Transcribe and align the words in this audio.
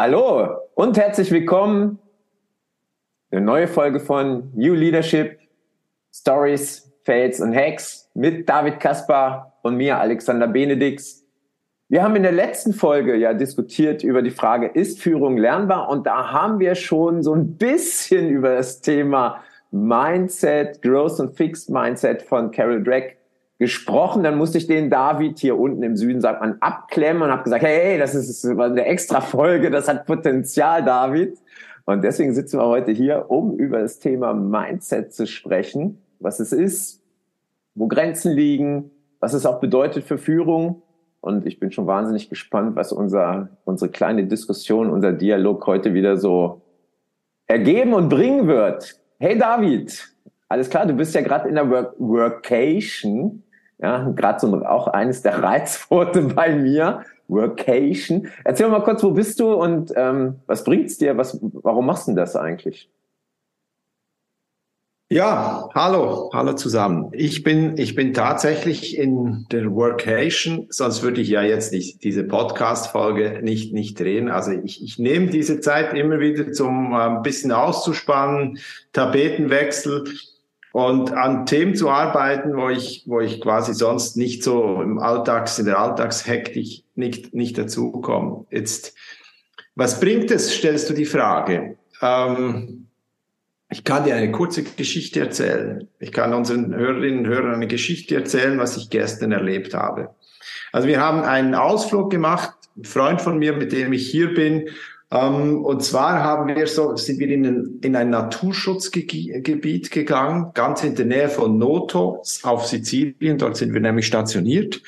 Hallo 0.00 0.58
und 0.76 0.96
herzlich 0.96 1.32
willkommen. 1.32 1.98
Eine 3.32 3.40
neue 3.40 3.66
Folge 3.66 3.98
von 3.98 4.52
New 4.54 4.74
Leadership 4.74 5.40
Stories, 6.14 6.88
Fails 7.02 7.40
und 7.40 7.52
Hacks 7.52 8.08
mit 8.14 8.48
David 8.48 8.78
Kaspar 8.78 9.58
und 9.62 9.76
mir, 9.76 9.98
Alexander 9.98 10.46
Benedix. 10.46 11.26
Wir 11.88 12.04
haben 12.04 12.14
in 12.14 12.22
der 12.22 12.30
letzten 12.30 12.74
Folge 12.74 13.16
ja 13.16 13.34
diskutiert 13.34 14.04
über 14.04 14.22
die 14.22 14.30
Frage, 14.30 14.68
ist 14.68 15.02
Führung 15.02 15.36
lernbar? 15.36 15.88
Und 15.88 16.06
da 16.06 16.30
haben 16.30 16.60
wir 16.60 16.76
schon 16.76 17.24
so 17.24 17.34
ein 17.34 17.56
bisschen 17.56 18.30
über 18.30 18.54
das 18.54 18.80
Thema 18.80 19.42
Mindset, 19.72 20.80
Growth 20.80 21.18
und 21.18 21.36
Fixed 21.36 21.70
Mindset 21.70 22.22
von 22.22 22.52
Carol 22.52 22.84
Drake 22.84 23.16
gesprochen, 23.58 24.22
dann 24.22 24.38
musste 24.38 24.58
ich 24.58 24.66
den 24.66 24.88
David 24.88 25.38
hier 25.38 25.58
unten 25.58 25.82
im 25.82 25.96
Süden, 25.96 26.20
sagt 26.20 26.40
man, 26.40 26.58
abklemmen 26.60 27.22
und 27.22 27.30
habe 27.30 27.42
gesagt, 27.42 27.64
hey, 27.64 27.98
das 27.98 28.14
ist 28.14 28.44
eine 28.44 28.84
extra 28.84 29.20
Folge, 29.20 29.70
das 29.70 29.88
hat 29.88 30.06
Potenzial, 30.06 30.84
David. 30.84 31.38
Und 31.84 32.04
deswegen 32.04 32.34
sitzen 32.34 32.58
wir 32.58 32.66
heute 32.66 32.92
hier, 32.92 33.30
um 33.30 33.56
über 33.58 33.80
das 33.80 33.98
Thema 33.98 34.32
Mindset 34.34 35.12
zu 35.12 35.26
sprechen, 35.26 35.98
was 36.20 36.38
es 36.38 36.52
ist, 36.52 37.02
wo 37.74 37.88
Grenzen 37.88 38.32
liegen, 38.32 38.90
was 39.20 39.32
es 39.32 39.46
auch 39.46 39.58
bedeutet 39.58 40.04
für 40.04 40.18
Führung. 40.18 40.82
Und 41.20 41.46
ich 41.46 41.58
bin 41.58 41.72
schon 41.72 41.86
wahnsinnig 41.86 42.28
gespannt, 42.28 42.76
was 42.76 42.92
unser, 42.92 43.48
unsere 43.64 43.90
kleine 43.90 44.24
Diskussion, 44.26 44.90
unser 44.90 45.12
Dialog 45.12 45.66
heute 45.66 45.94
wieder 45.94 46.16
so 46.16 46.62
ergeben 47.46 47.94
und 47.94 48.08
bringen 48.08 48.46
wird. 48.46 49.00
Hey 49.18 49.36
David, 49.36 50.14
alles 50.48 50.70
klar, 50.70 50.86
du 50.86 50.94
bist 50.94 51.14
ja 51.14 51.22
gerade 51.22 51.48
in 51.48 51.56
der 51.56 51.68
Work 51.68 51.94
Workation. 51.98 53.42
Ja, 53.78 54.10
gerade 54.10 54.40
so 54.40 54.52
auch 54.64 54.88
eines 54.88 55.22
der 55.22 55.42
Reizworte 55.42 56.22
bei 56.22 56.54
mir, 56.54 57.04
Workation. 57.28 58.28
Erzähl 58.44 58.68
mal 58.68 58.82
kurz, 58.82 59.02
wo 59.02 59.10
bist 59.10 59.38
du 59.40 59.52
und 59.52 59.92
ähm, 59.96 60.40
was 60.46 60.64
bringt's 60.64 60.98
dir? 60.98 61.16
Was, 61.16 61.38
warum 61.40 61.86
machst 61.86 62.08
du 62.08 62.14
das 62.14 62.36
eigentlich? 62.36 62.90
Ja, 65.10 65.70
hallo, 65.74 66.30
hallo 66.34 66.52
zusammen. 66.52 67.08
Ich 67.12 67.42
bin, 67.42 67.78
ich 67.78 67.94
bin 67.94 68.12
tatsächlich 68.12 68.98
in 68.98 69.46
der 69.50 69.74
Workation, 69.74 70.66
sonst 70.68 71.02
würde 71.02 71.22
ich 71.22 71.28
ja 71.30 71.40
jetzt 71.40 71.72
nicht 71.72 72.04
diese 72.04 72.24
Podcast-Folge 72.24 73.40
nicht, 73.42 73.72
nicht 73.72 73.98
drehen. 73.98 74.28
Also 74.28 74.50
ich, 74.50 74.84
ich 74.84 74.98
nehme 74.98 75.28
diese 75.28 75.60
Zeit 75.60 75.94
immer 75.94 76.20
wieder 76.20 76.52
zum 76.52 76.92
äh, 76.92 76.96
ein 76.96 77.22
bisschen 77.22 77.52
auszuspannen, 77.52 78.58
Tapetenwechsel 78.92 80.04
und 80.72 81.12
an 81.12 81.46
Themen 81.46 81.74
zu 81.74 81.90
arbeiten, 81.90 82.56
wo 82.56 82.68
ich, 82.68 83.04
wo 83.06 83.20
ich 83.20 83.40
quasi 83.40 83.74
sonst 83.74 84.16
nicht 84.16 84.42
so 84.42 84.80
im 84.82 84.98
Alltags, 84.98 85.58
in 85.58 85.66
der 85.66 85.78
Alltagshektik 85.78 86.84
nicht, 86.94 87.34
nicht 87.34 87.58
dazukomme. 87.58 88.46
Jetzt, 88.50 88.94
was 89.74 90.00
bringt 90.00 90.30
es, 90.30 90.52
stellst 90.54 90.90
du 90.90 90.94
die 90.94 91.06
Frage. 91.06 91.76
Ähm, 92.02 92.86
ich 93.70 93.84
kann 93.84 94.04
dir 94.04 94.14
eine 94.14 94.32
kurze 94.32 94.62
Geschichte 94.62 95.20
erzählen. 95.20 95.88
Ich 95.98 96.12
kann 96.12 96.32
unseren 96.32 96.74
Hörerinnen 96.74 97.20
und 97.20 97.26
Hörern 97.26 97.54
eine 97.54 97.66
Geschichte 97.66 98.14
erzählen, 98.14 98.58
was 98.58 98.76
ich 98.76 98.88
gestern 98.88 99.32
erlebt 99.32 99.74
habe. 99.74 100.14
Also 100.72 100.88
wir 100.88 101.00
haben 101.00 101.20
einen 101.20 101.54
Ausflug 101.54 102.10
gemacht, 102.10 102.54
ein 102.76 102.84
Freund 102.84 103.20
von 103.20 103.38
mir, 103.38 103.54
mit 103.54 103.72
dem 103.72 103.92
ich 103.92 104.10
hier 104.10 104.32
bin, 104.32 104.70
ähm, 105.10 105.64
und 105.64 105.82
zwar 105.82 106.22
haben 106.22 106.54
wir 106.54 106.66
so, 106.66 106.94
sind 106.96 107.18
wir 107.18 107.28
in 107.28 107.46
ein, 107.46 107.78
in 107.82 107.96
ein 107.96 108.10
Naturschutzgebiet 108.10 109.90
gegangen, 109.90 110.50
ganz 110.52 110.84
in 110.84 110.94
der 110.94 111.06
Nähe 111.06 111.28
von 111.30 111.56
Noto 111.56 112.22
auf 112.42 112.66
Sizilien. 112.66 113.38
Dort 113.38 113.56
sind 113.56 113.72
wir 113.72 113.80
nämlich 113.80 114.06
stationiert. 114.06 114.82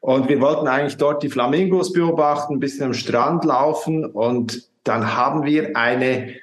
Und 0.00 0.28
wir 0.28 0.40
wollten 0.40 0.68
eigentlich 0.68 0.98
dort 0.98 1.22
die 1.22 1.30
Flamingos 1.30 1.92
beobachten, 1.92 2.54
ein 2.54 2.60
bisschen 2.60 2.84
am 2.84 2.94
Strand 2.94 3.44
laufen. 3.44 4.04
Und 4.04 4.68
dann 4.84 5.16
haben 5.16 5.44
wir 5.44 5.76
eine 5.76 6.34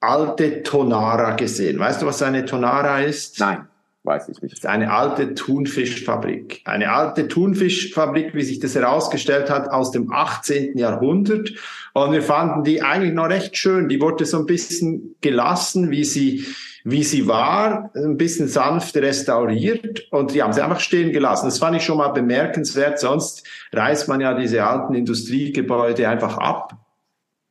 alte 0.00 0.62
Tonara 0.62 1.36
gesehen. 1.36 1.78
Weißt 1.78 2.02
du, 2.02 2.06
was 2.06 2.22
eine 2.22 2.44
Tonara 2.44 3.00
ist? 3.00 3.38
Nein 3.38 3.68
weiß 4.08 4.30
ich 4.30 4.40
nicht. 4.42 4.66
Eine 4.66 4.90
alte 4.90 5.34
Thunfischfabrik. 5.34 6.62
Eine 6.64 6.90
alte 6.90 7.28
Thunfischfabrik, 7.28 8.34
wie 8.34 8.42
sich 8.42 8.58
das 8.58 8.74
herausgestellt 8.74 9.50
hat, 9.50 9.68
aus 9.68 9.90
dem 9.90 10.10
18. 10.10 10.76
Jahrhundert. 10.78 11.52
Und 11.92 12.12
wir 12.12 12.22
fanden 12.22 12.64
die 12.64 12.82
eigentlich 12.82 13.12
noch 13.12 13.28
recht 13.28 13.56
schön. 13.56 13.88
Die 13.88 14.00
wurde 14.00 14.24
so 14.24 14.38
ein 14.38 14.46
bisschen 14.46 15.14
gelassen, 15.20 15.90
wie 15.90 16.04
sie, 16.04 16.46
wie 16.84 17.04
sie 17.04 17.28
war, 17.28 17.90
ein 17.94 18.16
bisschen 18.16 18.48
sanft 18.48 18.96
restauriert 18.96 20.10
und 20.10 20.32
die 20.32 20.42
haben 20.42 20.54
sie 20.54 20.62
einfach 20.62 20.80
stehen 20.80 21.12
gelassen. 21.12 21.46
Das 21.46 21.58
fand 21.58 21.76
ich 21.76 21.82
schon 21.84 21.98
mal 21.98 22.08
bemerkenswert. 22.08 22.98
Sonst 22.98 23.46
reißt 23.72 24.08
man 24.08 24.20
ja 24.20 24.32
diese 24.32 24.64
alten 24.64 24.94
Industriegebäude 24.94 26.08
einfach 26.08 26.38
ab 26.38 26.78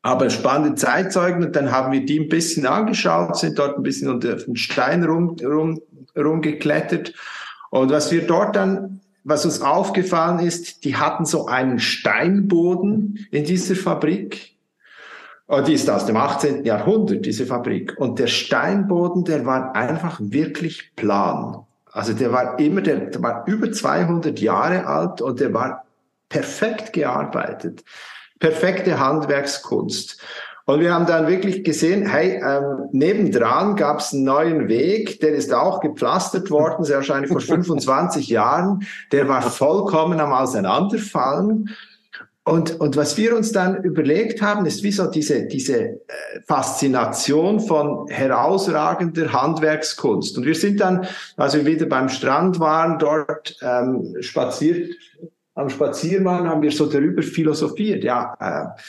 aber 0.07 0.29
spannende 0.29 0.75
Zeitzeugen 0.75 1.44
und 1.44 1.56
dann 1.57 1.72
haben 1.72 1.91
wir 1.91 2.06
die 2.06 2.22
ein 2.22 2.29
bisschen 2.29 2.66
angeschaut, 2.66 3.35
sind 3.35 3.59
dort 3.59 3.78
ein 3.78 3.84
bisschen 3.84 4.09
unter 4.09 4.35
den 4.35 4.56
Stein 4.56 5.03
rum, 5.03 5.35
rum, 5.44 5.81
rumgeklettert. 6.18 7.14
Und 7.70 7.92
was 7.92 8.12
wir 8.12 8.26
dort 8.26 8.56
dann, 8.56 9.02
was 9.24 9.46
uns 9.46 9.62
aufgefallen 9.62 10.40
ist, 10.40 10.86
die 10.86 10.96
hatten 10.96 11.26
so 11.26 11.48
einen 11.48 11.80
Steinboden 11.80 13.28
in 13.32 13.44
dieser 13.44 13.76
Fabrik. 13.76 14.56
Und 15.48 15.68
die 15.68 15.74
ist 15.74 15.90
aus 15.90 16.06
dem 16.06 16.18
18. 16.18 16.66
Jahrhundert, 16.66 17.26
diese 17.26 17.46
Fabrik. 17.46 17.96
Und 17.98 18.20
der 18.20 18.28
Steinboden, 18.28 19.24
der 19.24 19.46
war 19.46 19.76
einfach 19.76 20.20
wirklich 20.22 20.96
plan. 20.96 21.66
Also 21.92 22.14
der 22.14 22.32
war 22.32 22.60
immer, 22.60 22.82
der, 22.82 22.98
der 22.98 23.22
war 23.22 23.46
über 23.48 23.72
200 23.72 24.40
Jahre 24.40 24.86
alt 24.86 25.22
und 25.22 25.40
der 25.40 25.54
war 25.54 25.86
perfekt 26.30 26.94
gearbeitet 26.94 27.84
perfekte 28.40 29.00
Handwerkskunst. 29.00 30.22
Und 30.68 30.82
wir 30.82 30.94
haben 30.94 31.06
dann 31.06 31.28
wirklich 31.28 31.64
gesehen, 31.64 32.06
hey, 32.06 32.42
ähm, 32.44 32.90
nebendran 32.92 33.78
gab 33.78 34.00
es 34.00 34.14
einen 34.14 34.26
neuen 34.26 34.68
Weg, 34.68 35.22
der 35.22 35.34
ist 35.34 35.54
auch 35.54 35.80
gepflastert 35.80 36.52
worden, 36.52 36.84
sehr 36.84 36.98
wahrscheinlich 36.98 37.32
vor 37.32 37.40
25 37.40 38.28
Jahren. 38.28 38.86
Der 39.14 39.30
war 39.30 39.42
vollkommen 39.42 40.20
am 40.20 40.34
Auseinanderfallen. 40.34 41.70
Und, 42.44 42.82
und 42.82 42.98
was 42.98 43.16
wir 43.16 43.38
uns 43.38 43.54
dann 43.54 43.82
überlegt 43.82 44.42
haben, 44.42 44.66
ist 44.66 44.84
wie 44.84 44.92
so 44.92 45.10
diese, 45.10 45.48
diese 45.48 45.80
äh, 45.80 46.00
Faszination 46.46 47.62
von 47.62 48.06
herausragender 48.10 49.32
Handwerkskunst. 49.32 50.38
Und 50.38 50.46
wir 50.46 50.56
sind 50.56 50.82
dann, 50.82 51.08
als 51.38 51.54
wir 51.56 51.66
wieder 51.66 51.86
beim 51.86 52.10
Strand 52.10 52.60
waren, 52.60 53.00
dort 53.00 53.58
ähm, 53.62 54.18
spaziert 54.20 54.92
am 55.58 55.72
Spaziermann 55.72 56.48
haben 56.48 56.62
wir 56.62 56.72
so 56.72 56.86
darüber 56.86 57.24
philosophiert. 57.24 58.04
Ja, 58.04 58.36
äh, 58.40 58.80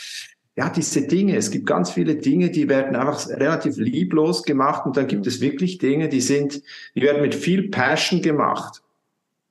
ja, 0.59 0.69
diese 0.71 1.03
Dinge, 1.03 1.37
es 1.37 1.53
gibt 1.53 1.67
ganz 1.67 1.93
viele 1.93 2.17
Dinge, 2.17 2.51
die 2.51 2.69
werden 2.69 2.97
einfach 2.97 3.29
relativ 3.29 3.77
lieblos 3.77 4.43
gemacht 4.43 4.87
und 4.87 4.97
dann 4.97 5.07
gibt 5.07 5.25
es 5.29 5.41
wirklich 5.41 5.79
Dinge, 5.79 6.09
die 6.09 6.21
sind, 6.21 6.65
die 6.97 7.03
werden 7.03 7.23
mit 7.23 7.37
viel 7.37 7.69
Passion 7.71 8.23
gemacht. 8.23 8.83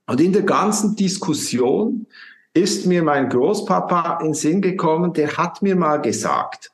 Und 0.05 0.19
in 0.19 0.33
der 0.33 0.41
ganzen 0.41 0.97
Diskussion 0.97 2.07
ist 2.53 2.85
mir 2.87 3.03
mein 3.03 3.29
Großpapa 3.29 4.19
in 4.21 4.33
Sinn 4.33 4.61
gekommen, 4.61 5.13
der 5.13 5.37
hat 5.37 5.61
mir 5.61 5.77
mal 5.77 6.01
gesagt, 6.01 6.73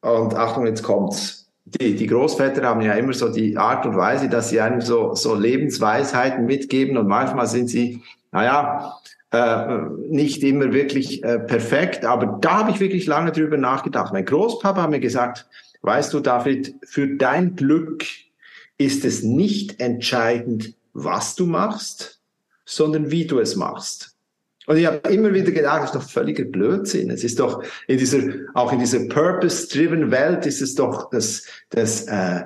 und 0.00 0.36
Achtung, 0.36 0.66
jetzt 0.66 0.84
kommt's. 0.84 1.50
Die, 1.64 1.96
die 1.96 2.06
Großväter 2.06 2.62
haben 2.62 2.82
ja 2.82 2.92
immer 2.92 3.14
so 3.14 3.32
die 3.32 3.56
Art 3.56 3.84
und 3.84 3.96
Weise, 3.96 4.28
dass 4.28 4.50
sie 4.50 4.60
einem 4.60 4.80
so, 4.80 5.16
so 5.16 5.34
Lebensweisheiten 5.34 6.46
mitgeben 6.46 6.96
und 6.96 7.08
manchmal 7.08 7.48
sind 7.48 7.66
sie 7.66 8.00
naja, 8.30 8.96
äh, 9.32 9.80
nicht 10.08 10.42
immer 10.42 10.72
wirklich 10.72 11.24
äh, 11.24 11.38
perfekt, 11.38 12.04
aber 12.04 12.38
da 12.40 12.58
habe 12.58 12.70
ich 12.70 12.80
wirklich 12.80 13.06
lange 13.06 13.32
drüber 13.32 13.56
nachgedacht. 13.56 14.12
Mein 14.12 14.26
Großpapa 14.26 14.82
hat 14.82 14.90
mir 14.90 15.00
gesagt, 15.00 15.46
weißt 15.80 16.12
du, 16.12 16.20
David, 16.20 16.74
für 16.84 17.16
dein 17.16 17.56
Glück 17.56 18.04
ist 18.76 19.04
es 19.04 19.22
nicht 19.22 19.80
entscheidend, 19.80 20.74
was 20.92 21.34
du 21.34 21.46
machst, 21.46 22.20
sondern 22.66 23.10
wie 23.10 23.26
du 23.26 23.38
es 23.38 23.56
machst. 23.56 24.16
Und 24.66 24.76
ich 24.76 24.86
habe 24.86 25.08
immer 25.12 25.32
wieder 25.34 25.50
gedacht, 25.50 25.82
das 25.82 25.90
ist 25.90 25.94
doch 25.96 26.08
völliger 26.08 26.44
Blödsinn. 26.44 27.10
Es 27.10 27.24
ist 27.24 27.40
doch 27.40 27.64
in 27.88 27.98
dieser, 27.98 28.20
auch 28.54 28.72
in 28.72 28.78
dieser 28.78 29.00
purpose-driven 29.08 30.10
Welt 30.10 30.46
ist 30.46 30.60
es 30.60 30.74
doch 30.74 31.10
das, 31.10 31.44
das 31.70 32.06
äh, 32.06 32.42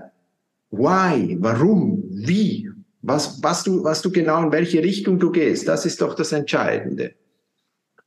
Why, 0.70 1.36
warum, 1.40 2.04
wie 2.10 2.70
was, 3.06 3.42
was, 3.42 3.62
du, 3.62 3.84
was 3.84 4.02
du 4.02 4.10
genau 4.10 4.42
in 4.42 4.52
welche 4.52 4.82
Richtung 4.82 5.18
du 5.18 5.30
gehst, 5.30 5.68
das 5.68 5.86
ist 5.86 6.00
doch 6.02 6.14
das 6.14 6.32
Entscheidende. 6.32 7.14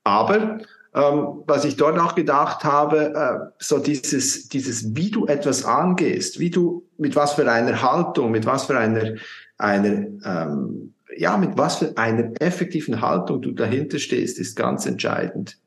Aber 0.03 0.59
ähm, 0.93 1.43
was 1.45 1.65
ich 1.65 1.77
dort 1.77 1.97
auch 1.99 2.15
gedacht 2.15 2.63
habe, 2.63 3.13
äh, 3.15 3.51
so 3.59 3.79
dieses, 3.79 4.49
dieses, 4.49 4.95
wie 4.95 5.11
du 5.11 5.25
etwas 5.27 5.63
angehst, 5.63 6.39
wie 6.39 6.49
du, 6.49 6.85
mit 6.97 7.15
was 7.15 7.33
für 7.33 7.49
einer 7.49 7.81
Haltung, 7.81 8.31
mit 8.31 8.45
was 8.45 8.65
für 8.65 8.77
einer, 8.77 9.15
einer 9.57 10.07
ähm, 10.25 10.93
ja, 11.15 11.37
mit 11.37 11.57
was 11.57 11.77
für 11.77 11.97
einer 11.97 12.31
effektiven 12.39 13.01
Haltung 13.01 13.41
du 13.41 13.51
dahinter 13.51 13.99
stehst, 13.99 14.39
ist 14.39 14.55
ganz 14.55 14.85
entscheidend. 14.85 15.57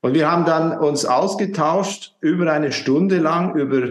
Und 0.00 0.14
wir 0.14 0.30
haben 0.30 0.44
dann 0.44 0.78
uns 0.78 1.04
ausgetauscht 1.04 2.16
über 2.20 2.50
eine 2.50 2.72
Stunde 2.72 3.18
lang 3.18 3.54
über 3.54 3.90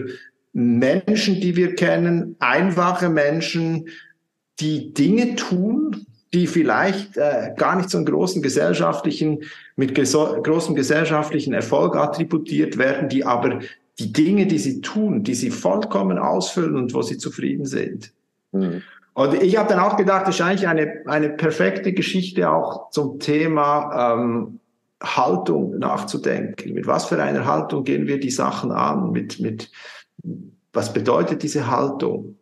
Menschen, 0.52 1.40
die 1.40 1.54
wir 1.54 1.76
kennen, 1.76 2.36
einfache 2.40 3.08
Menschen, 3.08 3.88
die 4.60 4.92
Dinge 4.92 5.36
tun, 5.36 6.06
die 6.32 6.46
vielleicht 6.46 7.16
äh, 7.16 7.52
gar 7.56 7.76
nicht 7.76 7.90
so 7.90 7.98
einen 7.98 8.06
großen 8.06 8.42
gesellschaftlichen, 8.42 9.42
mit 9.76 9.94
großem 9.94 10.74
gesellschaftlichen 10.74 11.52
Erfolg 11.52 11.96
attributiert 11.96 12.78
werden, 12.78 13.08
die 13.08 13.24
aber 13.24 13.60
die 13.98 14.12
Dinge, 14.12 14.46
die 14.46 14.58
sie 14.58 14.80
tun, 14.80 15.24
die 15.24 15.34
sie 15.34 15.50
vollkommen 15.50 16.18
ausfüllen 16.18 16.76
und 16.76 16.94
wo 16.94 17.02
sie 17.02 17.18
zufrieden 17.18 17.66
sind. 17.66 18.12
Mhm. 18.52 18.82
Und 19.12 19.42
ich 19.42 19.58
habe 19.58 19.68
dann 19.68 19.80
auch 19.80 19.96
gedacht, 19.96 20.28
das 20.28 20.36
ist 20.36 20.40
eigentlich 20.40 20.68
eine, 20.68 21.02
eine 21.06 21.30
perfekte 21.30 21.92
Geschichte 21.92 22.48
auch 22.50 22.90
zum 22.90 23.18
Thema 23.18 24.14
ähm, 24.14 24.60
Haltung 25.02 25.78
nachzudenken. 25.78 26.74
Mit 26.74 26.86
was 26.86 27.06
für 27.06 27.22
einer 27.22 27.44
Haltung 27.44 27.84
gehen 27.84 28.06
wir 28.06 28.20
die 28.20 28.30
Sachen 28.30 28.70
an? 28.70 29.10
Mit, 29.10 29.40
mit, 29.40 29.70
was 30.72 30.92
bedeutet 30.92 31.42
diese 31.42 31.70
Haltung? 31.70 32.36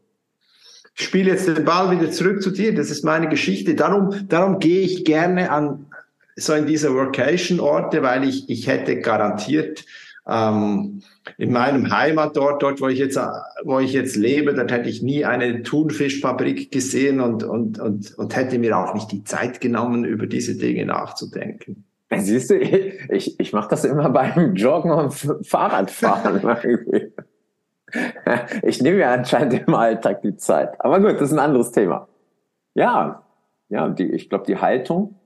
Ich 0.98 1.04
spiele 1.04 1.30
jetzt 1.30 1.46
den 1.46 1.64
Ball 1.64 1.92
wieder 1.92 2.10
zurück 2.10 2.42
zu 2.42 2.50
dir. 2.50 2.74
Das 2.74 2.90
ist 2.90 3.04
meine 3.04 3.28
Geschichte. 3.28 3.76
Darum, 3.76 4.26
darum 4.28 4.58
gehe 4.58 4.80
ich 4.80 5.04
gerne 5.04 5.50
an 5.50 5.86
so 6.34 6.54
in 6.54 6.66
diese 6.66 6.92
Workation-Orte, 6.92 8.02
weil 8.02 8.24
ich, 8.24 8.50
ich 8.50 8.66
hätte 8.66 9.00
garantiert 9.00 9.84
ähm, 10.28 11.02
in 11.36 11.52
meinem 11.52 11.96
Heimatort, 11.96 12.62
dort, 12.62 12.80
wo 12.80 12.88
ich 12.88 12.98
jetzt, 12.98 13.18
wo 13.64 13.78
ich 13.78 13.92
jetzt 13.92 14.16
lebe, 14.16 14.54
dort 14.54 14.72
hätte 14.72 14.88
ich 14.88 15.00
nie 15.00 15.24
eine 15.24 15.62
Thunfischfabrik 15.62 16.72
gesehen 16.72 17.20
und, 17.20 17.44
und, 17.44 17.78
und, 17.78 18.18
und 18.18 18.36
hätte 18.36 18.58
mir 18.58 18.76
auch 18.76 18.94
nicht 18.94 19.12
die 19.12 19.22
Zeit 19.22 19.60
genommen, 19.60 20.04
über 20.04 20.26
diese 20.26 20.56
Dinge 20.56 20.84
nachzudenken. 20.86 21.84
Siehst 22.16 22.50
du, 22.50 22.56
ich, 22.56 23.38
ich 23.38 23.52
mache 23.52 23.70
das 23.70 23.84
immer 23.84 24.10
beim 24.10 24.54
Joggen 24.54 24.90
und 24.90 25.12
Fahrradfahren. 25.46 26.40
ich 28.62 28.82
nehme 28.82 28.98
ja 28.98 29.12
anscheinend 29.12 29.66
im 29.66 29.74
Alltag 29.74 30.22
die 30.22 30.36
Zeit. 30.36 30.80
Aber 30.80 31.00
gut, 31.00 31.14
das 31.14 31.30
ist 31.30 31.32
ein 31.32 31.38
anderes 31.38 31.72
Thema. 31.72 32.08
Ja, 32.74 33.22
ja, 33.68 33.88
die, 33.88 34.10
ich 34.10 34.28
glaube, 34.28 34.44
die 34.46 34.58
Haltung, 34.58 35.16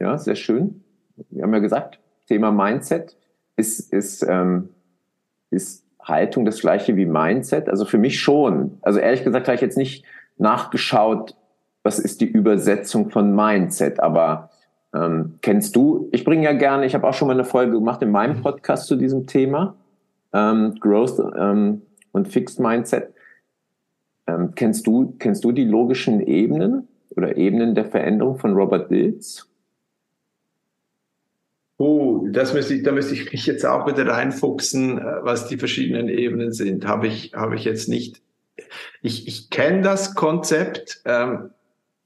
ja, 0.00 0.18
sehr 0.18 0.36
schön. 0.36 0.84
Wir 1.30 1.44
haben 1.44 1.54
ja 1.54 1.60
gesagt, 1.60 2.00
Thema 2.26 2.50
Mindset 2.50 3.16
ist, 3.56 3.92
ist, 3.92 4.22
ähm, 4.22 4.70
ist 5.50 5.84
Haltung 6.02 6.44
das 6.44 6.60
gleiche 6.60 6.96
wie 6.96 7.06
Mindset? 7.06 7.68
Also 7.68 7.84
für 7.84 7.98
mich 7.98 8.20
schon. 8.20 8.78
Also 8.82 8.98
ehrlich 8.98 9.24
gesagt 9.24 9.46
habe 9.46 9.54
ich 9.54 9.60
jetzt 9.60 9.78
nicht 9.78 10.04
nachgeschaut, 10.36 11.36
was 11.82 11.98
ist 11.98 12.20
die 12.20 12.26
Übersetzung 12.26 13.10
von 13.10 13.34
Mindset, 13.34 14.00
aber 14.00 14.50
ähm, 14.94 15.38
kennst 15.42 15.76
du, 15.76 16.08
ich 16.12 16.24
bringe 16.24 16.44
ja 16.44 16.52
gerne, 16.52 16.86
ich 16.86 16.94
habe 16.94 17.06
auch 17.06 17.14
schon 17.14 17.28
mal 17.28 17.34
eine 17.34 17.44
Folge 17.44 17.72
gemacht 17.72 18.02
in 18.02 18.10
meinem 18.10 18.42
Podcast 18.42 18.86
zu 18.86 18.96
diesem 18.96 19.26
Thema, 19.26 19.76
ähm, 20.34 20.74
Growth 20.80 21.18
ähm, 21.38 21.82
und 22.12 22.28
Fixed 22.28 22.60
Mindset. 22.60 23.14
Ähm, 24.26 24.54
kennst 24.54 24.86
du, 24.86 25.14
kennst 25.18 25.44
du 25.44 25.52
die 25.52 25.64
logischen 25.64 26.20
Ebenen 26.20 26.88
oder 27.10 27.36
Ebenen 27.36 27.74
der 27.74 27.86
Veränderung 27.86 28.38
von 28.38 28.54
Robert 28.54 28.90
Dills? 28.90 29.48
Oh, 31.76 32.26
das 32.30 32.54
müsste 32.54 32.74
ich, 32.74 32.82
da 32.82 32.92
müsste 32.92 33.14
ich 33.14 33.32
mich 33.32 33.46
jetzt 33.46 33.66
auch 33.66 33.86
wieder 33.86 34.06
reinfuchsen, 34.06 34.98
äh, 34.98 35.02
was 35.22 35.48
die 35.48 35.56
verschiedenen 35.56 36.08
Ebenen 36.08 36.52
sind. 36.52 36.86
Habe 36.86 37.06
ich, 37.06 37.32
habe 37.34 37.56
ich 37.56 37.64
jetzt 37.64 37.88
nicht. 37.88 38.22
Ich, 39.02 39.26
ich 39.26 39.50
kenne 39.50 39.82
das 39.82 40.14
Konzept, 40.14 41.02
ähm, 41.04 41.50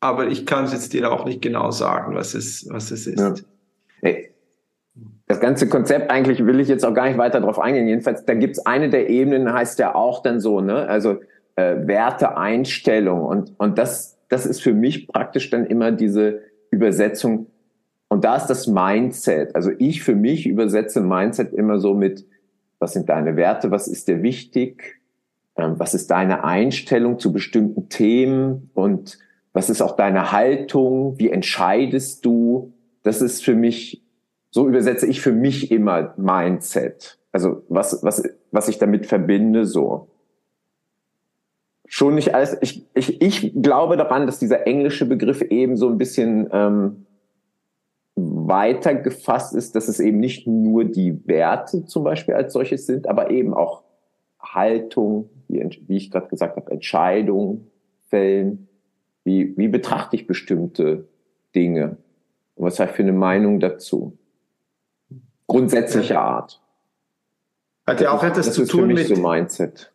aber 0.00 0.28
ich 0.28 0.46
kann 0.46 0.64
es 0.64 0.72
jetzt 0.72 0.92
dir 0.92 1.12
auch 1.12 1.24
nicht 1.24 1.42
genau 1.42 1.70
sagen, 1.70 2.14
was 2.14 2.34
es, 2.34 2.66
was 2.70 2.90
es 2.90 3.06
ist. 3.06 3.20
Ja. 3.20 3.34
Hey, 4.00 4.30
das 5.28 5.40
ganze 5.40 5.68
Konzept 5.68 6.10
eigentlich 6.10 6.44
will 6.44 6.58
ich 6.58 6.68
jetzt 6.68 6.84
auch 6.84 6.94
gar 6.94 7.06
nicht 7.06 7.18
weiter 7.18 7.40
drauf 7.40 7.58
eingehen. 7.58 7.86
Jedenfalls, 7.86 8.24
da 8.24 8.34
gibt's 8.34 8.64
eine 8.66 8.88
der 8.88 9.08
Ebenen, 9.08 9.52
heißt 9.52 9.78
ja 9.78 9.94
auch 9.94 10.22
dann 10.22 10.40
so, 10.40 10.60
ne? 10.60 10.88
Also 10.88 11.18
äh, 11.56 11.86
Werte, 11.86 12.36
Einstellung 12.36 13.22
und 13.24 13.52
und 13.58 13.78
das 13.78 14.18
das 14.28 14.46
ist 14.46 14.62
für 14.62 14.74
mich 14.74 15.08
praktisch 15.08 15.50
dann 15.50 15.66
immer 15.66 15.90
diese 15.92 16.42
Übersetzung. 16.70 17.46
Und 18.08 18.24
da 18.24 18.36
ist 18.36 18.46
das 18.46 18.66
Mindset. 18.66 19.54
Also 19.54 19.70
ich 19.78 20.02
für 20.02 20.14
mich 20.14 20.46
übersetze 20.46 21.00
Mindset 21.00 21.52
immer 21.52 21.78
so 21.78 21.94
mit, 21.94 22.26
was 22.78 22.92
sind 22.92 23.08
deine 23.08 23.36
Werte, 23.36 23.70
was 23.70 23.88
ist 23.88 24.08
dir 24.08 24.22
wichtig, 24.22 25.00
ähm, 25.56 25.74
was 25.78 25.94
ist 25.94 26.10
deine 26.10 26.44
Einstellung 26.44 27.18
zu 27.18 27.32
bestimmten 27.32 27.88
Themen 27.88 28.70
und 28.74 29.18
was 29.52 29.70
ist 29.70 29.82
auch 29.82 29.96
deine 29.96 30.32
Haltung? 30.32 31.18
Wie 31.18 31.30
entscheidest 31.30 32.24
du? 32.24 32.72
Das 33.02 33.22
ist 33.22 33.44
für 33.44 33.54
mich, 33.54 34.02
so 34.50 34.66
übersetze 34.68 35.06
ich 35.06 35.20
für 35.20 35.32
mich 35.32 35.70
immer 35.70 36.14
Mindset. 36.16 37.18
Also 37.32 37.62
was, 37.68 38.02
was, 38.02 38.22
was 38.50 38.68
ich 38.68 38.78
damit 38.78 39.06
verbinde, 39.06 39.66
so. 39.66 40.08
Schon 41.86 42.16
nicht 42.16 42.34
alles, 42.34 42.56
ich, 42.60 42.86
ich, 42.94 43.22
ich 43.22 43.62
glaube 43.62 43.96
daran, 43.96 44.26
dass 44.26 44.38
dieser 44.38 44.66
englische 44.66 45.06
Begriff 45.06 45.42
eben 45.42 45.76
so 45.76 45.88
ein 45.88 45.98
bisschen 45.98 46.48
ähm, 46.52 47.06
weiter 48.14 48.94
gefasst 48.94 49.54
ist, 49.54 49.74
dass 49.74 49.88
es 49.88 50.00
eben 50.00 50.18
nicht 50.18 50.46
nur 50.46 50.84
die 50.84 51.26
Werte 51.26 51.84
zum 51.86 52.04
Beispiel 52.04 52.34
als 52.34 52.52
solches 52.52 52.86
sind, 52.86 53.08
aber 53.08 53.30
eben 53.30 53.54
auch 53.54 53.84
Haltung, 54.40 55.30
wie, 55.48 55.66
wie 55.86 55.96
ich 55.96 56.10
gerade 56.10 56.28
gesagt 56.28 56.56
habe, 56.56 56.70
Entscheidungen 56.70 57.70
fällen, 58.08 58.68
wie, 59.24 59.56
wie 59.56 59.68
betrachte 59.68 60.16
ich 60.16 60.26
bestimmte 60.26 61.06
Dinge? 61.54 61.96
Und 62.54 62.66
was 62.66 62.80
habe 62.80 62.90
ich 62.90 62.96
für 62.96 63.02
eine 63.02 63.12
Meinung 63.12 63.60
dazu? 63.60 64.17
Grundsätzliche 65.48 66.20
Art. 66.20 66.60
Hat 67.86 68.00
ja 68.02 68.12
auch 68.12 68.22
etwas 68.22 68.46
das 68.46 68.54
zu 68.54 68.66
tun 68.66 68.88
mit 68.88 69.08
so 69.08 69.16
Mindset. 69.16 69.90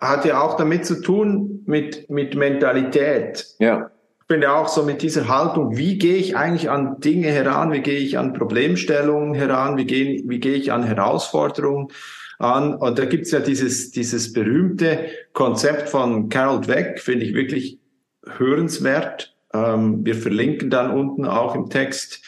Hat 0.00 0.24
ja 0.24 0.40
auch 0.40 0.56
damit 0.56 0.86
zu 0.86 1.02
tun 1.02 1.62
mit, 1.66 2.08
mit 2.08 2.34
Mentalität. 2.34 3.46
Ja. 3.58 3.90
Ich 4.22 4.26
bin 4.26 4.40
ja 4.40 4.54
auch 4.54 4.68
so 4.68 4.84
mit 4.84 5.02
dieser 5.02 5.28
Haltung, 5.28 5.76
wie 5.76 5.98
gehe 5.98 6.16
ich 6.16 6.36
eigentlich 6.36 6.70
an 6.70 6.98
Dinge 7.00 7.28
heran, 7.28 7.72
wie 7.72 7.80
gehe 7.82 7.98
ich 7.98 8.16
an 8.16 8.32
Problemstellungen 8.32 9.34
heran, 9.34 9.76
wie 9.76 9.84
gehe, 9.84 10.22
wie 10.24 10.40
gehe 10.40 10.54
ich 10.54 10.72
an 10.72 10.82
Herausforderungen 10.82 11.88
an. 12.38 12.74
Und 12.74 12.98
da 12.98 13.04
gibt's 13.04 13.32
ja 13.32 13.40
dieses, 13.40 13.90
dieses 13.90 14.32
berühmte 14.32 15.10
Konzept 15.34 15.90
von 15.90 16.30
Carol 16.30 16.62
Dweck, 16.62 17.00
finde 17.00 17.26
ich 17.26 17.34
wirklich 17.34 17.78
hörenswert. 18.38 19.36
Ähm, 19.52 20.06
wir 20.06 20.14
verlinken 20.14 20.70
dann 20.70 20.90
unten 20.92 21.26
auch 21.26 21.54
im 21.54 21.68
Text, 21.68 22.24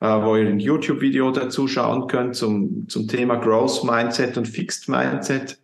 äh, 0.00 0.06
wo 0.06 0.36
ihr 0.36 0.48
ein 0.48 0.60
YouTube-Video 0.60 1.30
dazu 1.30 1.68
schauen 1.68 2.06
könnt 2.06 2.36
zum, 2.36 2.88
zum 2.88 3.08
Thema 3.08 3.36
Growth 3.36 3.84
Mindset 3.84 4.36
und 4.36 4.46
Fixed 4.46 4.88
Mindset. 4.88 5.58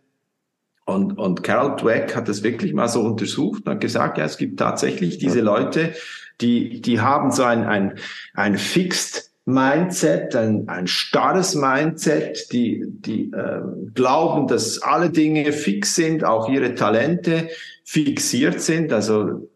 Und, 0.85 1.17
und 1.17 1.43
Carol 1.43 1.77
Dweck 1.77 2.15
hat 2.15 2.27
das 2.27 2.43
wirklich 2.43 2.73
mal 2.73 2.89
so 2.89 3.01
untersucht 3.01 3.65
und 3.65 3.73
hat 3.73 3.81
gesagt, 3.81 4.17
ja, 4.17 4.25
es 4.25 4.37
gibt 4.37 4.59
tatsächlich 4.59 5.17
diese 5.17 5.39
Leute, 5.41 5.93
die, 6.41 6.81
die 6.81 6.99
haben 6.99 7.31
so 7.31 7.43
ein, 7.43 7.63
ein, 7.65 7.99
ein 8.33 8.57
Fixed 8.57 9.31
Mindset, 9.45 10.35
ein, 10.35 10.69
ein 10.69 10.87
starres 10.87 11.55
Mindset, 11.55 12.51
die, 12.51 12.85
die 12.87 13.31
äh, 13.31 13.61
glauben, 13.93 14.47
dass 14.47 14.81
alle 14.81 15.09
Dinge 15.09 15.51
fix 15.51 15.95
sind, 15.95 16.23
auch 16.23 16.49
ihre 16.49 16.75
Talente 16.75 17.49
fixiert 17.83 18.61
sind. 18.61 18.93
Also 18.93 19.49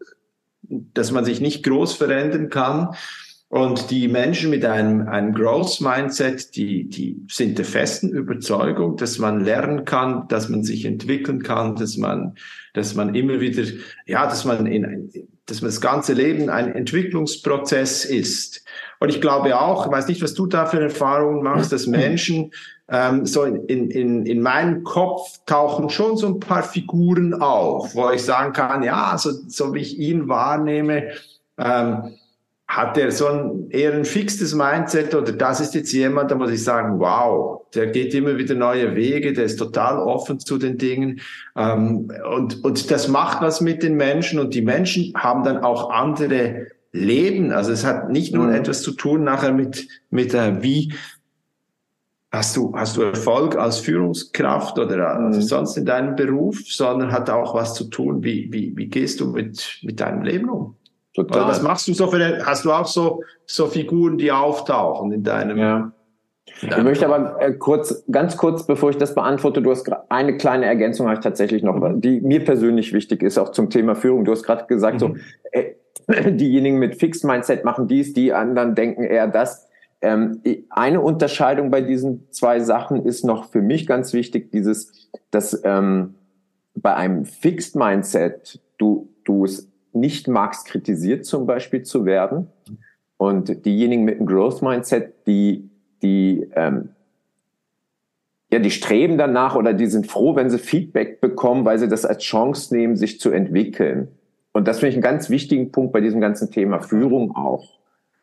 dass 0.68 1.10
man 1.10 1.24
sich 1.24 1.40
nicht 1.40 1.64
groß 1.64 1.94
verändern 1.94 2.50
kann. 2.50 2.94
Und 3.50 3.90
die 3.90 4.08
Menschen 4.08 4.50
mit 4.50 4.64
einem, 4.66 5.08
einem 5.08 5.32
Growth 5.32 5.80
Mindset, 5.80 6.54
die, 6.54 6.86
die 6.86 7.24
sind 7.30 7.56
der 7.56 7.64
festen 7.64 8.10
Überzeugung, 8.10 8.98
dass 8.98 9.18
man 9.18 9.42
lernen 9.42 9.86
kann, 9.86 10.28
dass 10.28 10.50
man 10.50 10.64
sich 10.64 10.84
entwickeln 10.84 11.42
kann, 11.42 11.74
dass 11.74 11.96
man, 11.96 12.36
dass 12.74 12.94
man 12.94 13.14
immer 13.14 13.40
wieder, 13.40 13.62
ja, 14.04 14.26
dass 14.26 14.44
man 14.44 14.66
in, 14.66 15.10
dass 15.46 15.62
man 15.62 15.70
das 15.70 15.80
ganze 15.80 16.12
Leben 16.12 16.50
ein 16.50 16.74
Entwicklungsprozess 16.74 18.04
ist. 18.04 18.66
Und 19.00 19.08
ich 19.08 19.22
glaube 19.22 19.58
auch, 19.58 19.86
ich 19.86 19.92
weiß 19.92 20.08
nicht, 20.08 20.22
was 20.22 20.34
du 20.34 20.46
da 20.46 20.66
für 20.66 20.82
Erfahrungen 20.82 21.42
machst, 21.42 21.72
dass 21.72 21.86
Menschen 21.86 22.52
ähm, 22.90 23.24
so 23.24 23.44
in, 23.44 23.90
in, 23.90 24.26
in 24.26 24.42
meinem 24.42 24.84
Kopf 24.84 25.40
tauchen 25.46 25.88
schon 25.88 26.18
so 26.18 26.26
ein 26.26 26.40
paar 26.40 26.62
Figuren 26.62 27.32
auf, 27.32 27.94
wo 27.94 28.10
ich 28.10 28.22
sagen 28.22 28.52
kann, 28.52 28.82
ja, 28.82 29.16
so, 29.16 29.30
so 29.46 29.72
wie 29.72 29.80
ich 29.80 29.98
ihn 29.98 30.28
wahrnehme, 30.28 31.12
ähm, 31.56 32.14
hat 32.68 32.98
er 32.98 33.10
so 33.10 33.26
ein 33.26 33.70
eher 33.70 33.94
ein 33.94 34.04
fixes 34.04 34.54
Mindset 34.54 35.14
oder 35.14 35.32
das 35.32 35.60
ist 35.60 35.74
jetzt 35.74 35.90
jemand, 35.92 36.30
da 36.30 36.34
muss 36.34 36.50
ich 36.50 36.62
sagen, 36.62 37.00
wow, 37.00 37.62
der 37.74 37.86
geht 37.86 38.12
immer 38.12 38.36
wieder 38.36 38.54
neue 38.54 38.94
Wege, 38.94 39.32
der 39.32 39.44
ist 39.44 39.56
total 39.56 39.98
offen 39.98 40.38
zu 40.38 40.58
den 40.58 40.76
Dingen 40.76 41.20
ähm, 41.56 42.12
und, 42.30 42.62
und 42.62 42.90
das 42.90 43.08
macht 43.08 43.40
was 43.40 43.62
mit 43.62 43.82
den 43.82 43.96
Menschen 43.96 44.38
und 44.38 44.54
die 44.54 44.62
Menschen 44.62 45.14
haben 45.16 45.44
dann 45.44 45.58
auch 45.58 45.90
andere 45.90 46.66
Leben. 46.92 47.52
Also 47.52 47.72
es 47.72 47.86
hat 47.86 48.10
nicht 48.10 48.34
nur 48.34 48.46
mhm. 48.46 48.54
etwas 48.54 48.82
zu 48.82 48.92
tun 48.92 49.24
nachher 49.24 49.52
mit, 49.52 49.88
mit 50.10 50.34
äh, 50.34 50.62
wie 50.62 50.92
hast 52.30 52.56
du, 52.56 52.74
hast 52.76 52.98
du 52.98 53.02
Erfolg 53.02 53.56
als 53.56 53.78
Führungskraft 53.78 54.78
oder 54.78 55.16
also 55.16 55.40
sonst 55.40 55.76
in 55.78 55.86
deinem 55.86 56.16
Beruf, 56.16 56.60
sondern 56.66 57.12
hat 57.12 57.30
auch 57.30 57.54
was 57.54 57.74
zu 57.74 57.84
tun, 57.84 58.22
wie, 58.22 58.52
wie, 58.52 58.76
wie 58.76 58.88
gehst 58.88 59.20
du 59.20 59.28
mit, 59.28 59.78
mit 59.82 60.00
deinem 60.00 60.22
Leben 60.22 60.50
um? 60.50 60.76
Total. 61.18 61.42
Oder 61.42 61.50
was 61.50 61.62
machst 61.62 61.88
du 61.88 61.94
so 61.94 62.06
für, 62.06 62.46
hast 62.46 62.64
du 62.64 62.72
auch 62.72 62.86
so, 62.86 63.24
so 63.44 63.66
Figuren, 63.66 64.18
die 64.18 64.30
auftauchen 64.30 65.10
in 65.10 65.24
deinem, 65.24 65.58
ja. 65.58 65.92
Ich 66.62 66.82
möchte 66.82 67.06
aber 67.06 67.40
äh, 67.40 67.52
kurz, 67.52 68.04
ganz 68.10 68.36
kurz, 68.36 68.66
bevor 68.66 68.90
ich 68.90 68.96
das 68.96 69.14
beantworte, 69.14 69.60
du 69.60 69.70
hast 69.70 69.90
eine 70.08 70.36
kleine 70.36 70.66
Ergänzung 70.66 71.06
habe 71.06 71.18
ich 71.18 71.22
tatsächlich 71.22 71.62
noch, 71.62 71.78
die 71.96 72.20
mir 72.20 72.44
persönlich 72.44 72.92
wichtig 72.92 73.22
ist, 73.22 73.36
auch 73.36 73.50
zum 73.50 73.68
Thema 73.68 73.94
Führung. 73.94 74.24
Du 74.24 74.32
hast 74.32 74.44
gerade 74.44 74.66
gesagt, 74.66 74.94
mhm. 74.94 74.98
so, 74.98 75.14
äh, 75.52 75.74
diejenigen 76.30 76.78
mit 76.78 76.96
Fixed 76.96 77.24
Mindset 77.24 77.64
machen 77.64 77.88
dies, 77.88 78.12
die 78.12 78.32
anderen 78.32 78.74
denken 78.74 79.02
eher 79.02 79.26
das. 79.26 79.68
Ähm, 80.00 80.40
eine 80.70 81.00
Unterscheidung 81.00 81.70
bei 81.70 81.80
diesen 81.80 82.30
zwei 82.30 82.60
Sachen 82.60 83.04
ist 83.04 83.24
noch 83.24 83.50
für 83.50 83.60
mich 83.60 83.86
ganz 83.86 84.12
wichtig, 84.12 84.52
dieses, 84.52 85.10
dass 85.32 85.60
ähm, 85.64 86.14
bei 86.76 86.94
einem 86.94 87.24
Fixed 87.24 87.74
Mindset 87.74 88.60
du, 88.78 89.12
du 89.24 89.44
es 89.44 89.68
nicht 89.98 90.28
magst, 90.28 90.66
kritisiert 90.66 91.24
zum 91.24 91.46
Beispiel 91.46 91.82
zu 91.82 92.04
werden. 92.04 92.48
Und 93.16 93.64
diejenigen 93.64 94.04
mit 94.04 94.18
einem 94.18 94.26
Growth 94.26 94.62
Mindset, 94.62 95.26
die, 95.26 95.68
die, 96.02 96.48
ähm, 96.54 96.90
ja, 98.52 98.60
die 98.60 98.70
streben 98.70 99.18
danach 99.18 99.56
oder 99.56 99.74
die 99.74 99.86
sind 99.86 100.06
froh, 100.06 100.36
wenn 100.36 100.50
sie 100.50 100.58
Feedback 100.58 101.20
bekommen, 101.20 101.64
weil 101.64 101.78
sie 101.78 101.88
das 101.88 102.06
als 102.06 102.22
Chance 102.22 102.74
nehmen, 102.74 102.96
sich 102.96 103.20
zu 103.20 103.30
entwickeln. 103.30 104.08
Und 104.52 104.68
das 104.68 104.78
finde 104.78 104.90
ich 104.90 104.94
einen 104.96 105.02
ganz 105.02 105.30
wichtigen 105.30 105.72
Punkt 105.72 105.92
bei 105.92 106.00
diesem 106.00 106.20
ganzen 106.20 106.50
Thema 106.50 106.80
Führung 106.80 107.34
auch. 107.36 107.78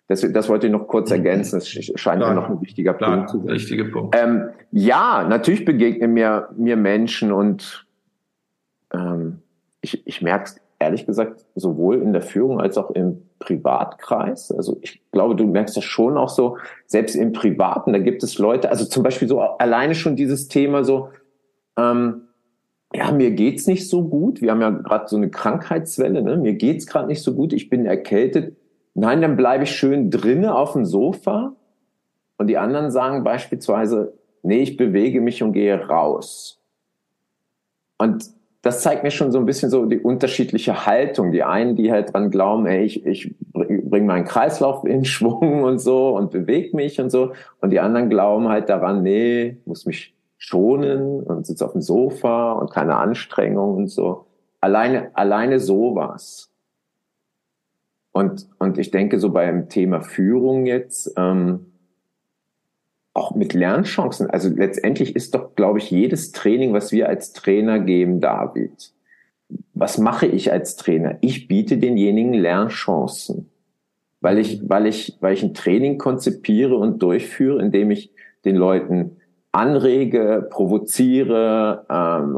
Das, 0.08 0.22
das 0.22 0.50
wollte 0.50 0.68
ich 0.68 0.72
noch 0.72 0.88
kurz 0.88 1.10
mhm. 1.10 1.18
ergänzen. 1.18 1.60
Das 1.60 1.68
scheint 1.68 2.22
ja 2.22 2.34
noch 2.34 2.50
ein 2.50 2.62
wichtiger 2.62 2.94
Klar, 2.94 3.16
Punkt 3.16 3.30
zu 3.30 3.40
sein. 3.40 3.50
Richtige 3.50 3.86
Punkt. 3.86 4.16
Ähm, 4.18 4.50
ja, 4.72 5.26
natürlich 5.28 5.66
begegnen 5.66 6.14
mir, 6.14 6.50
mir 6.56 6.78
Menschen 6.78 7.32
und 7.32 7.88
ähm, 8.94 9.42
ich, 9.82 10.06
ich 10.06 10.22
merke 10.22 10.46
es 10.46 10.62
ehrlich 10.80 11.06
gesagt 11.06 11.46
sowohl 11.56 12.02
in 12.02 12.14
der 12.14 12.22
Führung 12.22 12.60
als 12.60 12.78
auch 12.78 12.92
im 12.92 13.24
Privatkreis. 13.40 14.52
Also 14.52 14.78
ich 14.82 15.02
glaube, 15.12 15.36
du 15.36 15.46
merkst 15.46 15.78
das 15.78 15.84
schon 15.84 16.18
auch 16.18 16.30
so, 16.30 16.58
selbst 16.86 17.16
im 17.16 17.34
Privaten, 17.34 17.94
da 17.94 18.00
gibt 18.00 18.24
es 18.24 18.38
Leute, 18.38 18.70
also 18.70 18.86
zum 18.86 19.04
Beispiel 19.04 19.28
so 19.28 19.40
alleine 19.40 19.96
schon 19.96 20.16
dieses 20.16 20.48
Thema 20.48 20.84
so, 20.84 21.10
ähm, 21.78 22.22
ja, 22.94 23.12
mir 23.12 23.32
geht's 23.32 23.68
nicht 23.68 23.90
so 23.90 24.08
gut. 24.08 24.42
Wir 24.42 24.52
haben 24.52 24.62
ja 24.62 24.70
gerade 24.70 25.08
so 25.08 25.18
eine 25.18 25.30
Krankheitswelle, 25.30 26.22
ne? 26.22 26.38
Mir 26.38 26.54
geht's 26.54 26.88
gerade 26.88 27.08
nicht 27.08 27.24
so 27.24 27.34
gut, 27.34 27.52
ich 27.52 27.70
bin 27.70 27.86
erkältet 27.86 28.56
Nein, 28.98 29.22
dann 29.22 29.36
bleibe 29.36 29.66
ich 29.66 29.76
schön 29.76 30.10
drinnen 30.10 30.46
auf 30.46 30.72
dem 30.72 30.86
Sofa. 30.86 31.54
Und 32.38 32.48
die 32.48 32.58
anderen 32.58 32.92
sagen 32.92 33.26
beispielsweise, 33.26 34.18
nee, 34.42 34.62
ich 34.62 34.78
bewege 34.78 35.20
mich 35.20 35.44
und 35.44 35.52
gehe 35.52 35.76
raus. 35.88 36.62
Und 37.98 38.26
das 38.66 38.82
zeigt 38.82 39.04
mir 39.04 39.12
schon 39.12 39.32
so 39.32 39.38
ein 39.38 39.46
bisschen 39.46 39.70
so 39.70 39.86
die 39.86 40.00
unterschiedliche 40.00 40.88
Haltung. 40.88 41.32
Die 41.32 41.44
einen, 41.44 41.76
die 41.76 41.92
halt 41.92 42.12
dran 42.12 42.32
glauben, 42.32 42.66
ey, 42.66 42.84
ich, 42.84 43.06
ich 43.06 43.32
bringe 43.54 44.08
meinen 44.08 44.26
Kreislauf 44.26 44.84
in 44.86 45.06
Schwung 45.06 45.62
und 45.62 45.78
so 45.78 46.18
und 46.18 46.32
bewege 46.32 46.76
mich 46.76 47.00
und 47.00 47.12
so. 47.12 47.34
Und 47.62 47.70
die 47.70 47.80
anderen 47.80 48.10
glauben 48.10 48.50
halt 48.50 48.68
daran, 48.70 49.04
nee, 49.04 49.58
muss 49.66 49.86
mich 49.86 50.16
schonen 50.40 51.22
und 51.22 51.46
sitze 51.46 51.64
auf 51.64 51.74
dem 51.74 51.82
Sofa 51.82 52.54
und 52.54 52.72
keine 52.72 52.96
Anstrengung 52.96 53.76
und 53.76 53.88
so. 53.88 54.26
Alleine, 54.62 55.12
alleine 55.14 55.60
sowas. 55.60 56.50
Und, 58.14 58.48
und 58.58 58.80
ich 58.80 58.90
denke, 58.90 59.20
so 59.20 59.30
beim 59.30 59.70
Thema 59.70 60.02
Führung 60.02 60.66
jetzt, 60.66 61.14
ähm, 61.18 61.68
auch 63.16 63.34
mit 63.34 63.54
Lernchancen, 63.54 64.30
also 64.30 64.50
letztendlich 64.50 65.16
ist 65.16 65.34
doch, 65.34 65.56
glaube 65.56 65.80
ich, 65.80 65.90
jedes 65.90 66.34
Training, 66.34 66.74
was 66.74 66.92
wir 66.92 67.08
als 67.08 67.32
Trainer 67.32 67.80
geben, 67.80 68.20
David. 68.20 68.92
Was 69.74 69.98
mache 69.98 70.28
ich 70.28 70.52
als 70.52 70.76
Trainer? 70.76 71.18
Ich 71.22 71.48
biete 71.48 71.78
denjenigen 71.78 72.34
Lernchancen, 72.34 73.50
weil 74.20 74.38
ich, 74.38 74.70
weil 74.70 74.86
ich, 74.86 75.18
weil 75.22 75.34
ich 75.34 75.44
ein 75.44 75.54
Training 75.54 75.98
konzipiere 75.98 76.76
und 76.76 77.02
durchführe, 77.02 77.62
indem 77.62 77.90
ich 77.92 78.12
den 78.44 78.58
Leuten 78.58 79.18
anrege, 79.54 80.48
provoziere, 80.50 81.86
ähm, 81.90 82.38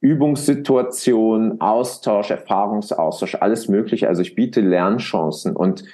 Übungssituation, 0.00 1.60
Austausch, 1.60 2.32
Erfahrungsaustausch, 2.32 3.36
alles 3.36 3.68
mögliche. 3.68 4.08
Also 4.08 4.22
ich 4.22 4.34
biete 4.34 4.60
Lernchancen 4.60 5.54
und, 5.54 5.84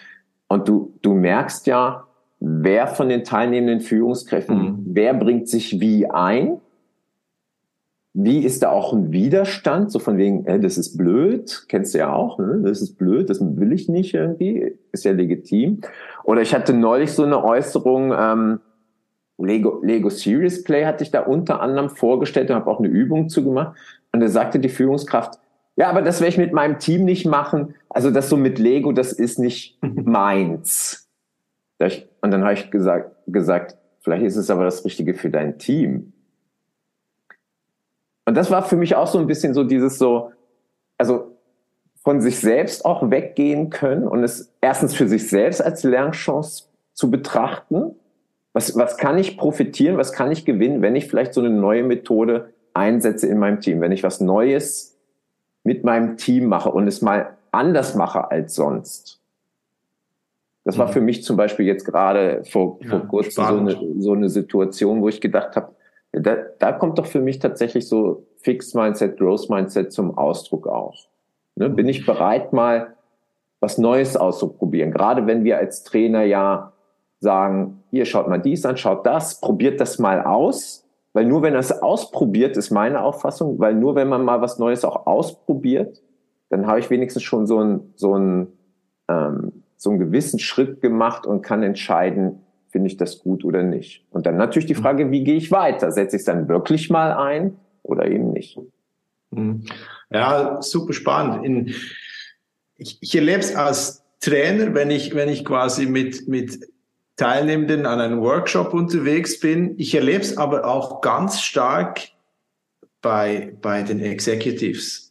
und 0.49 0.69
du, 0.69 0.95
du 1.03 1.13
merkst 1.13 1.67
ja, 1.67 2.07
wer 2.45 2.87
von 2.87 3.09
den 3.09 3.25
teilnehmenden 3.25 3.81
Führungskräften, 3.81 4.57
mhm. 4.57 4.79
wer 4.87 5.15
bringt 5.15 5.49
sich 5.49 5.81
wie 5.81 6.07
ein? 6.07 6.61
Wie 8.13 8.45
ist 8.45 8.63
da 8.63 8.71
auch 8.71 8.93
ein 8.93 9.11
Widerstand? 9.11 9.91
So 9.91 9.99
von 9.99 10.19
wegen, 10.19 10.47
äh, 10.47 10.61
das 10.61 10.79
ist 10.79 10.97
blöd, 10.97 11.65
kennst 11.69 11.95
du 11.95 11.99
ja 11.99 12.13
auch, 12.13 12.39
ne? 12.39 12.61
das 12.63 12.81
ist 12.81 12.97
blöd, 12.97 13.29
das 13.29 13.41
will 13.41 13.73
ich 13.73 13.89
nicht 13.89 14.15
irgendwie, 14.15 14.77
ist 14.93 15.05
ja 15.05 15.13
legitim. 15.13 15.81
Oder 16.23 16.43
ich 16.43 16.55
hatte 16.55 16.75
neulich 16.75 17.13
so 17.13 17.25
eine 17.25 17.43
Äußerung, 17.43 18.13
ähm, 18.17 18.61
Lego, 19.37 19.81
Lego 19.83 20.11
Serious 20.11 20.63
Play 20.63 20.85
hatte 20.85 21.03
ich 21.03 21.11
da 21.11 21.23
unter 21.23 21.61
anderem 21.61 21.91
vorgestellt 21.91 22.51
und 22.51 22.57
habe 22.57 22.71
auch 22.71 22.79
eine 22.79 22.89
Übung 22.89 23.29
zugemacht. 23.29 23.77
Und 24.13 24.21
da 24.21 24.29
sagte 24.29 24.61
die 24.61 24.69
Führungskraft, 24.69 25.41
ja, 25.75 25.91
aber 25.91 26.03
das 26.03 26.21
werde 26.21 26.31
ich 26.31 26.39
mit 26.39 26.53
meinem 26.53 26.79
Team 26.79 27.05
nicht 27.05 27.27
machen. 27.27 27.75
Also 27.89 28.13
das 28.13 28.29
so 28.29 28.37
mit 28.37 28.61
Lego, 28.61 28.93
das 28.93 29.13
ist 29.13 29.41
nicht 29.41 29.77
meins. 29.83 31.04
Und 32.21 32.31
dann 32.31 32.43
habe 32.43 32.55
ich 32.55 32.71
gesagt, 32.71 33.13
gesagt, 33.27 33.77
vielleicht 34.01 34.25
ist 34.25 34.37
es 34.37 34.51
aber 34.51 34.65
das 34.65 34.85
Richtige 34.85 35.15
für 35.15 35.31
dein 35.31 35.59
Team. 35.59 36.13
Und 38.27 38.37
das 38.37 38.51
war 38.51 38.63
für 38.63 38.77
mich 38.77 38.95
auch 38.95 39.07
so 39.07 39.19
ein 39.19 39.27
bisschen 39.27 39.55
so 39.55 39.65
dieses 39.65 39.99
so, 39.99 40.33
also 40.99 41.37
von 42.03 42.21
sich 42.21 42.39
selbst 42.39 42.85
auch 42.85 43.11
weggehen 43.11 43.71
können 43.71 44.07
und 44.07 44.23
es 44.25 44.53
erstens 44.61 44.95
für 44.95 45.09
sich 45.09 45.29
selbst 45.29 45.63
als 45.63 45.83
Lernchance 45.85 46.65
zu 46.93 47.11
betrachten 47.11 47.97
was, 48.55 48.77
was 48.77 48.97
kann 48.97 49.19
ich 49.19 49.37
profitieren, 49.37 49.99
was 49.99 50.13
kann 50.13 50.33
ich 50.33 50.47
gewinnen, 50.47 50.81
wenn 50.81 50.97
ich 50.97 51.09
vielleicht 51.09 51.35
so 51.35 51.41
eine 51.41 51.51
neue 51.51 51.83
Methode 51.83 52.55
einsetze 52.73 53.27
in 53.27 53.39
meinem 53.39 53.61
Team, 53.61 53.81
wenn 53.81 53.93
ich 53.93 54.03
was 54.03 54.21
Neues 54.21 54.97
mit 55.65 55.85
meinem 55.85 56.17
Team 56.17 56.47
mache 56.47 56.71
und 56.71 56.87
es 56.87 57.03
mal 57.03 57.37
anders 57.51 57.95
mache 57.95 58.31
als 58.31 58.55
sonst. 58.55 59.21
Das 60.65 60.79
war 60.79 60.89
mhm. 60.89 60.93
für 60.93 61.01
mich 61.01 61.23
zum 61.23 61.37
Beispiel 61.37 61.67
jetzt 61.67 61.85
gerade 61.85 62.43
vor, 62.45 62.79
vor 62.89 63.01
ja, 63.01 63.07
kurzem 63.07 63.45
so 63.45 63.57
eine, 63.57 64.03
so 64.03 64.13
eine 64.13 64.29
Situation, 64.29 65.03
wo 65.03 65.09
ich 65.09 65.21
gedacht 65.21 65.57
habe, 65.57 65.75
da, 66.13 66.37
da 66.59 66.73
kommt 66.73 66.99
doch 66.99 67.07
für 67.07 67.21
mich 67.21 67.39
tatsächlich 67.39 67.89
so 67.89 68.27
Fixed 68.39 68.75
Mindset, 68.75 69.19
Growth 69.19 69.51
Mindset 69.51 69.93
zum 69.93 70.17
Ausdruck 70.17 70.67
auch. 70.67 71.09
Ne, 71.57 71.69
bin 71.71 71.89
ich 71.89 72.07
bereit, 72.07 72.53
mal 72.53 72.95
was 73.61 73.79
Neues 73.79 74.17
auszuprobieren? 74.17 74.91
Gerade 74.91 75.27
wenn 75.27 75.45
wir 75.45 75.59
als 75.59 75.83
Trainer 75.85 76.23
ja 76.23 76.73
sagen, 77.21 77.83
hier 77.91 78.05
schaut 78.05 78.29
mal 78.29 78.39
dies 78.39 78.65
an, 78.67 78.77
schaut 78.77 79.07
das, 79.07 79.41
probiert 79.41 79.81
das 79.81 79.99
mal 79.99 80.23
aus. 80.23 80.85
Weil 81.15 81.27
nur 81.27 81.43
wenn 81.43 81.55
es 81.55 81.71
ausprobiert, 81.71 82.57
ist 82.57 82.71
meine 82.71 83.03
Auffassung, 83.03 83.59
weil 83.59 83.75
nur 83.75 83.95
wenn 83.95 84.09
man 84.09 84.25
mal 84.25 84.41
was 84.41 84.59
Neues 84.59 84.85
auch 84.85 85.07
ausprobiert, 85.07 86.03
dann 86.51 86.67
habe 86.67 86.81
ich 86.81 86.91
wenigstens 86.91 87.23
schon 87.23 87.47
so 87.47 87.59
einen, 87.59 87.93
so 87.95 88.15
einen, 88.15 88.59
ähm, 89.09 89.64
so 89.85 89.91
einen 89.91 89.99
gewissen 89.99 90.39
Schritt 90.39 90.81
gemacht 90.81 91.27
und 91.27 91.43
kann 91.43 91.63
entscheiden, 91.63 92.41
finde 92.71 92.89
ich 92.89 92.97
das 92.97 93.21
gut 93.21 93.45
oder 93.45 93.63
nicht. 93.63 94.03
Und 94.11 94.25
dann 94.25 94.39
natürlich 94.39 94.67
die 94.67 94.75
Frage, 94.75 95.11
wie 95.11 95.23
gehe 95.23 95.37
ich 95.37 95.53
weiter? 95.53 95.93
Setze 95.93 96.17
ich 96.17 96.21
es 96.21 96.27
dann 96.27 96.49
wirklich 96.49 96.89
mal 96.89 97.13
ein 97.13 97.57
oder 97.83 98.11
eben 98.11 98.33
nicht? 98.33 98.59
Mhm. 99.31 99.67
Ja, 100.11 100.63
super 100.63 100.95
spannend. 100.95 101.45
In, 101.45 101.75
ich, 102.77 102.99
ich 103.03 103.15
erlebe 103.15 103.41
es 103.41 103.55
als 103.55 104.03
Trainer, 104.21 104.75
wenn 104.75 104.91
ich, 104.91 105.15
wenn 105.15 105.29
ich 105.29 105.45
quasi 105.45 105.85
mit, 105.85 106.29
mit 106.29 106.61
Teilnehmenden 107.17 107.85
an 107.85 108.01
einem 108.01 108.23
Workshop 108.23 108.73
unterwegs 108.73 109.39
bin. 109.39 109.75
Ich 109.79 109.95
erlebe 109.95 110.23
es 110.23 110.39
aber 110.39 110.65
auch 110.65 111.03
ganz 111.03 111.43
stark 111.43 112.01
bei, 113.03 113.55
bei 113.61 113.83
den 113.83 114.01
Executives. 114.01 115.04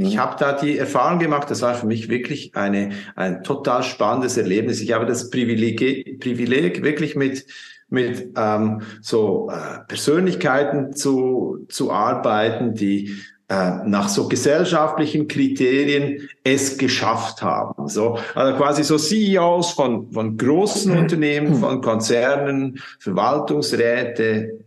Ich 0.00 0.14
mhm. 0.14 0.20
habe 0.20 0.36
da 0.38 0.52
die 0.52 0.78
Erfahrung 0.78 1.18
gemacht, 1.18 1.50
das 1.50 1.60
war 1.62 1.74
für 1.74 1.86
mich 1.86 2.08
wirklich 2.08 2.54
eine, 2.54 2.90
ein 3.16 3.42
total 3.42 3.82
spannendes 3.82 4.36
Erlebnis. 4.36 4.80
Ich 4.80 4.92
habe 4.92 5.06
das 5.06 5.30
Privileg, 5.30 6.20
Privileg 6.20 6.82
wirklich 6.82 7.16
mit, 7.16 7.46
mit 7.88 8.28
ähm, 8.36 8.82
so 9.02 9.50
äh, 9.50 9.80
Persönlichkeiten 9.88 10.92
zu, 10.92 11.66
zu 11.68 11.90
arbeiten, 11.90 12.74
die 12.74 13.16
äh, 13.48 13.78
nach 13.86 14.08
so 14.08 14.28
gesellschaftlichen 14.28 15.26
Kriterien 15.26 16.28
es 16.44 16.78
geschafft 16.78 17.42
haben. 17.42 17.88
So, 17.88 18.18
also 18.36 18.56
quasi 18.56 18.84
so 18.84 18.98
CEOs 18.98 19.72
von, 19.72 20.12
von 20.12 20.36
großen 20.36 20.96
Unternehmen, 20.96 21.56
von 21.56 21.80
Konzernen, 21.80 22.78
Verwaltungsräte. 23.00 24.60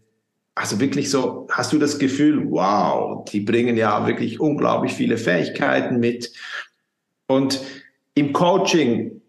Also 0.62 0.80
wirklich 0.80 1.10
so, 1.10 1.48
hast 1.50 1.74
du 1.74 1.80
das 1.80 1.98
Gefühl, 1.98 2.46
wow, 2.52 3.26
die 3.26 3.40
bringen 3.40 3.78
ja 3.78 4.06
wirklich 4.06 4.40
unglaublich 4.40 4.94
viele 4.94 5.18
Fähigkeiten 5.18 6.00
mit. 6.00 6.32
Und 7.26 7.62
im 8.14 8.32
Coaching 8.32 9.22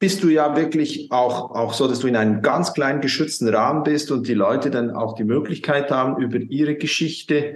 bist 0.00 0.24
du 0.24 0.28
ja 0.28 0.56
wirklich 0.56 1.12
auch, 1.12 1.52
auch 1.52 1.72
so, 1.72 1.86
dass 1.86 2.00
du 2.00 2.08
in 2.08 2.16
einem 2.16 2.42
ganz 2.42 2.74
kleinen 2.74 3.00
geschützten 3.00 3.48
Rahmen 3.48 3.84
bist 3.84 4.10
und 4.10 4.26
die 4.26 4.34
Leute 4.34 4.72
dann 4.72 4.90
auch 4.90 5.14
die 5.14 5.22
Möglichkeit 5.22 5.92
haben, 5.92 6.20
über 6.20 6.38
ihre 6.38 6.74
Geschichte 6.74 7.54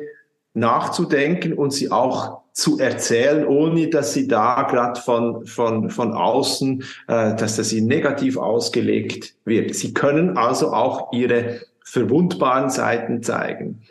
nachzudenken 0.55 1.53
und 1.53 1.73
sie 1.73 1.91
auch 1.91 2.43
zu 2.53 2.79
erzählen, 2.79 3.45
ohne 3.45 3.89
dass 3.91 4.15
sie 4.15 4.29
da 4.29 4.63
gerade 4.63 5.01
von, 5.01 5.45
von, 5.47 5.91
von 5.91 6.13
außen, 6.13 6.85
äh, 7.09 7.35
dass 7.35 7.57
das 7.57 7.73
ihnen 7.73 7.89
negativ 7.89 8.37
ausgelegt 8.37 9.35
wird. 9.45 9.75
Sie 9.75 9.93
können 9.93 10.37
also 10.39 10.73
auch 10.73 11.13
ihre 11.13 11.63
verwundbaren 11.87 12.69
Seiten 12.69 13.23
zeigen. 13.23 13.83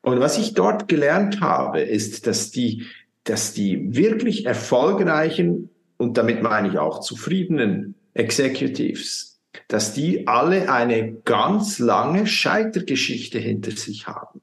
Und 0.00 0.20
was 0.20 0.38
ich 0.38 0.54
dort 0.54 0.88
gelernt 0.88 1.40
habe, 1.40 1.80
ist, 1.80 2.26
dass 2.26 2.50
die, 2.50 2.86
dass 3.24 3.52
die 3.52 3.94
wirklich 3.94 4.46
erfolgreichen 4.46 5.68
und 5.98 6.16
damit 6.16 6.42
meine 6.42 6.68
ich 6.68 6.78
auch 6.78 7.00
zufriedenen 7.00 7.94
Executives, 8.14 9.40
dass 9.68 9.92
die 9.92 10.26
alle 10.26 10.72
eine 10.72 11.12
ganz 11.24 11.78
lange 11.78 12.26
Scheitergeschichte 12.26 13.38
hinter 13.38 13.72
sich 13.72 14.06
haben. 14.06 14.40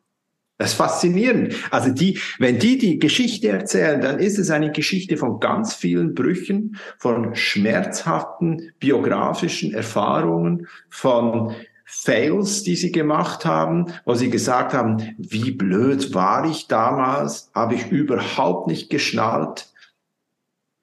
Das 0.59 0.71
ist 0.71 0.77
faszinierend. 0.77 1.55
Also 1.71 1.89
die, 1.89 2.19
wenn 2.37 2.59
die 2.59 2.77
die 2.77 2.99
Geschichte 2.99 3.47
erzählen, 3.47 4.01
dann 4.01 4.19
ist 4.19 4.37
es 4.37 4.51
eine 4.51 4.71
Geschichte 4.71 5.15
von 5.15 5.39
ganz 5.39 5.73
vielen 5.73 6.13
Brüchen, 6.13 6.77
von 6.97 7.33
schmerzhaften 7.33 8.73
biografischen 8.77 9.73
Erfahrungen, 9.73 10.67
von 10.89 11.55
Fails, 11.91 12.61
die 12.61 12.75
sie 12.75 12.91
gemacht 12.91 13.45
haben, 13.45 13.87
wo 14.05 14.13
sie 14.13 14.29
gesagt 14.29 14.73
haben, 14.75 15.15
wie 15.17 15.49
blöd 15.49 16.13
war 16.13 16.45
ich 16.45 16.67
damals, 16.67 17.49
habe 17.55 17.73
ich 17.73 17.91
überhaupt 17.91 18.67
nicht 18.67 18.91
geschnallt. 18.91 19.67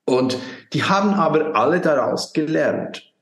Und 0.05 0.37
die 0.73 0.83
haben 0.83 1.15
aber 1.15 1.55
alle 1.55 1.81
daraus 1.81 2.33
gelernt. 2.33 3.13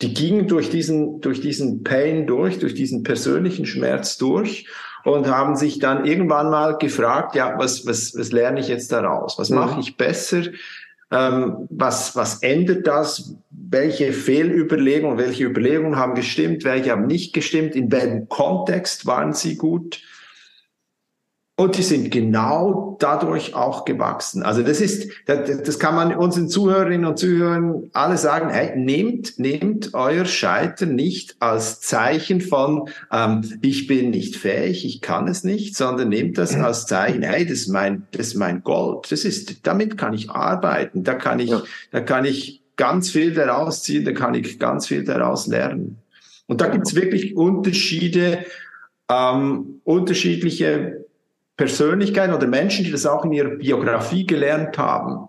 Die 0.00 0.14
gingen 0.14 0.48
durch 0.48 0.70
diesen, 0.70 1.20
durch 1.20 1.42
diesen 1.42 1.84
Pain 1.84 2.26
durch, 2.26 2.58
durch 2.58 2.74
diesen 2.74 3.02
persönlichen 3.02 3.66
Schmerz 3.66 4.16
durch 4.16 4.66
und 5.04 5.28
haben 5.28 5.56
sich 5.56 5.78
dann 5.78 6.06
irgendwann 6.06 6.48
mal 6.48 6.78
gefragt, 6.78 7.34
ja, 7.34 7.58
was, 7.58 7.86
was, 7.86 8.14
was 8.16 8.32
lerne 8.32 8.60
ich 8.60 8.68
jetzt 8.68 8.90
daraus? 8.92 9.38
Was 9.38 9.50
mhm. 9.50 9.56
mache 9.56 9.80
ich 9.80 9.98
besser? 9.98 10.42
Ähm, 11.10 11.68
was, 11.70 12.16
was 12.16 12.42
ändert 12.42 12.86
das? 12.86 13.34
Welche 13.68 14.12
Fehlüberlegungen, 14.12 15.18
welche 15.18 15.44
Überlegungen 15.44 15.96
haben 15.96 16.14
gestimmt, 16.14 16.64
welche 16.64 16.90
haben 16.92 17.06
nicht 17.06 17.32
gestimmt? 17.32 17.74
In 17.74 17.90
welchem 17.90 18.28
Kontext 18.28 19.06
waren 19.06 19.32
sie 19.32 19.56
gut? 19.56 20.00
Und 21.58 21.78
die 21.78 21.82
sind 21.82 22.10
genau 22.10 22.98
dadurch 23.00 23.54
auch 23.54 23.86
gewachsen. 23.86 24.42
Also 24.42 24.62
das 24.62 24.82
ist, 24.82 25.10
das 25.24 25.78
kann 25.78 25.94
man 25.94 26.14
unseren 26.14 26.50
Zuhörerinnen 26.50 27.06
und 27.06 27.18
Zuhörern 27.18 27.88
alle 27.94 28.18
sagen, 28.18 28.50
hey, 28.50 28.78
nehmt, 28.78 29.38
nehmt 29.38 29.94
euer 29.94 30.26
Scheitern 30.26 30.94
nicht 30.94 31.36
als 31.40 31.80
Zeichen 31.80 32.42
von, 32.42 32.90
ähm, 33.10 33.58
ich 33.62 33.86
bin 33.86 34.10
nicht 34.10 34.36
fähig, 34.36 34.84
ich 34.84 35.00
kann 35.00 35.28
es 35.28 35.44
nicht, 35.44 35.74
sondern 35.76 36.10
nehmt 36.10 36.36
das 36.36 36.54
als 36.54 36.84
Zeichen, 36.84 37.22
hey, 37.22 37.46
das 37.46 37.60
ist 37.60 37.68
mein, 37.68 38.06
das 38.12 38.28
ist 38.28 38.34
mein 38.34 38.62
Gold. 38.62 39.10
Das 39.10 39.24
ist, 39.24 39.66
damit 39.66 39.96
kann 39.96 40.12
ich 40.12 40.28
arbeiten, 40.28 41.04
da 41.04 41.14
kann 41.14 41.38
ich, 41.38 41.54
da 41.90 42.00
kann 42.02 42.26
ich 42.26 42.65
ganz 42.76 43.10
viel 43.10 43.32
daraus 43.32 43.82
ziehen, 43.82 44.04
da 44.04 44.12
kann 44.12 44.34
ich 44.34 44.58
ganz 44.58 44.86
viel 44.86 45.04
daraus 45.04 45.46
lernen. 45.46 45.98
Und 46.46 46.60
da 46.60 46.68
gibt's 46.68 46.94
wirklich 46.94 47.36
Unterschiede, 47.36 48.44
ähm, 49.10 49.80
unterschiedliche 49.84 51.04
Persönlichkeiten 51.56 52.34
oder 52.34 52.46
Menschen, 52.46 52.84
die 52.84 52.90
das 52.90 53.06
auch 53.06 53.24
in 53.24 53.32
ihrer 53.32 53.50
Biografie 53.50 54.26
gelernt 54.26 54.78
haben. 54.78 55.28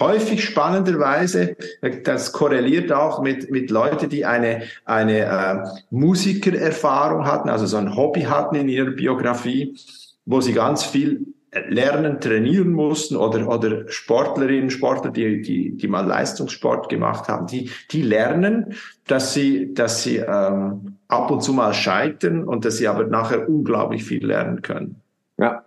Häufig 0.00 0.44
spannenderweise, 0.44 1.56
das 2.04 2.32
korreliert 2.32 2.92
auch 2.92 3.20
mit, 3.20 3.50
mit 3.50 3.70
Leuten, 3.70 4.08
die 4.08 4.24
eine, 4.24 4.62
eine 4.84 5.18
äh, 5.20 5.56
Musikererfahrung 5.90 7.24
hatten, 7.24 7.48
also 7.48 7.66
so 7.66 7.78
ein 7.78 7.96
Hobby 7.96 8.22
hatten 8.22 8.54
in 8.54 8.68
ihrer 8.68 8.90
Biografie, 8.90 9.76
wo 10.24 10.40
sie 10.40 10.52
ganz 10.52 10.84
viel 10.84 11.26
lernen, 11.52 12.20
trainieren 12.20 12.72
mussten 12.72 13.16
oder, 13.16 13.48
oder 13.48 13.88
Sportlerinnen, 13.88 14.70
Sportler, 14.70 15.10
die, 15.10 15.40
die, 15.40 15.76
die 15.76 15.88
mal 15.88 16.06
Leistungssport 16.06 16.88
gemacht 16.88 17.28
haben, 17.28 17.46
die, 17.46 17.70
die 17.90 18.02
lernen, 18.02 18.74
dass 19.06 19.32
sie, 19.32 19.72
dass 19.72 20.02
sie 20.02 20.16
ähm, 20.18 20.98
ab 21.08 21.30
und 21.30 21.42
zu 21.42 21.52
mal 21.52 21.72
scheitern 21.72 22.44
und 22.44 22.64
dass 22.64 22.76
sie 22.76 22.88
aber 22.88 23.04
nachher 23.04 23.48
unglaublich 23.48 24.04
viel 24.04 24.26
lernen 24.26 24.62
können. 24.62 25.00
Ja, 25.38 25.64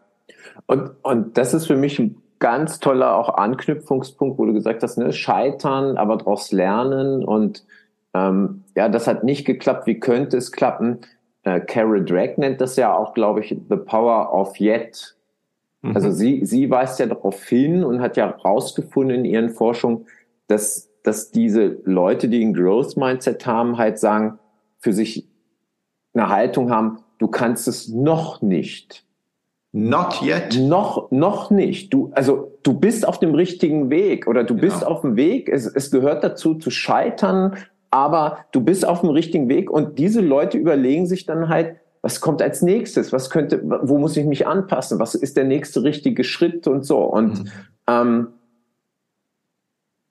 und, 0.67 0.91
und 1.01 1.37
das 1.37 1.53
ist 1.53 1.65
für 1.65 1.77
mich 1.77 1.97
ein 1.97 2.17
ganz 2.39 2.79
toller 2.79 3.15
auch 3.15 3.29
Anknüpfungspunkt, 3.37 4.37
wo 4.37 4.45
du 4.45 4.53
gesagt 4.53 4.83
hast, 4.83 4.97
ne, 4.97 5.13
scheitern, 5.13 5.97
aber 5.97 6.17
daraus 6.17 6.51
lernen 6.51 7.23
und 7.23 7.63
ähm, 8.13 8.63
ja, 8.75 8.89
das 8.89 9.07
hat 9.07 9.23
nicht 9.23 9.45
geklappt. 9.45 9.87
Wie 9.87 9.99
könnte 9.99 10.37
es 10.37 10.51
klappen? 10.51 10.99
Äh, 11.43 11.61
Carol 11.61 12.03
Drake 12.03 12.39
nennt 12.39 12.59
das 12.59 12.75
ja 12.75 12.93
auch, 12.93 13.13
glaube 13.13 13.39
ich, 13.39 13.55
the 13.69 13.77
power 13.77 14.33
of 14.33 14.59
yet. 14.59 15.15
Mhm. 15.81 15.95
Also 15.95 16.11
sie, 16.11 16.45
sie 16.45 16.69
weist 16.69 16.99
ja 16.99 17.05
darauf 17.05 17.43
hin 17.43 17.83
und 17.83 18.01
hat 18.01 18.17
ja 18.17 18.37
herausgefunden 18.37 19.17
in 19.17 19.25
ihren 19.25 19.49
Forschungen, 19.49 20.05
dass, 20.47 20.89
dass 21.03 21.31
diese 21.31 21.79
Leute, 21.83 22.29
die 22.29 22.43
ein 22.43 22.53
Growth 22.53 22.97
Mindset 22.97 23.45
haben, 23.45 23.77
halt 23.77 23.99
sagen, 23.99 24.39
für 24.79 24.93
sich 24.93 25.27
eine 26.13 26.29
Haltung 26.29 26.71
haben, 26.71 26.99
du 27.19 27.27
kannst 27.27 27.67
es 27.67 27.87
noch 27.87 28.41
nicht. 28.41 29.05
Not 29.73 30.21
yet. 30.21 30.59
Noch, 30.59 31.11
noch 31.11 31.49
nicht. 31.49 31.93
Du, 31.93 32.11
also, 32.13 32.57
du 32.63 32.73
bist 32.73 33.07
auf 33.07 33.19
dem 33.19 33.33
richtigen 33.33 33.89
Weg 33.89 34.27
oder 34.27 34.43
du 34.43 34.55
genau. 34.55 34.67
bist 34.67 34.85
auf 34.85 35.01
dem 35.01 35.15
Weg. 35.15 35.47
Es, 35.47 35.65
es 35.65 35.91
gehört 35.91 36.25
dazu 36.25 36.55
zu 36.55 36.69
scheitern, 36.71 37.55
aber 37.89 38.39
du 38.51 38.61
bist 38.61 38.85
auf 38.85 39.01
dem 39.01 39.11
richtigen 39.11 39.47
Weg 39.47 39.69
und 39.69 39.97
diese 39.97 40.19
Leute 40.19 40.57
überlegen 40.57 41.05
sich 41.05 41.25
dann 41.25 41.47
halt, 41.47 41.77
was 42.01 42.19
kommt 42.19 42.41
als 42.41 42.61
nächstes? 42.61 43.13
Was 43.13 43.29
könnte, 43.29 43.61
wo 43.63 43.97
muss 43.97 44.17
ich 44.17 44.25
mich 44.25 44.47
anpassen? 44.47 44.99
Was 44.99 45.15
ist 45.15 45.37
der 45.37 45.43
nächste 45.43 45.83
richtige 45.83 46.23
Schritt 46.23 46.67
und 46.67 46.83
so? 46.83 46.99
Und 46.99 47.43
mhm. 47.43 47.51
ähm, 47.87 48.27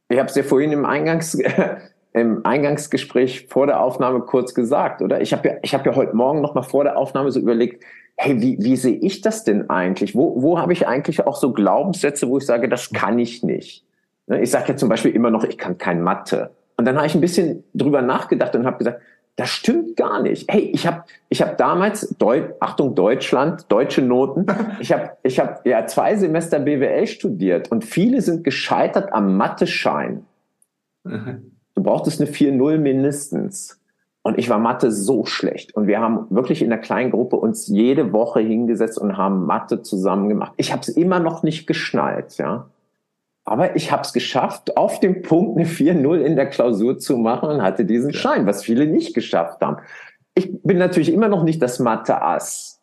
ich 0.08 0.18
habe 0.18 0.28
es 0.28 0.34
ja 0.34 0.42
vorhin 0.42 0.72
im 0.72 0.84
Eingangs 0.84 1.38
im 2.12 2.44
Eingangsgespräch 2.44 3.46
vor 3.48 3.66
der 3.66 3.80
Aufnahme 3.80 4.20
kurz 4.20 4.54
gesagt, 4.54 5.00
oder? 5.00 5.20
Ich 5.20 5.32
habe 5.32 5.48
ja, 5.48 5.54
ich 5.62 5.74
habe 5.74 5.88
ja 5.88 5.96
heute 5.96 6.16
Morgen 6.16 6.40
noch 6.40 6.54
mal 6.54 6.62
vor 6.62 6.84
der 6.84 6.96
Aufnahme 6.96 7.30
so 7.30 7.38
überlegt, 7.38 7.84
hey, 8.16 8.40
wie, 8.40 8.58
wie 8.60 8.76
sehe 8.76 8.96
ich 8.96 9.20
das 9.20 9.44
denn 9.44 9.70
eigentlich? 9.70 10.14
Wo, 10.14 10.42
wo 10.42 10.58
habe 10.58 10.72
ich 10.72 10.86
eigentlich 10.88 11.26
auch 11.26 11.36
so 11.36 11.52
Glaubenssätze, 11.52 12.28
wo 12.28 12.38
ich 12.38 12.46
sage, 12.46 12.68
das 12.68 12.90
kann 12.90 13.18
ich 13.18 13.42
nicht? 13.42 13.84
Ne, 14.26 14.40
ich 14.42 14.50
sage 14.50 14.70
ja 14.70 14.76
zum 14.76 14.88
Beispiel 14.88 15.14
immer 15.14 15.30
noch, 15.30 15.44
ich 15.44 15.56
kann 15.56 15.78
kein 15.78 16.02
Mathe. 16.02 16.50
Und 16.76 16.84
dann 16.84 16.96
habe 16.96 17.06
ich 17.06 17.14
ein 17.14 17.20
bisschen 17.20 17.64
drüber 17.74 18.02
nachgedacht 18.02 18.54
und 18.56 18.66
habe 18.66 18.78
gesagt, 18.78 19.00
das 19.40 19.48
stimmt 19.48 19.96
gar 19.96 20.22
nicht. 20.22 20.52
Hey, 20.52 20.70
ich 20.74 20.86
habe 20.86 21.04
ich 21.30 21.40
hab 21.40 21.56
damals, 21.56 22.14
Deu 22.18 22.50
Achtung, 22.60 22.94
Deutschland, 22.94 23.64
deutsche 23.72 24.02
Noten, 24.02 24.46
ich 24.80 24.92
habe 24.92 25.12
ich 25.22 25.40
hab, 25.40 25.66
ja 25.66 25.86
zwei 25.86 26.14
Semester 26.16 26.58
BWL 26.58 27.06
studiert 27.06 27.70
und 27.70 27.84
viele 27.84 28.20
sind 28.20 28.44
gescheitert 28.44 29.14
am 29.14 29.38
Mathe-Schein. 29.38 30.26
Mhm. 31.04 31.52
Du 31.74 31.82
brauchtest 31.82 32.20
eine 32.20 32.30
4-0 32.30 32.78
mindestens. 32.78 33.80
Und 34.22 34.38
ich 34.38 34.50
war 34.50 34.58
Mathe 34.58 34.92
so 34.92 35.24
schlecht. 35.24 35.74
Und 35.74 35.86
wir 35.86 36.00
haben 36.00 36.26
wirklich 36.28 36.60
in 36.60 36.68
der 36.68 36.78
kleinen 36.78 37.10
Gruppe 37.10 37.36
uns 37.36 37.68
jede 37.68 38.12
Woche 38.12 38.40
hingesetzt 38.40 38.98
und 38.98 39.16
haben 39.16 39.46
Mathe 39.46 39.80
zusammen 39.80 40.28
gemacht. 40.28 40.52
Ich 40.58 40.72
habe 40.72 40.82
es 40.82 40.88
immer 40.88 41.20
noch 41.20 41.42
nicht 41.42 41.66
geschnallt, 41.66 42.36
ja. 42.36 42.68
Aber 43.44 43.74
ich 43.76 43.90
habe 43.90 44.02
es 44.02 44.12
geschafft, 44.12 44.76
auf 44.76 45.00
dem 45.00 45.22
Punkt 45.22 45.56
eine 45.56 45.66
4-0 45.66 46.20
in 46.20 46.36
der 46.36 46.46
Klausur 46.46 46.98
zu 46.98 47.16
machen 47.16 47.48
und 47.48 47.62
hatte 47.62 47.84
diesen 47.84 48.12
Schein, 48.12 48.46
was 48.46 48.62
viele 48.62 48.86
nicht 48.86 49.14
geschafft 49.14 49.60
haben. 49.62 49.78
Ich 50.34 50.62
bin 50.62 50.78
natürlich 50.78 51.12
immer 51.12 51.28
noch 51.28 51.42
nicht 51.42 51.60
das 51.60 51.78
Mathe-Ass. 51.78 52.80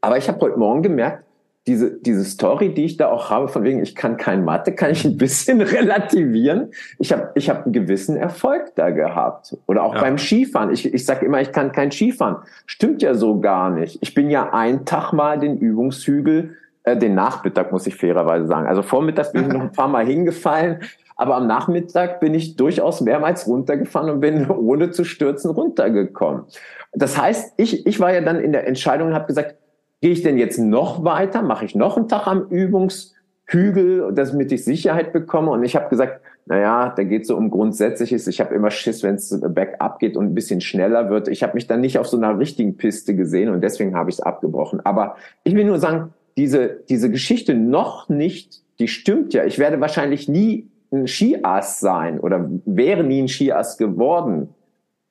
Aber 0.00 0.16
ich 0.16 0.28
habe 0.28 0.40
heute 0.40 0.58
Morgen 0.58 0.82
gemerkt, 0.82 1.24
diese, 1.66 1.92
diese 2.00 2.24
Story, 2.24 2.74
die 2.74 2.84
ich 2.84 2.96
da 2.96 3.08
auch 3.08 3.30
habe, 3.30 3.46
von 3.46 3.62
wegen, 3.62 3.82
ich 3.82 3.94
kann 3.94 4.16
kein 4.16 4.44
Mathe, 4.44 4.72
kann 4.74 4.90
ich 4.90 5.04
ein 5.04 5.16
bisschen 5.16 5.60
relativieren. 5.60 6.72
Ich 6.98 7.12
habe 7.12 7.30
ich 7.36 7.48
hab 7.48 7.64
einen 7.64 7.72
gewissen 7.72 8.16
Erfolg 8.16 8.74
da 8.74 8.90
gehabt. 8.90 9.56
Oder 9.66 9.84
auch 9.84 9.94
ja. 9.94 10.00
beim 10.00 10.18
Skifahren. 10.18 10.72
Ich, 10.72 10.92
ich 10.92 11.04
sage 11.04 11.24
immer, 11.24 11.40
ich 11.40 11.52
kann 11.52 11.70
kein 11.70 11.92
Skifahren. 11.92 12.38
Stimmt 12.66 13.00
ja 13.02 13.14
so 13.14 13.38
gar 13.38 13.70
nicht. 13.70 13.98
Ich 14.00 14.14
bin 14.14 14.28
ja 14.28 14.52
ein 14.52 14.84
Tag 14.84 15.12
mal 15.12 15.38
den 15.38 15.58
Übungshügel, 15.58 16.56
äh, 16.84 16.96
den 16.96 17.14
Nachmittag 17.14 17.72
muss 17.72 17.86
ich 17.86 17.96
fairerweise 17.96 18.46
sagen. 18.46 18.66
Also 18.66 18.82
vormittags 18.82 19.32
bin 19.32 19.42
ich 19.42 19.52
noch 19.52 19.60
ein 19.60 19.72
paar 19.72 19.88
Mal 19.88 20.06
hingefallen, 20.06 20.80
aber 21.16 21.36
am 21.36 21.46
Nachmittag 21.46 22.20
bin 22.20 22.34
ich 22.34 22.56
durchaus 22.56 23.00
mehrmals 23.00 23.46
runtergefahren 23.46 24.10
und 24.10 24.20
bin 24.20 24.48
ohne 24.50 24.90
zu 24.90 25.04
stürzen 25.04 25.50
runtergekommen. 25.50 26.44
Das 26.92 27.20
heißt, 27.20 27.54
ich, 27.56 27.86
ich 27.86 28.00
war 28.00 28.12
ja 28.12 28.20
dann 28.20 28.40
in 28.40 28.52
der 28.52 28.66
Entscheidung 28.66 29.08
und 29.08 29.14
habe 29.14 29.26
gesagt, 29.26 29.56
Gehe 30.02 30.10
ich 30.10 30.22
denn 30.22 30.36
jetzt 30.36 30.58
noch 30.58 31.04
weiter? 31.04 31.42
Mache 31.42 31.64
ich 31.64 31.76
noch 31.76 31.96
einen 31.96 32.08
Tag 32.08 32.26
am 32.26 32.48
Übungshügel, 32.48 34.12
damit 34.12 34.50
ich 34.50 34.64
Sicherheit 34.64 35.12
bekomme? 35.12 35.52
Und 35.52 35.62
ich 35.62 35.76
habe 35.76 35.88
gesagt, 35.88 36.20
naja, 36.44 36.92
da 36.96 37.04
geht 37.04 37.24
so 37.24 37.36
um 37.36 37.50
Grundsätzliches. 37.50 38.26
Ich 38.26 38.40
habe 38.40 38.52
immer 38.52 38.72
Schiss, 38.72 39.04
wenn 39.04 39.14
es 39.14 39.40
bergab 39.40 40.00
geht 40.00 40.16
und 40.16 40.24
ein 40.24 40.34
bisschen 40.34 40.60
schneller 40.60 41.08
wird. 41.08 41.28
Ich 41.28 41.44
habe 41.44 41.54
mich 41.54 41.68
dann 41.68 41.80
nicht 41.80 42.00
auf 42.00 42.08
so 42.08 42.16
einer 42.16 42.36
richtigen 42.36 42.76
Piste 42.76 43.14
gesehen 43.14 43.48
und 43.48 43.60
deswegen 43.60 43.94
habe 43.94 44.10
ich 44.10 44.16
es 44.16 44.20
abgebrochen. 44.20 44.84
Aber 44.84 45.14
ich 45.44 45.54
will 45.54 45.66
nur 45.66 45.78
sagen, 45.78 46.12
diese, 46.36 46.82
diese 46.88 47.10
Geschichte 47.10 47.54
noch 47.54 48.08
nicht, 48.08 48.62
die 48.78 48.88
stimmt 48.88 49.34
ja. 49.34 49.44
Ich 49.44 49.58
werde 49.58 49.80
wahrscheinlich 49.80 50.28
nie 50.28 50.70
ein 50.92 51.06
Skiass 51.06 51.80
sein 51.80 52.20
oder 52.20 52.50
wäre 52.64 53.04
nie 53.04 53.22
ein 53.22 53.28
Skiass 53.28 53.78
geworden. 53.78 54.48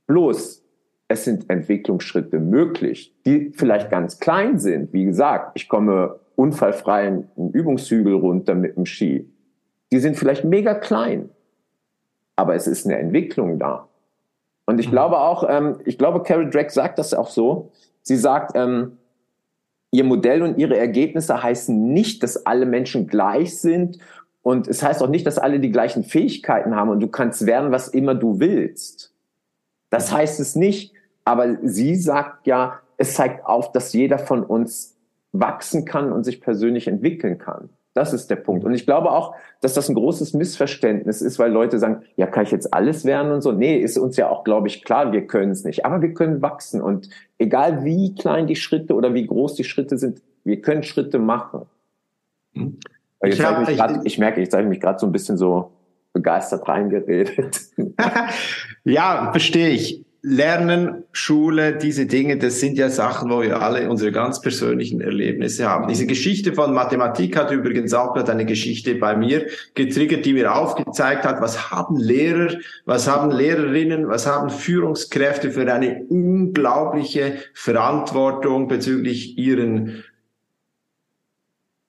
Bloß, 0.08 0.64
es 1.08 1.26
sind 1.26 1.50
Entwicklungsschritte 1.50 2.40
möglich, 2.40 3.14
die 3.26 3.52
vielleicht 3.54 3.90
ganz 3.90 4.20
klein 4.20 4.60
sind. 4.60 4.94
Wie 4.94 5.06
gesagt, 5.06 5.52
ich 5.56 5.68
komme 5.68 6.20
unfallfrei 6.36 7.08
einen 7.08 7.52
Übungshügel 7.54 8.14
runter 8.14 8.56
mit 8.56 8.78
dem 8.78 8.86
Ski. 8.86 9.30
Die 9.92 10.00
sind 10.00 10.18
vielleicht 10.18 10.46
mega 10.46 10.74
klein, 10.74 11.30
aber 12.36 12.56
es 12.56 12.68
ist 12.68 12.86
eine 12.86 12.98
Entwicklung 12.98 13.60
da. 13.60 13.90
Und 14.66 14.80
ich 14.80 14.88
mhm. 14.88 14.92
glaube 14.92 15.20
auch, 15.20 15.46
ähm, 15.48 15.80
ich 15.86 15.98
glaube, 15.98 16.24
Carol 16.24 16.50
Drake 16.50 16.72
sagt 16.72 16.98
das 16.98 17.14
auch 17.14 17.30
so. 17.30 17.72
Sie 18.04 18.16
sagt, 18.16 18.54
ähm, 18.56 18.98
ihr 19.92 20.04
Modell 20.04 20.42
und 20.42 20.58
ihre 20.58 20.78
Ergebnisse 20.78 21.44
heißen 21.44 21.94
nicht, 21.94 22.24
dass 22.24 22.46
alle 22.46 22.66
Menschen 22.66 23.08
gleich 23.08 23.60
sind 23.60 24.00
Und 24.44 24.68
es 24.68 24.82
heißt 24.82 25.04
auch 25.04 25.10
nicht, 25.10 25.28
dass 25.28 25.38
alle 25.38 25.60
die 25.60 25.72
gleichen 25.72 26.04
Fähigkeiten 26.04 26.76
haben 26.76 26.90
und 26.90 27.00
du 27.00 27.08
kannst 27.08 27.46
werden, 27.46 27.72
was 27.72 27.88
immer 27.88 28.16
du 28.16 28.40
willst. 28.40 29.14
Das 29.90 30.12
heißt 30.12 30.40
es 30.40 30.56
nicht. 30.56 30.94
Aber 31.24 31.58
sie 31.62 31.96
sagt 31.96 32.48
ja, 32.48 32.80
es 32.98 33.14
zeigt 33.14 33.46
auf, 33.46 33.72
dass 33.72 33.94
jeder 33.94 34.18
von 34.18 34.44
uns 34.44 34.98
wachsen 35.32 35.86
kann 35.86 36.12
und 36.12 36.24
sich 36.24 36.42
persönlich 36.42 36.88
entwickeln 36.88 37.38
kann. 37.38 37.70
Das 37.94 38.14
ist 38.14 38.30
der 38.30 38.38
Punkt. 38.38 38.64
Und 38.64 38.74
ich 38.74 38.86
glaube 38.86 39.12
auch, 39.12 39.36
dass 39.60 39.74
das 39.74 39.90
ein 39.90 39.96
großes 39.96 40.34
Missverständnis 40.34 41.22
ist, 41.22 41.40
weil 41.40 41.52
Leute 41.52 41.78
sagen, 41.78 42.04
ja, 42.16 42.26
kann 42.26 42.44
ich 42.44 42.52
jetzt 42.52 42.74
alles 42.74 43.04
werden 43.04 43.32
und 43.32 43.42
so. 43.42 43.52
Nee, 43.52 43.78
ist 43.78 43.98
uns 43.98 44.16
ja 44.16 44.30
auch, 44.30 44.46
glaube 44.46 44.68
ich, 44.68 44.84
klar, 44.84 45.12
wir 45.12 45.28
können 45.28 45.52
es 45.52 45.66
nicht. 45.66 45.86
Aber 45.86 46.02
wir 46.02 46.14
können 46.14 46.42
wachsen. 46.42 46.82
Und 46.82 47.10
egal 47.38 47.84
wie 47.84 48.16
klein 48.16 48.48
die 48.48 48.56
Schritte 48.56 48.94
oder 48.94 49.14
wie 49.14 49.28
groß 49.28 49.56
die 49.56 49.66
Schritte 49.66 49.98
sind, 49.98 50.22
wir 50.46 50.62
können 50.62 50.84
Schritte 50.84 51.20
machen. 51.20 51.64
Hm. 52.54 52.80
Ich, 53.24 53.34
ich, 53.34 53.46
hab, 53.46 53.68
ich, 53.68 53.78
grad, 53.78 54.06
ich, 54.06 54.18
merke, 54.18 54.42
ich 54.42 54.50
zeige 54.50 54.68
mich 54.68 54.80
gerade 54.80 54.98
so 54.98 55.06
ein 55.06 55.12
bisschen 55.12 55.38
so 55.38 55.72
begeistert 56.14 56.68
reingeredet. 56.68 57.60
ja, 58.84 59.32
verstehe 59.32 59.70
ich. 59.70 60.04
Lernen, 60.24 61.04
Schule, 61.14 61.78
diese 61.78 62.06
Dinge, 62.06 62.38
das 62.38 62.60
sind 62.60 62.78
ja 62.78 62.90
Sachen, 62.90 63.32
wo 63.32 63.42
wir 63.42 63.60
alle 63.60 63.90
unsere 63.90 64.12
ganz 64.12 64.40
persönlichen 64.40 65.02
Erlebnisse 65.02 65.68
haben. 65.68 65.88
Diese 65.88 66.06
Geschichte 66.06 66.54
von 66.54 66.76
Mathematik 66.76 67.36
hat 67.36 67.50
übrigens 67.50 67.92
auch 67.96 68.14
gerade 68.14 68.32
eine 68.32 68.46
Geschichte 68.46 68.94
bei 68.94 69.16
mir 69.16 69.48
getriggert, 69.74 70.24
die 70.26 70.34
mir 70.34 70.54
aufgezeigt 70.54 71.24
hat, 71.24 71.42
was 71.42 71.72
haben 71.72 71.98
Lehrer, 71.98 72.56
was 72.86 73.08
haben 73.08 73.32
Lehrerinnen, 73.32 74.10
was 74.10 74.28
haben 74.28 74.52
Führungskräfte 74.52 75.50
für 75.50 75.74
eine 75.74 76.04
unglaubliche 76.04 77.38
Verantwortung 77.56 78.68
bezüglich 78.68 79.40
ihren 79.40 80.04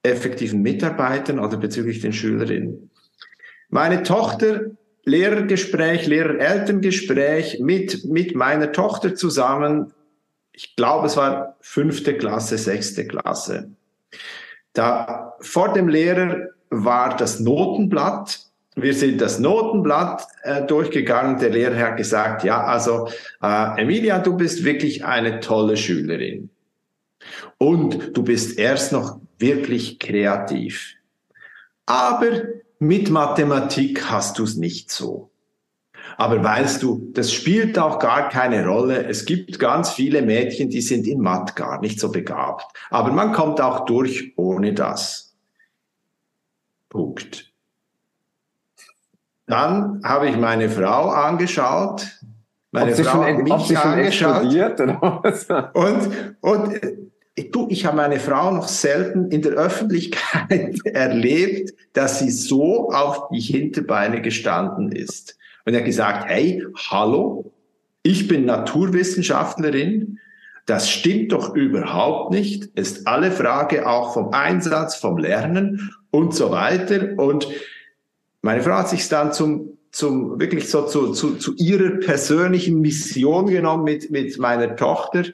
effektiven 0.02 0.62
Mitarbeitern 0.62 1.38
oder 1.38 1.58
bezüglich 1.58 2.00
den 2.00 2.14
Schülerinnen. 2.14 2.90
Meine 3.68 4.02
Tochter 4.02 4.70
Lehrergespräch, 5.04 6.06
Lehrer-Elterngespräch 6.06 7.60
mit, 7.60 8.04
mit 8.04 8.34
meiner 8.34 8.72
Tochter 8.72 9.14
zusammen. 9.14 9.92
Ich 10.52 10.76
glaube, 10.76 11.06
es 11.06 11.16
war 11.16 11.56
fünfte 11.60 12.16
Klasse, 12.16 12.58
sechste 12.58 13.06
Klasse. 13.06 13.70
Da 14.72 15.34
vor 15.40 15.72
dem 15.72 15.88
Lehrer 15.88 16.48
war 16.70 17.16
das 17.16 17.40
Notenblatt. 17.40 18.40
Wir 18.74 18.94
sind 18.94 19.20
das 19.20 19.38
Notenblatt 19.38 20.26
äh, 20.44 20.62
durchgegangen. 20.62 21.38
Der 21.38 21.50
Lehrer 21.50 21.78
hat 21.78 21.96
gesagt, 21.96 22.44
ja, 22.44 22.64
also 22.64 23.08
äh, 23.42 23.80
Emilia, 23.82 24.18
du 24.18 24.36
bist 24.36 24.64
wirklich 24.64 25.04
eine 25.04 25.40
tolle 25.40 25.76
Schülerin. 25.76 26.48
Und 27.58 28.16
du 28.16 28.22
bist 28.22 28.58
erst 28.58 28.92
noch 28.92 29.20
wirklich 29.38 29.98
kreativ. 29.98 30.94
Aber 31.86 32.42
mit 32.82 33.10
Mathematik 33.10 34.10
hast 34.10 34.40
du 34.40 34.42
es 34.42 34.56
nicht 34.56 34.90
so. 34.90 35.30
Aber 36.16 36.42
weißt 36.42 36.82
du, 36.82 37.12
das 37.14 37.32
spielt 37.32 37.78
auch 37.78 38.00
gar 38.00 38.28
keine 38.28 38.66
Rolle. 38.66 39.06
Es 39.06 39.24
gibt 39.24 39.60
ganz 39.60 39.90
viele 39.90 40.20
Mädchen, 40.20 40.68
die 40.68 40.80
sind 40.80 41.06
in 41.06 41.20
Math 41.20 41.54
gar 41.54 41.80
nicht 41.80 42.00
so 42.00 42.10
begabt. 42.10 42.66
Aber 42.90 43.12
man 43.12 43.32
kommt 43.32 43.60
auch 43.60 43.84
durch 43.84 44.32
ohne 44.36 44.74
das. 44.74 45.36
Punkt. 46.88 47.52
Dann 49.46 50.02
habe 50.04 50.28
ich 50.28 50.36
meine 50.36 50.68
Frau 50.68 51.08
angeschaut. 51.08 52.08
Meine 52.72 52.92
ob 52.94 52.98
Frau 52.98 53.22
hat 53.22 53.38
mich 53.38 53.78
angeschaut. 53.78 54.44
Und, 55.74 56.36
und 56.40 56.80
du, 57.36 57.66
ich 57.70 57.86
habe 57.86 57.96
meine 57.96 58.20
Frau 58.20 58.50
noch 58.50 58.68
selten 58.68 59.30
in 59.30 59.42
der 59.42 59.52
Öffentlichkeit 59.52 60.78
erlebt, 60.84 61.74
dass 61.92 62.18
sie 62.18 62.30
so 62.30 62.90
auf 62.90 63.28
die 63.30 63.40
Hinterbeine 63.40 64.20
gestanden 64.20 64.92
ist. 64.92 65.36
Und 65.64 65.74
er 65.74 65.80
hat 65.80 65.86
gesagt, 65.86 66.28
hey, 66.28 66.64
hallo, 66.90 67.52
ich 68.02 68.28
bin 68.28 68.44
Naturwissenschaftlerin. 68.44 70.18
Das 70.66 70.90
stimmt 70.90 71.32
doch 71.32 71.54
überhaupt 71.54 72.32
nicht. 72.32 72.66
Ist 72.74 73.06
alle 73.06 73.30
Frage 73.30 73.88
auch 73.88 74.12
vom 74.14 74.32
Einsatz, 74.32 74.96
vom 74.96 75.18
Lernen 75.18 75.92
und 76.10 76.34
so 76.34 76.50
weiter. 76.50 77.14
Und 77.16 77.48
meine 78.42 78.62
Frau 78.62 78.74
hat 78.74 78.88
sich 78.88 79.08
dann 79.08 79.32
zum, 79.32 79.78
zum 79.90 80.38
wirklich 80.38 80.68
so 80.68 80.86
zu, 80.86 81.12
zu, 81.12 81.36
zu 81.36 81.54
ihrer 81.56 81.98
persönlichen 81.98 82.80
Mission 82.80 83.46
genommen 83.46 83.84
mit, 83.84 84.10
mit 84.10 84.38
meiner 84.38 84.76
Tochter 84.76 85.24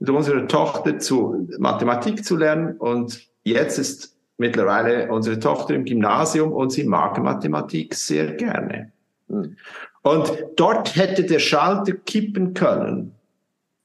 mit 0.00 0.10
unserer 0.10 0.48
Tochter 0.48 0.98
zu 0.98 1.46
Mathematik 1.58 2.24
zu 2.24 2.36
lernen 2.36 2.76
und 2.78 3.28
jetzt 3.44 3.78
ist 3.78 4.16
mittlerweile 4.38 5.12
unsere 5.12 5.38
Tochter 5.38 5.74
im 5.74 5.84
Gymnasium 5.84 6.52
und 6.52 6.72
sie 6.72 6.84
mag 6.84 7.22
Mathematik 7.22 7.94
sehr 7.94 8.32
gerne. 8.32 8.90
Mhm. 9.28 9.56
Und 10.02 10.32
dort 10.56 10.96
hätte 10.96 11.24
der 11.24 11.38
Schalter 11.38 11.92
kippen 11.92 12.54
können, 12.54 13.14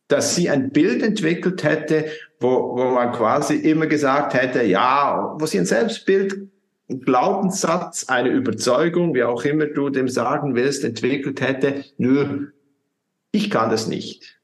dass 0.08 0.36
sie 0.36 0.49
ein 0.49 0.69
Bild 0.69 1.04
entwickelt 1.04 1.63
hätte, 1.63 2.06
wo, 2.39 2.78
wo 2.78 2.91
man 2.91 3.12
quasi 3.12 3.56
immer 3.56 3.88
gesagt 3.88 4.34
hätte, 4.34 4.63
ja, 4.63 5.36
wo 5.38 5.45
sie 5.45 5.60
ein 5.60 5.65
Selbstbild, 5.65 6.47
ein 6.89 7.01
Glaubenssatz, 7.01 8.08
eine 8.08 8.30
Überzeugung, 8.30 9.13
wie 9.13 9.23
auch 9.23 9.43
immer 9.43 9.65
du 9.65 9.89
dem 9.89 10.08
sagen 10.08 10.56
willst, 10.56 10.86
entwickelt 10.86 11.41
hätte, 11.41 11.84
nö, 11.97 12.47
ich 13.32 13.49
kann 13.49 13.69
das 13.69 13.88
nicht. 13.88 14.35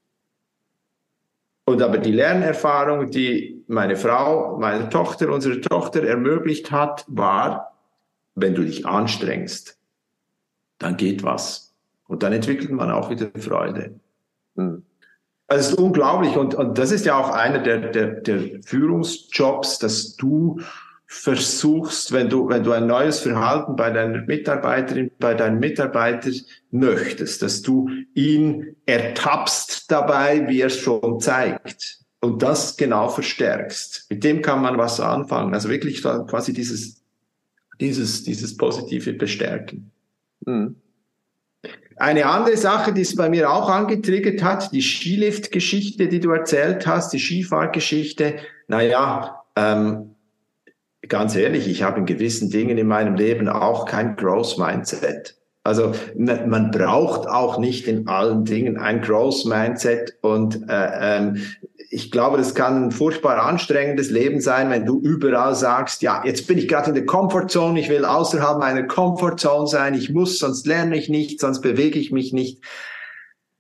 Und 1.66 1.82
aber 1.82 2.00
die 2.00 2.12
Lernerfahrung, 2.12 3.12
die 3.12 3.64
meine 3.68 3.96
Frau, 3.96 4.58
meine 4.58 4.90
Tochter, 4.90 5.30
unsere 5.30 5.62
Tochter 5.62 6.04
ermöglicht 6.04 6.72
hat, 6.72 7.06
war, 7.08 7.78
wenn 8.36 8.56
du 8.56 8.64
dich 8.64 8.86
anstrengst, 8.86 9.78
dann 10.80 10.98
geht 10.98 11.24
was. 11.24 11.74
Und 12.08 12.24
dann 12.24 12.34
entwickelt 12.34 12.72
man 12.72 12.92
auch 12.92 13.10
wieder 13.10 13.30
Freude. 13.38 14.00
Hm. 14.56 14.84
Also 15.48 15.66
es 15.66 15.72
ist 15.72 15.80
unglaublich 15.80 16.38
und, 16.38 16.56
und 16.56 16.78
das 16.78 16.92
ist 16.92 17.06
ja 17.06 17.18
auch 17.18 17.30
einer 17.30 17.60
der, 17.60 17.92
der, 17.92 18.22
der 18.22 18.64
Führungsjobs, 18.64 19.80
dass 19.80 20.16
du 20.16 20.62
versuchst, 21.14 22.14
wenn 22.14 22.30
du, 22.30 22.48
wenn 22.48 22.64
du 22.64 22.72
ein 22.72 22.88
neues 22.88 23.20
Verhalten 23.20 23.76
bei 23.76 23.90
deiner 23.90 24.22
Mitarbeiterin, 24.22 25.12
bei 25.20 25.34
deinem 25.34 25.60
Mitarbeiter 25.60 26.32
möchtest, 26.72 27.42
dass 27.42 27.62
du 27.62 27.90
ihn 28.14 28.78
ertappst 28.86 29.92
dabei, 29.92 30.48
wie 30.48 30.62
er 30.62 30.68
es 30.68 30.78
schon 30.78 31.20
zeigt 31.20 32.00
und 32.22 32.42
das 32.42 32.78
genau 32.78 33.10
verstärkst. 33.10 34.06
Mit 34.10 34.24
dem 34.24 34.42
kann 34.42 34.62
man 34.62 34.78
was 34.78 35.02
anfangen. 35.02 35.54
Also 35.54 35.68
wirklich 35.68 36.02
quasi 36.02 36.54
dieses, 36.54 37.04
dieses, 37.82 38.24
dieses 38.24 38.56
positive 38.56 39.12
Bestärken. 39.12 39.92
Mhm. 40.46 40.78
Eine 41.98 42.26
andere 42.26 42.56
Sache, 42.56 42.94
die 42.94 43.02
es 43.02 43.18
bei 43.18 43.28
mir 43.28 43.52
auch 43.52 43.70
angetriggert 43.70 44.42
hat, 44.42 44.72
die 44.72 44.82
Skilift-Geschichte, 44.82 46.08
die 46.08 46.22
du 46.22 46.32
erzählt 46.32 46.88
hast, 46.88 47.12
die 47.12 47.20
Skifahrgeschichte. 47.20 48.38
Naja, 48.70 49.44
ähm, 49.58 50.11
ganz 51.12 51.36
ehrlich, 51.36 51.68
ich 51.68 51.84
habe 51.84 52.00
in 52.00 52.06
gewissen 52.06 52.50
Dingen 52.50 52.78
in 52.78 52.88
meinem 52.88 53.16
Leben 53.16 53.50
auch 53.50 53.86
kein 53.86 54.16
Growth 54.16 54.58
Mindset. 54.58 55.36
Also 55.62 55.92
man 56.16 56.72
braucht 56.72 57.28
auch 57.28 57.60
nicht 57.60 57.86
in 57.86 58.08
allen 58.08 58.46
Dingen 58.46 58.78
ein 58.78 59.02
Growth 59.02 59.46
Mindset 59.46 60.18
und 60.22 60.68
äh, 60.70 61.18
ähm, 61.18 61.42
ich 61.90 62.12
glaube, 62.12 62.38
das 62.38 62.56
kann 62.56 62.86
ein 62.86 62.92
furchtbar 62.92 63.44
anstrengendes 63.44 64.10
Leben 64.10 64.40
sein, 64.40 64.70
wenn 64.70 64.86
du 64.86 65.02
überall 65.02 65.54
sagst, 65.54 66.02
ja, 66.02 66.24
jetzt 66.26 66.48
bin 66.48 66.58
ich 66.58 66.70
gerade 66.70 66.90
in 66.90 66.96
der 66.96 67.06
Comfortzone, 67.06 67.78
ich 67.78 67.90
will 67.90 68.06
außerhalb 68.06 68.58
meiner 68.60 68.84
Comfortzone 68.84 69.68
sein, 69.68 69.94
ich 69.94 70.10
muss, 70.10 70.40
sonst 70.40 70.66
lerne 70.66 70.96
ich 70.96 71.10
nicht, 71.10 71.42
sonst 71.42 71.60
bewege 71.60 72.00
ich 72.00 72.14
mich 72.14 72.32
nicht. 72.32 72.64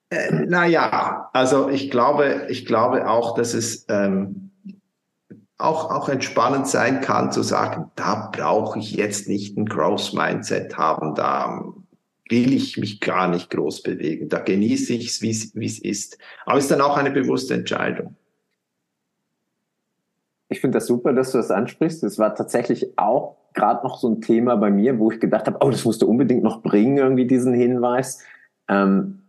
Äh, 0.09 0.45
naja, 0.47 1.29
also 1.33 1.67
ich 1.67 1.91
glaube, 1.91 2.45
ich 2.47 2.65
glaube 2.65 3.09
auch, 3.09 3.35
dass 3.35 3.53
es 3.53 3.85
ähm, 3.89 4.50
auch, 5.63 5.91
auch 5.91 6.09
entspannend 6.09 6.67
sein 6.67 7.01
kann, 7.01 7.31
zu 7.31 7.43
sagen, 7.43 7.91
da 7.95 8.29
brauche 8.31 8.79
ich 8.79 8.93
jetzt 8.93 9.27
nicht 9.27 9.57
ein 9.57 9.65
Growth 9.65 10.13
Mindset 10.13 10.77
haben, 10.77 11.15
da 11.15 11.63
will 12.29 12.53
ich 12.53 12.77
mich 12.77 13.01
gar 13.01 13.27
nicht 13.27 13.49
groß 13.49 13.83
bewegen, 13.83 14.29
da 14.29 14.39
genieße 14.39 14.93
ich 14.93 15.07
es, 15.07 15.21
wie 15.21 15.65
es 15.65 15.79
ist. 15.79 16.17
Aber 16.45 16.57
es 16.57 16.65
ist 16.65 16.71
dann 16.71 16.81
auch 16.81 16.97
eine 16.97 17.11
bewusste 17.11 17.53
Entscheidung. 17.53 18.15
Ich 20.47 20.59
finde 20.59 20.77
das 20.77 20.87
super, 20.87 21.13
dass 21.13 21.31
du 21.31 21.37
das 21.37 21.51
ansprichst. 21.51 22.03
Es 22.03 22.19
war 22.19 22.35
tatsächlich 22.35 22.97
auch 22.97 23.37
gerade 23.53 23.85
noch 23.85 23.97
so 23.97 24.09
ein 24.09 24.21
Thema 24.21 24.55
bei 24.55 24.69
mir, 24.69 24.99
wo 24.99 25.11
ich 25.11 25.19
gedacht 25.19 25.47
habe, 25.47 25.57
oh, 25.61 25.69
das 25.69 25.85
musst 25.85 26.01
du 26.01 26.07
unbedingt 26.07 26.43
noch 26.43 26.61
bringen, 26.61 26.97
irgendwie 26.97 27.27
diesen 27.27 27.53
Hinweis. 27.53 28.23
Ähm, 28.67 29.21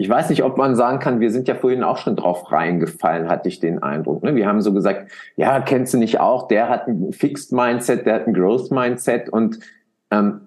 ich 0.00 0.08
weiß 0.08 0.30
nicht, 0.30 0.44
ob 0.44 0.56
man 0.56 0.76
sagen 0.76 1.00
kann, 1.00 1.18
wir 1.18 1.32
sind 1.32 1.48
ja 1.48 1.56
vorhin 1.56 1.82
auch 1.82 1.96
schon 1.96 2.14
drauf 2.14 2.52
reingefallen, 2.52 3.28
hatte 3.28 3.48
ich 3.48 3.58
den 3.58 3.82
Eindruck. 3.82 4.22
Ne? 4.22 4.36
Wir 4.36 4.46
haben 4.46 4.60
so 4.60 4.72
gesagt, 4.72 5.10
ja, 5.36 5.60
kennst 5.60 5.92
du 5.92 5.98
nicht 5.98 6.20
auch, 6.20 6.46
der 6.46 6.68
hat 6.68 6.86
ein 6.86 7.12
Fixed 7.12 7.52
Mindset, 7.52 8.06
der 8.06 8.14
hat 8.14 8.28
ein 8.28 8.32
Growth 8.32 8.70
Mindset 8.70 9.28
und 9.28 9.58
ähm, 10.12 10.42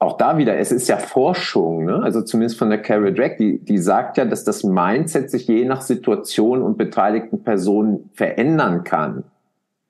auch 0.00 0.16
da 0.16 0.38
wieder, 0.38 0.58
es 0.58 0.72
ist 0.72 0.88
ja 0.88 0.96
Forschung, 0.96 1.84
ne? 1.84 2.02
also 2.02 2.20
zumindest 2.22 2.58
von 2.58 2.68
der 2.68 2.82
Carol 2.82 3.14
Drake, 3.14 3.36
die, 3.38 3.64
die 3.64 3.78
sagt 3.78 4.16
ja, 4.16 4.24
dass 4.24 4.42
das 4.42 4.64
Mindset 4.64 5.30
sich 5.30 5.46
je 5.46 5.64
nach 5.64 5.80
Situation 5.80 6.60
und 6.60 6.78
beteiligten 6.78 7.44
Personen 7.44 8.10
verändern 8.14 8.82
kann. 8.82 9.22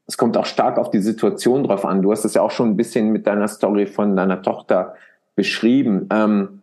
es 0.07 0.19
kommt 0.19 0.37
auch 0.37 0.47
stark 0.47 0.77
auf 0.77 0.91
die 0.91 1.01
Situation 1.01 1.65
drauf 1.65 1.87
an. 1.87 2.03
Du 2.03 2.13
hast 2.13 2.27
es 2.27 2.35
ja 2.35 2.43
auch 2.43 2.51
schon 2.51 2.69
ein 2.69 2.77
bisschen 2.77 3.13
mit 3.13 3.27
deiner 3.27 3.49
Story 3.49 3.87
von 3.87 4.15
deiner 4.15 4.43
Tochter 4.43 4.95
beschrieben. 5.37 6.09
Ähm, 6.11 6.58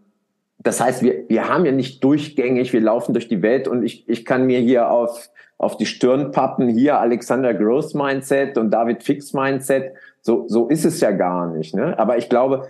das 0.66 0.82
heißt, 0.82 1.04
wir, 1.04 1.30
wir 1.30 1.48
haben 1.48 1.64
ja 1.66 1.72
nicht 1.72 2.04
durchgängig, 2.04 2.74
wir 2.74 2.82
laufen 2.82 3.14
durch 3.14 3.28
die 3.28 3.44
Welt 3.44 3.68
und 3.68 3.84
ich, 3.84 4.10
ich 4.10 4.26
kann 4.26 4.48
mir 4.48 4.60
hier 4.60 4.90
auf, 4.90 5.30
auf 5.60 5.78
die 5.78 5.86
Stirn 5.86 6.32
pappen, 6.32 6.68
hier 6.70 7.00
Alexander 7.00 7.54
Gross 7.54 7.94
Mindset 7.94 8.58
und 8.58 8.72
David 8.72 9.04
Fix 9.04 9.32
Mindset. 9.32 9.94
So, 10.22 10.46
so 10.48 10.68
ist 10.68 10.84
es 10.84 11.00
ja 11.02 11.12
gar 11.12 11.52
nicht. 11.52 11.76
Ne? 11.76 11.98
Aber 12.00 12.18
ich 12.18 12.30
glaube, 12.30 12.68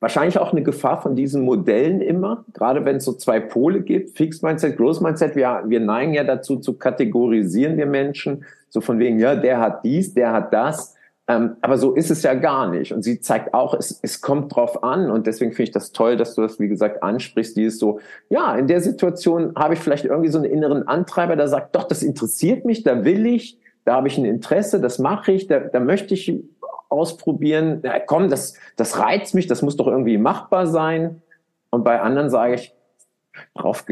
wahrscheinlich 0.00 0.40
auch 0.40 0.50
eine 0.50 0.64
Gefahr 0.64 1.00
von 1.00 1.14
diesen 1.14 1.44
Modellen 1.44 2.00
immer, 2.00 2.44
gerade 2.52 2.84
wenn 2.84 2.96
es 2.96 3.04
so 3.04 3.12
zwei 3.12 3.38
Pole 3.38 3.82
gibt, 3.82 4.18
Fixed 4.18 4.42
Mindset, 4.42 4.76
Growth 4.76 5.00
Mindset, 5.00 5.36
wir, 5.36 5.62
wir 5.66 5.78
neigen 5.78 6.14
ja 6.14 6.24
dazu 6.24 6.56
zu 6.56 6.78
kategorisieren 6.78 7.76
wir 7.76 7.86
Menschen, 7.86 8.44
so 8.70 8.80
von 8.80 8.98
wegen, 8.98 9.20
ja, 9.20 9.36
der 9.36 9.60
hat 9.60 9.84
dies, 9.84 10.14
der 10.14 10.32
hat 10.32 10.52
das, 10.52 10.96
ähm, 11.30 11.56
aber 11.60 11.78
so 11.78 11.94
ist 11.94 12.10
es 12.10 12.24
ja 12.24 12.34
gar 12.34 12.68
nicht. 12.68 12.92
Und 12.92 13.02
sie 13.02 13.20
zeigt 13.20 13.54
auch, 13.54 13.74
es, 13.74 14.00
es 14.02 14.20
kommt 14.20 14.54
drauf 14.54 14.82
an 14.82 15.12
und 15.12 15.28
deswegen 15.28 15.52
finde 15.52 15.68
ich 15.68 15.70
das 15.70 15.92
toll, 15.92 16.16
dass 16.16 16.34
du 16.34 16.42
das, 16.42 16.58
wie 16.58 16.66
gesagt, 16.66 17.04
ansprichst, 17.04 17.56
die 17.56 17.62
ist 17.64 17.78
so, 17.78 18.00
ja, 18.30 18.56
in 18.56 18.66
der 18.66 18.80
Situation 18.80 19.54
habe 19.54 19.74
ich 19.74 19.80
vielleicht 19.80 20.06
irgendwie 20.06 20.30
so 20.30 20.38
einen 20.38 20.50
inneren 20.50 20.88
Antreiber, 20.88 21.36
der 21.36 21.46
sagt, 21.46 21.76
doch, 21.76 21.84
das 21.84 22.02
interessiert 22.02 22.64
mich, 22.64 22.82
da 22.82 23.04
will 23.04 23.26
ich, 23.26 23.60
da 23.84 23.94
habe 23.94 24.08
ich 24.08 24.18
ein 24.18 24.24
Interesse, 24.24 24.80
das 24.80 24.98
mache 24.98 25.30
ich, 25.30 25.46
da, 25.46 25.60
da 25.60 25.78
möchte 25.78 26.14
ich 26.14 26.34
ausprobieren. 26.88 27.80
Ja, 27.84 28.00
komm, 28.00 28.28
das, 28.28 28.54
das 28.74 28.98
reizt 28.98 29.32
mich, 29.36 29.46
das 29.46 29.62
muss 29.62 29.76
doch 29.76 29.86
irgendwie 29.86 30.18
machbar 30.18 30.66
sein. 30.66 31.22
Und 31.70 31.84
bei 31.84 32.00
anderen 32.00 32.30
sage 32.30 32.54
ich, 32.54 32.74
drauf, 33.54 33.84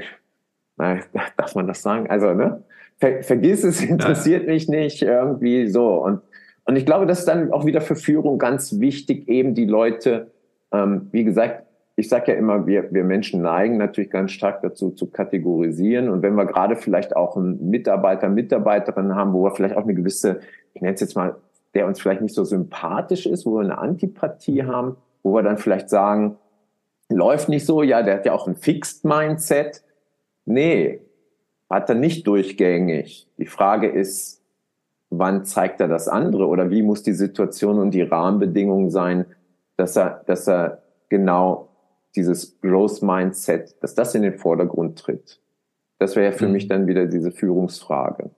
na, 0.76 0.98
darf 1.36 1.54
man 1.54 1.68
das 1.68 1.82
sagen? 1.82 2.10
Also, 2.10 2.34
ne? 2.34 2.64
Ver, 2.96 3.22
vergiss 3.22 3.62
es, 3.62 3.80
interessiert 3.80 4.42
ja. 4.42 4.52
mich 4.52 4.68
nicht, 4.68 5.02
irgendwie 5.02 5.68
so. 5.68 6.02
Und, 6.02 6.20
und 6.68 6.76
ich 6.76 6.86
glaube, 6.86 7.06
das 7.06 7.20
ist 7.20 7.28
dann 7.28 7.52
auch 7.52 7.64
wieder 7.64 7.80
für 7.80 7.96
Führung 7.96 8.38
ganz 8.38 8.78
wichtig, 8.78 9.28
eben 9.28 9.54
die 9.54 9.64
Leute, 9.64 10.30
ähm, 10.70 11.08
wie 11.12 11.24
gesagt, 11.24 11.64
ich 11.96 12.08
sage 12.08 12.32
ja 12.32 12.38
immer, 12.38 12.66
wir, 12.66 12.92
wir 12.92 13.02
Menschen 13.02 13.42
neigen 13.42 13.78
natürlich 13.78 14.10
ganz 14.10 14.30
stark 14.30 14.62
dazu 14.62 14.90
zu 14.90 15.10
kategorisieren. 15.10 16.08
Und 16.10 16.22
wenn 16.22 16.34
wir 16.34 16.46
gerade 16.46 16.76
vielleicht 16.76 17.16
auch 17.16 17.36
einen 17.36 17.70
Mitarbeiter, 17.70 18.28
Mitarbeiterin 18.28 19.16
haben, 19.16 19.32
wo 19.32 19.42
wir 19.44 19.50
vielleicht 19.50 19.76
auch 19.76 19.82
eine 19.82 19.94
gewisse, 19.94 20.40
ich 20.74 20.80
nenne 20.80 20.94
es 20.94 21.00
jetzt 21.00 21.16
mal 21.16 21.34
der 21.74 21.86
uns 21.86 22.00
vielleicht 22.00 22.22
nicht 22.22 22.34
so 22.34 22.44
sympathisch 22.44 23.26
ist, 23.26 23.46
wo 23.46 23.56
wir 23.56 23.60
eine 23.60 23.78
Antipathie 23.78 24.64
haben, 24.64 24.96
wo 25.22 25.34
wir 25.34 25.42
dann 25.42 25.58
vielleicht 25.58 25.90
sagen, 25.90 26.36
läuft 27.08 27.48
nicht 27.48 27.66
so, 27.66 27.82
ja, 27.82 28.02
der 28.02 28.16
hat 28.16 28.26
ja 28.26 28.32
auch 28.32 28.46
ein 28.46 28.56
Fixed 28.56 29.04
Mindset. 29.04 29.82
Nee, 30.44 31.00
hat 31.70 31.88
er 31.88 31.94
nicht 31.94 32.26
durchgängig. 32.26 33.28
Die 33.38 33.46
Frage 33.46 33.88
ist, 33.88 34.37
wann 35.10 35.44
zeigt 35.44 35.80
er 35.80 35.88
das 35.88 36.08
andere 36.08 36.46
oder 36.46 36.70
wie 36.70 36.82
muss 36.82 37.02
die 37.02 37.12
Situation 37.12 37.78
und 37.78 37.92
die 37.92 38.02
Rahmenbedingungen 38.02 38.90
sein, 38.90 39.26
dass 39.76 39.96
er, 39.96 40.22
dass 40.26 40.48
er 40.48 40.82
genau 41.08 41.68
dieses 42.16 42.60
Growth 42.60 43.02
Mindset, 43.02 43.76
dass 43.82 43.94
das 43.94 44.14
in 44.14 44.22
den 44.22 44.34
Vordergrund 44.34 44.98
tritt. 44.98 45.40
Das 45.98 46.16
wäre 46.16 46.32
ja 46.32 46.36
für 46.36 46.46
mhm. 46.46 46.52
mich 46.52 46.68
dann 46.68 46.86
wieder 46.86 47.06
diese 47.06 47.30
Führungsfrage. 47.30 48.30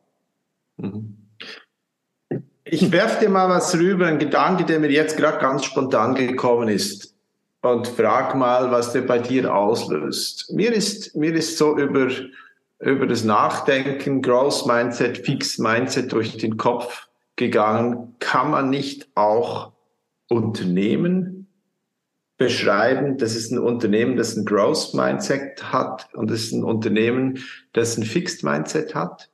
Mhm. 0.76 1.16
Ich 2.64 2.92
werfe 2.92 3.24
dir 3.24 3.30
mal 3.30 3.48
was 3.48 3.76
rüber, 3.76 4.06
ein 4.06 4.18
Gedanke, 4.18 4.64
der 4.64 4.78
mir 4.78 4.90
jetzt 4.90 5.16
gerade 5.16 5.38
ganz 5.38 5.64
spontan 5.64 6.14
gekommen 6.14 6.68
ist. 6.68 7.16
Und 7.62 7.88
frag 7.88 8.34
mal, 8.36 8.70
was 8.70 8.92
der 8.92 9.02
bei 9.02 9.18
dir 9.18 9.54
auslöst. 9.54 10.52
Mir 10.54 10.72
ist, 10.72 11.14
mir 11.14 11.34
ist 11.34 11.58
so 11.58 11.76
über, 11.76 12.08
über 12.80 13.06
das 13.06 13.24
Nachdenken, 13.24 14.22
Growth 14.22 14.66
Mindset, 14.66 15.18
Fix 15.18 15.58
Mindset 15.58 16.12
durch 16.12 16.36
den 16.38 16.56
Kopf 16.56 17.08
gegangen. 17.36 18.16
Kann 18.18 18.50
man 18.50 18.70
nicht 18.70 19.08
auch 19.14 19.72
Unternehmen 20.28 21.48
beschreiben? 22.38 23.18
Das 23.18 23.36
ist 23.36 23.50
ein 23.52 23.58
Unternehmen, 23.58 24.16
das 24.16 24.34
ein 24.34 24.46
Growth 24.46 24.94
Mindset 24.94 25.72
hat 25.72 26.08
und 26.14 26.30
das 26.30 26.40
ist 26.40 26.52
ein 26.52 26.64
Unternehmen, 26.64 27.44
das 27.74 27.98
ein 27.98 28.04
Fixed 28.04 28.42
Mindset 28.42 28.94
hat? 28.94 29.30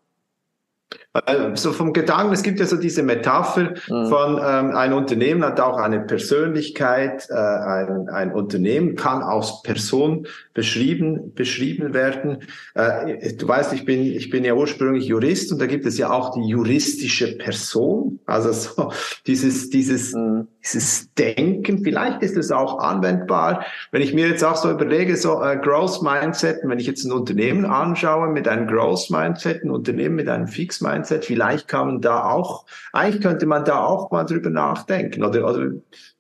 So 1.54 1.72
vom 1.72 1.92
Gedanken, 1.92 2.32
es 2.32 2.42
gibt 2.42 2.58
ja 2.58 2.66
so 2.66 2.76
diese 2.76 3.02
Metapher 3.02 3.74
mhm. 3.88 4.08
von 4.08 4.40
ähm, 4.42 4.76
ein 4.76 4.92
Unternehmen 4.92 5.44
hat 5.44 5.60
auch 5.60 5.76
eine 5.78 6.00
Persönlichkeit, 6.00 7.28
äh, 7.30 7.34
ein, 7.34 8.08
ein 8.08 8.32
Unternehmen 8.32 8.96
kann 8.96 9.22
aus 9.22 9.62
Person 9.62 10.26
beschrieben 10.54 11.32
beschrieben 11.34 11.94
werden. 11.94 12.42
Äh, 12.74 13.34
du 13.34 13.46
weißt, 13.46 13.72
ich 13.72 13.84
bin 13.84 14.02
ich 14.02 14.30
bin 14.30 14.44
ja 14.44 14.54
ursprünglich 14.54 15.06
Jurist 15.06 15.52
und 15.52 15.60
da 15.60 15.66
gibt 15.66 15.86
es 15.86 15.98
ja 15.98 16.10
auch 16.10 16.34
die 16.34 16.48
juristische 16.48 17.36
Person, 17.38 18.20
also 18.26 18.52
so 18.52 18.92
dieses 19.26 19.70
dieses 19.70 20.14
mhm. 20.14 20.48
Dieses 20.66 21.12
Denken. 21.14 21.82
Vielleicht 21.82 22.22
ist 22.22 22.36
es 22.36 22.50
auch 22.50 22.78
anwendbar, 22.78 23.64
wenn 23.92 24.02
ich 24.02 24.12
mir 24.12 24.28
jetzt 24.28 24.44
auch 24.44 24.56
so 24.56 24.70
überlege, 24.70 25.16
so 25.16 25.42
äh, 25.42 25.56
Growth 25.56 26.02
Mindset, 26.02 26.60
wenn 26.64 26.78
ich 26.78 26.86
jetzt 26.86 27.04
ein 27.04 27.12
Unternehmen 27.12 27.64
anschaue 27.64 28.28
mit 28.28 28.48
einem 28.48 28.66
Growth 28.66 29.10
Mindset, 29.10 29.64
ein 29.64 29.70
Unternehmen 29.70 30.16
mit 30.16 30.28
einem 30.28 30.48
Fix 30.48 30.80
Mindset, 30.80 31.24
vielleicht 31.24 31.68
kann 31.68 31.86
man 31.86 32.00
da 32.00 32.24
auch, 32.30 32.66
eigentlich 32.92 33.22
könnte 33.22 33.46
man 33.46 33.64
da 33.64 33.84
auch 33.84 34.10
mal 34.10 34.24
drüber 34.24 34.50
nachdenken. 34.50 35.22
Oder, 35.22 35.48
oder 35.48 35.70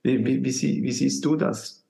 wie, 0.02 0.24
wie, 0.24 0.44
wie, 0.44 0.82
wie 0.82 0.92
siehst 0.92 1.24
du 1.24 1.36
das? 1.36 1.84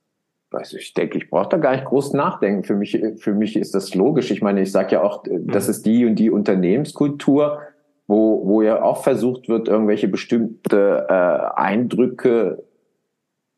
Also 0.50 0.76
ich 0.76 0.94
denke, 0.94 1.18
ich 1.18 1.28
brauche 1.28 1.48
da 1.48 1.56
gar 1.58 1.72
nicht 1.72 1.84
groß 1.84 2.12
nachdenken. 2.12 2.62
Für 2.62 2.76
mich, 2.76 2.98
für 3.16 3.34
mich 3.34 3.56
ist 3.56 3.74
das 3.74 3.94
logisch. 3.94 4.30
Ich 4.30 4.42
meine, 4.42 4.62
ich 4.62 4.72
sage 4.72 4.92
ja 4.92 5.02
auch, 5.02 5.24
das 5.28 5.68
ist 5.68 5.84
die 5.84 6.06
und 6.06 6.16
die 6.16 6.30
Unternehmenskultur, 6.30 7.60
wo, 8.06 8.46
wo 8.46 8.62
ja 8.62 8.82
auch 8.82 9.02
versucht 9.02 9.48
wird, 9.48 9.68
irgendwelche 9.68 10.08
bestimmte 10.08 11.06
äh, 11.08 11.60
Eindrücke 11.60 12.64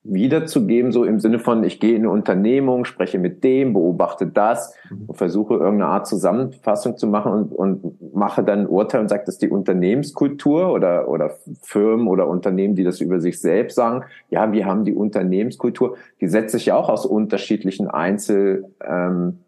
wiederzugeben, 0.05 0.93
so 0.93 1.05
im 1.05 1.21
Sinne 1.21 1.39
von, 1.39 1.65
ich 1.65 1.81
gehe 1.81 1.95
in 1.95 2.03
eine 2.03 2.11
Unternehmung, 2.11 2.85
spreche 2.85 3.19
mit 3.19 3.45
dem, 3.45 3.75
beobachte 3.75 4.27
das 4.27 4.75
mhm. 4.91 5.05
und 5.09 5.17
versuche 5.17 5.55
irgendeine 5.55 5.87
Art 5.87 6.07
Zusammenfassung 6.07 6.97
zu 6.97 7.07
machen 7.07 7.33
und, 7.33 7.53
und 7.53 8.15
mache 8.15 8.43
dann 8.43 8.61
ein 8.61 8.69
Urteil 8.69 9.03
und 9.03 9.09
sage, 9.09 9.25
das 9.27 9.35
ist 9.35 9.43
die 9.43 9.51
Unternehmenskultur 9.51 10.73
oder, 10.73 11.09
oder 11.09 11.37
Firmen 11.63 12.07
oder 12.09 12.27
Unternehmen, 12.27 12.75
die 12.75 12.85
das 12.85 13.01
über 13.01 13.21
sich 13.21 13.41
selbst 13.41 13.75
sagen. 13.75 14.05
Ja, 14.31 14.53
wir 14.53 14.67
haben 14.67 14.85
die 14.85 14.95
Unternehmenskultur. 14.95 15.97
Die 16.21 16.29
setzt 16.29 16.53
sich 16.53 16.67
ja 16.67 16.77
auch 16.77 16.89
aus 16.89 17.05
unterschiedlichen 17.05 17.89
Einzel, 17.89 18.65
ähm, 18.87 19.41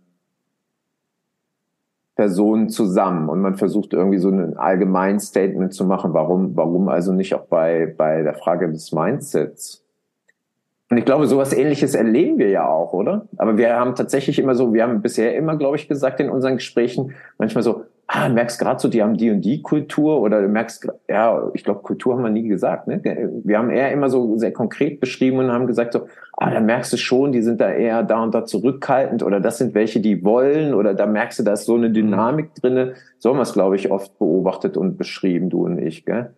Personen 2.21 2.69
zusammen 2.69 3.31
und 3.31 3.41
man 3.41 3.55
versucht 3.55 3.95
irgendwie 3.95 4.19
so 4.19 4.29
ein 4.29 4.59
allgemein 4.59 5.19
Statement 5.21 5.73
zu 5.73 5.87
machen. 5.87 6.13
Warum, 6.13 6.55
warum 6.55 6.91
also 6.91 7.15
nicht 7.15 7.35
auch 7.35 7.47
bei, 7.47 7.95
bei 7.97 8.21
der 8.23 8.35
Frage 8.35 8.71
des 8.71 8.93
Mindsets? 8.93 9.83
Und 10.91 10.99
ich 10.99 11.07
glaube, 11.07 11.27
sowas 11.27 11.55
ähnliches 11.55 11.95
erleben 11.95 12.37
wir 12.37 12.51
ja 12.51 12.69
auch, 12.69 12.93
oder? 12.93 13.27
Aber 13.39 13.57
wir 13.57 13.75
haben 13.75 13.95
tatsächlich 13.95 14.39
immer 14.39 14.55
so, 14.55 14.75
wir 14.75 14.83
haben 14.83 15.01
bisher 15.01 15.35
immer, 15.35 15.57
glaube 15.57 15.79
ich, 15.79 15.89
gesagt 15.89 16.21
in 16.21 16.29
unseren 16.29 16.57
Gesprächen, 16.57 17.15
manchmal 17.39 17.65
so, 17.65 17.85
ah, 18.13 18.29
merkst 18.29 18.59
gerade 18.59 18.81
so, 18.81 18.89
die 18.89 19.03
haben 19.03 19.17
die 19.17 19.31
und 19.31 19.43
die 19.43 19.63
Kultur 19.63 20.21
oder 20.21 20.43
du 20.43 20.49
merkst, 20.49 20.89
ja, 21.09 21.49
ich 21.55 21.63
glaube, 21.63 21.83
Kultur 21.83 22.15
haben 22.15 22.25
wir 22.25 22.31
nie 22.31 22.49
gesagt. 22.49 22.89
Ne? 22.89 23.01
Wir 23.45 23.59
haben 23.59 23.71
eher 23.71 23.93
immer 23.93 24.11
so 24.11 24.37
sehr 24.37 24.53
konkret 24.53 24.99
beschrieben 25.01 25.39
und 25.39 25.53
haben 25.53 25.69
gesagt 25.69 25.93
so, 25.93 26.07
ah, 26.37 26.51
da 26.51 26.61
merkst 26.61 26.93
du 26.93 26.97
schon, 26.97 27.31
die 27.31 27.43
sind 27.43 27.61
da 27.61 27.71
eher 27.71 28.03
da 28.03 28.23
und 28.23 28.35
da 28.35 28.45
zurückhaltend 28.45 29.23
oder 29.23 29.41
das 29.41 29.59
sind 29.59 29.75
welche, 29.75 30.01
die 30.01 30.25
wollen 30.25 30.75
oder 30.75 30.95
da 30.95 31.07
merkst 31.07 31.39
du, 31.39 31.43
da 31.45 31.53
ist 31.53 31.67
so 31.67 31.77
eine 31.77 31.91
Dynamik 31.91 32.55
drinne. 32.57 32.95
So 33.19 33.31
haben 33.31 33.39
wir 33.39 33.43
es, 33.43 33.53
glaube 33.53 33.77
ich, 33.77 33.91
oft 33.91 34.19
beobachtet 34.19 34.77
und 34.77 34.97
beschrieben, 34.97 35.49
du 35.49 35.65
und 35.65 35.79
ich, 35.79 36.05
gell? 36.05 36.31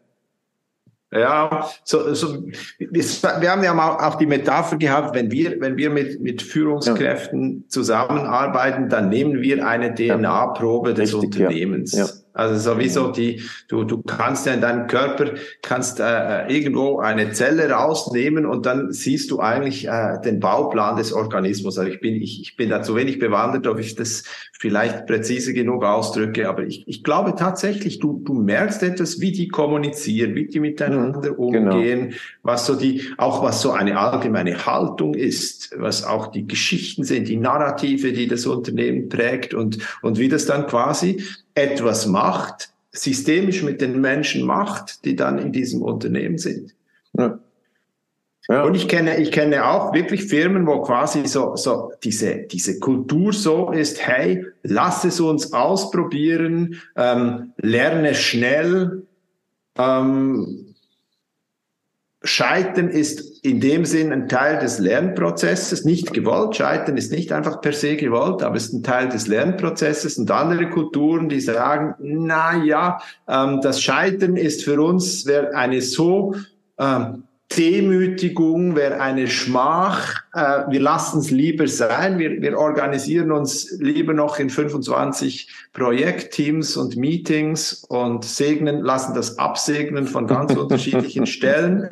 Ja, 1.13 1.69
so, 1.85 2.15
so, 2.15 2.43
wir 2.43 3.51
haben 3.51 3.63
ja 3.63 3.75
mal 3.75 3.97
auch 3.99 4.15
die 4.15 4.25
Metapher 4.25 4.79
gehabt, 4.79 5.15
wenn 5.15 5.31
wir, 5.31 5.61
wenn 5.61 5.77
wir 5.77 5.91
mit, 5.91 6.23
mit 6.23 6.41
Führungskräften 6.41 7.65
ja. 7.65 7.69
zusammenarbeiten, 7.69 8.89
dann 8.89 9.11
nehmen 9.11 9.43
wir 9.43 9.67
eine 9.67 9.95
DNA-Probe 9.95 10.95
des 10.95 11.13
Richtig, 11.15 11.39
Unternehmens. 11.41 11.93
Ja. 11.93 12.07
Ja. 12.07 12.11
Also 12.35 12.73
sowieso 12.73 13.11
die, 13.11 13.43
du, 13.69 13.85
du 13.85 14.03
kannst 14.03 14.47
ja 14.47 14.55
in 14.55 14.61
deinem 14.61 14.87
Körper, 14.87 15.33
kannst 15.61 16.01
äh, 16.01 16.47
irgendwo 16.49 16.99
eine 16.99 17.33
Zelle 17.33 17.71
rausnehmen 17.71 18.47
und 18.47 18.65
dann 18.65 18.93
siehst 18.93 19.31
du 19.31 19.41
eigentlich 19.41 19.87
äh, 19.87 20.19
den 20.25 20.41
Bauplan 20.41 20.97
des 20.97 21.13
Organismus. 21.13 21.79
Also 21.79 21.91
ich 21.91 22.01
bin, 22.01 22.15
ich, 22.15 22.41
ich 22.41 22.57
bin 22.57 22.71
da 22.71 22.83
zu 22.83 22.97
wenig 22.97 23.19
bewandert, 23.19 23.67
ob 23.67 23.79
ich 23.79 23.95
das 23.95 24.25
vielleicht 24.59 25.07
präzise 25.07 25.53
genug 25.53 25.85
ausdrücke, 25.85 26.49
aber 26.49 26.63
ich, 26.63 26.85
ich 26.87 27.03
glaube 27.03 27.35
tatsächlich, 27.35 27.99
du, 27.99 28.23
du 28.25 28.33
merkst 28.33 28.83
etwas, 28.85 29.21
wie 29.21 29.33
die 29.33 29.49
kommunizieren, 29.49 30.35
wie 30.35 30.47
die 30.47 30.61
miteinander 30.61 31.33
mhm, 31.33 31.51
genau. 31.51 31.75
umgehen, 31.75 32.01
genau. 32.01 32.21
was 32.45 32.67
so 32.67 32.77
die, 32.77 33.03
auch 33.19 33.43
was 33.43 33.61
so 33.61 33.73
eine 33.73 33.99
allgemeine 33.99 34.65
Haltung 34.65 35.15
ist, 35.15 35.75
was 35.77 36.05
auch 36.05 36.29
die 36.29 36.47
Geschichten 36.47 37.05
sind, 37.05 37.29
die 37.29 37.37
Narrative, 37.37 38.13
die 38.13 38.29
das 38.29 38.47
Unternehmen 38.47 39.09
prägt 39.09 39.53
und, 39.53 39.79
und 40.01 40.19
wie 40.19 40.29
das 40.29 40.47
dann 40.47 40.67
quasi 40.67 41.23
etwas 41.55 42.07
macht, 42.07 42.73
systemisch 42.93 43.63
mit 43.63 43.81
den 43.81 44.01
Menschen 44.01 44.45
macht, 44.45 45.05
die 45.05 45.17
dann 45.17 45.39
in 45.39 45.53
diesem 45.53 45.83
Unternehmen 45.83 46.39
sind. 46.39 46.75
Ja. 47.17 47.39
Ja. 48.49 48.65
Und 48.65 48.75
ich 48.75 48.89
kenne, 48.89 49.19
ich 49.19 49.31
kenne 49.31 49.67
auch 49.67 49.95
wirklich 49.95 50.25
Firmen, 50.25 50.67
wo 50.67 50.83
quasi 50.83 51.27
so, 51.27 51.55
so 51.55 51.93
diese, 52.03 52.39
diese 52.39 52.81
Kultur 52.81 53.33
so 53.33 53.71
ist, 53.71 54.05
hey, 54.05 54.45
lass 54.65 55.05
es 55.05 55.21
uns 55.21 55.53
ausprobieren, 55.53 56.81
ähm, 56.97 57.53
lerne 57.59 58.17
schnell, 58.17 59.07
ähm, 59.79 60.72
Scheitern 62.25 62.89
ist 62.89 63.45
in 63.45 63.61
dem 63.61 63.85
Sinn 63.85 64.13
ein 64.13 64.29
Teil 64.29 64.59
des 64.59 64.79
Lernprozesses, 64.79 65.85
nicht 65.85 66.13
gewollt. 66.13 66.57
Scheitern 66.57 66.97
ist 66.97 67.11
nicht 67.11 67.33
einfach 67.33 67.61
per 67.61 67.73
se 67.73 67.97
gewollt, 67.97 68.43
aber 68.43 68.57
es 68.57 68.67
ist 68.67 68.73
ein 68.75 68.83
Teil 68.85 69.09
des 69.09 69.27
Lernprozesses. 69.27 70.19
Und 70.19 70.31
andere 70.31 70.71
Kulturen, 70.71 71.29
die 71.29 71.41
sagen, 71.41 71.95
na 71.99 72.63
ja, 72.63 73.01
ähm, 73.29 73.61
das 73.61 73.83
Scheitern 73.83 74.37
ist 74.37 74.63
für 74.63 74.81
uns 74.81 75.27
eine 75.29 75.81
so 75.83 76.35
ähm, 76.79 77.25
Demütigung, 77.57 78.77
wäre 78.77 79.01
eine 79.01 79.27
Schmach. 79.27 80.23
Äh, 80.35 80.71
wir 80.71 80.81
lassen 80.81 81.21
es 81.21 81.31
lieber 81.31 81.67
sein. 81.67 82.19
Wir, 82.19 82.41
wir 82.43 82.59
organisieren 82.59 83.33
uns 83.33 83.77
lieber 83.79 84.13
noch 84.13 84.39
in 84.39 84.51
25 84.51 85.49
Projektteams 85.73 86.77
und 86.77 86.97
Meetings 86.97 87.85
und 87.89 88.25
segnen, 88.25 88.83
lassen 88.83 89.15
das 89.15 89.39
absegnen 89.39 90.07
von 90.07 90.27
ganz 90.27 90.55
unterschiedlichen 90.57 91.27
Stellen. 91.27 91.89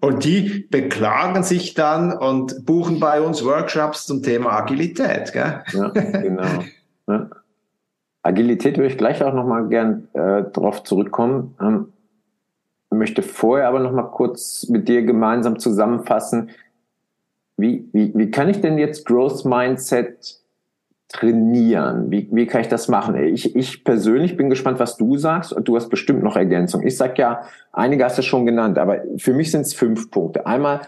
Und 0.00 0.24
die 0.24 0.66
beklagen 0.70 1.42
sich 1.42 1.74
dann 1.74 2.12
und 2.12 2.66
buchen 2.66 3.00
bei 3.00 3.20
uns 3.20 3.44
Workshops 3.44 4.06
zum 4.06 4.22
Thema 4.22 4.52
Agilität. 4.52 5.32
Gell? 5.32 5.62
Ja, 5.72 5.88
genau. 5.88 6.64
Ja. 7.06 7.30
Agilität 8.22 8.78
würde 8.78 8.88
ich 8.88 8.98
gleich 8.98 9.22
auch 9.22 9.34
nochmal 9.34 9.68
gern 9.68 10.08
äh, 10.14 10.44
darauf 10.52 10.82
zurückkommen. 10.82 11.54
Ähm, 11.60 11.92
möchte 12.94 13.22
vorher 13.22 13.68
aber 13.68 13.80
noch 13.80 13.92
mal 13.92 14.04
kurz 14.04 14.68
mit 14.68 14.88
dir 14.88 15.02
gemeinsam 15.02 15.58
zusammenfassen, 15.58 16.50
wie, 17.56 17.88
wie, 17.92 18.12
wie 18.14 18.30
kann 18.30 18.48
ich 18.48 18.60
denn 18.60 18.78
jetzt 18.78 19.06
Growth 19.06 19.44
Mindset 19.44 20.40
trainieren? 21.08 22.10
Wie, 22.10 22.28
wie 22.32 22.46
kann 22.46 22.60
ich 22.60 22.68
das 22.68 22.88
machen? 22.88 23.14
Ich, 23.16 23.54
ich 23.54 23.84
persönlich 23.84 24.36
bin 24.36 24.50
gespannt, 24.50 24.80
was 24.80 24.96
du 24.96 25.16
sagst 25.16 25.52
und 25.52 25.68
du 25.68 25.76
hast 25.76 25.88
bestimmt 25.88 26.22
noch 26.22 26.36
Ergänzung. 26.36 26.84
Ich 26.84 26.96
sag 26.96 27.18
ja, 27.18 27.42
einige 27.72 28.04
hast 28.04 28.18
du 28.18 28.22
schon 28.22 28.46
genannt, 28.46 28.78
aber 28.78 29.02
für 29.18 29.32
mich 29.32 29.50
sind 29.50 29.62
es 29.62 29.74
fünf 29.74 30.10
Punkte. 30.10 30.46
Einmal 30.46 30.80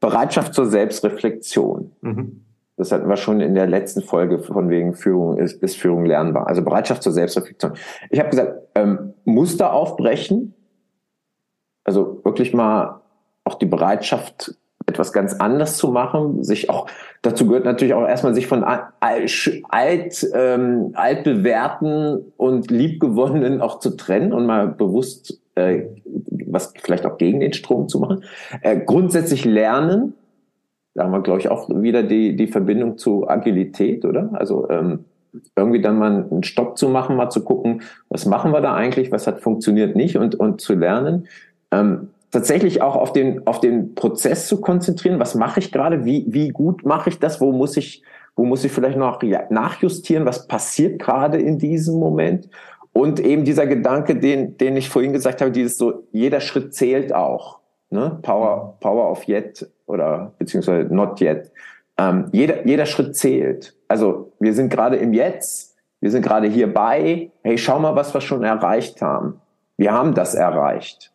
Bereitschaft 0.00 0.54
zur 0.54 0.66
Selbstreflexion. 0.66 1.92
Mhm. 2.00 2.42
Das 2.78 2.92
hatten 2.92 3.08
wir 3.08 3.16
schon 3.16 3.40
in 3.40 3.54
der 3.54 3.66
letzten 3.66 4.02
Folge 4.02 4.38
von 4.38 4.68
wegen 4.68 4.94
Führung 4.94 5.38
ist, 5.38 5.62
ist 5.62 5.76
Führung 5.76 6.04
lernbar. 6.04 6.46
Also 6.46 6.62
Bereitschaft 6.62 7.02
zur 7.02 7.12
Selbstreflexion. 7.12 7.72
Ich 8.10 8.18
habe 8.18 8.28
gesagt, 8.30 8.54
ähm, 8.74 9.14
Muster 9.24 9.72
aufbrechen, 9.72 10.54
also 11.86 12.20
wirklich 12.24 12.52
mal 12.52 13.00
auch 13.44 13.54
die 13.54 13.66
Bereitschaft, 13.66 14.54
etwas 14.86 15.12
ganz 15.12 15.34
anders 15.34 15.76
zu 15.78 15.88
machen, 15.88 16.44
sich 16.44 16.70
auch, 16.70 16.86
dazu 17.22 17.46
gehört 17.46 17.64
natürlich 17.64 17.94
auch 17.94 18.06
erstmal 18.06 18.34
sich 18.34 18.46
von 18.46 18.62
alt, 18.62 20.30
ähm, 20.34 20.90
altbewährten 20.94 22.32
und 22.36 22.70
liebgewonnenen 22.70 23.60
auch 23.60 23.80
zu 23.80 23.96
trennen 23.96 24.32
und 24.32 24.46
mal 24.46 24.68
bewusst 24.68 25.40
äh, 25.56 25.86
was 26.46 26.72
vielleicht 26.80 27.06
auch 27.06 27.18
gegen 27.18 27.40
den 27.40 27.52
Strom 27.52 27.88
zu 27.88 27.98
machen. 27.98 28.24
Äh, 28.62 28.78
grundsätzlich 28.78 29.44
lernen, 29.44 30.14
da 30.94 31.04
haben 31.04 31.12
wir, 31.12 31.22
glaube 31.22 31.40
ich, 31.40 31.48
auch 31.48 31.68
wieder 31.68 32.02
die, 32.02 32.36
die 32.36 32.46
Verbindung 32.46 32.96
zu 32.96 33.28
Agilität, 33.28 34.04
oder? 34.04 34.30
Also 34.34 34.68
ähm, 34.70 35.04
irgendwie 35.56 35.82
dann 35.82 35.98
mal 35.98 36.26
einen 36.30 36.44
Stopp 36.44 36.78
zu 36.78 36.88
machen, 36.88 37.16
mal 37.16 37.30
zu 37.30 37.44
gucken, 37.44 37.82
was 38.08 38.24
machen 38.24 38.52
wir 38.52 38.60
da 38.60 38.74
eigentlich, 38.74 39.10
was 39.12 39.26
hat 39.26 39.40
funktioniert 39.40 39.96
nicht 39.96 40.16
und, 40.16 40.34
und 40.34 40.60
zu 40.60 40.74
lernen 40.74 41.26
ähm, 41.76 42.08
tatsächlich 42.30 42.82
auch 42.82 42.96
auf 42.96 43.12
den, 43.12 43.46
auf 43.46 43.60
den 43.60 43.94
Prozess 43.94 44.46
zu 44.46 44.60
konzentrieren. 44.60 45.20
Was 45.20 45.34
mache 45.34 45.60
ich 45.60 45.72
gerade? 45.72 46.04
Wie, 46.04 46.24
wie 46.28 46.48
gut 46.48 46.84
mache 46.84 47.10
ich 47.10 47.18
das? 47.18 47.40
Wo 47.40 47.52
muss 47.52 47.76
ich, 47.76 48.02
wo 48.34 48.44
muss 48.44 48.64
ich 48.64 48.72
vielleicht 48.72 48.98
noch 48.98 49.20
nachjustieren? 49.50 50.26
Was 50.26 50.46
passiert 50.46 51.00
gerade 51.00 51.38
in 51.38 51.58
diesem 51.58 51.98
Moment? 51.98 52.48
Und 52.92 53.20
eben 53.20 53.44
dieser 53.44 53.66
Gedanke, 53.66 54.16
den, 54.16 54.56
den 54.56 54.76
ich 54.76 54.88
vorhin 54.88 55.12
gesagt 55.12 55.40
habe, 55.40 55.50
dieses 55.50 55.76
so, 55.76 56.04
jeder 56.12 56.40
Schritt 56.40 56.74
zählt 56.74 57.14
auch. 57.14 57.60
Ne? 57.90 58.18
Power, 58.22 58.76
Power 58.80 59.10
of 59.10 59.28
yet 59.28 59.70
oder 59.86 60.32
beziehungsweise 60.38 60.92
not 60.92 61.20
yet. 61.20 61.52
Ähm, 61.98 62.26
jeder, 62.32 62.66
jeder 62.66 62.86
Schritt 62.86 63.16
zählt. 63.16 63.74
Also 63.88 64.32
wir 64.40 64.54
sind 64.54 64.70
gerade 64.70 64.96
im 64.96 65.12
Jetzt, 65.12 65.76
wir 66.00 66.10
sind 66.10 66.22
gerade 66.22 66.48
hierbei. 66.48 67.30
Hey, 67.42 67.58
schau 67.58 67.78
mal, 67.78 67.94
was 67.94 68.12
wir 68.12 68.20
schon 68.20 68.44
erreicht 68.44 69.00
haben. 69.02 69.40
Wir 69.76 69.92
haben 69.92 70.14
das 70.14 70.34
erreicht 70.34 71.12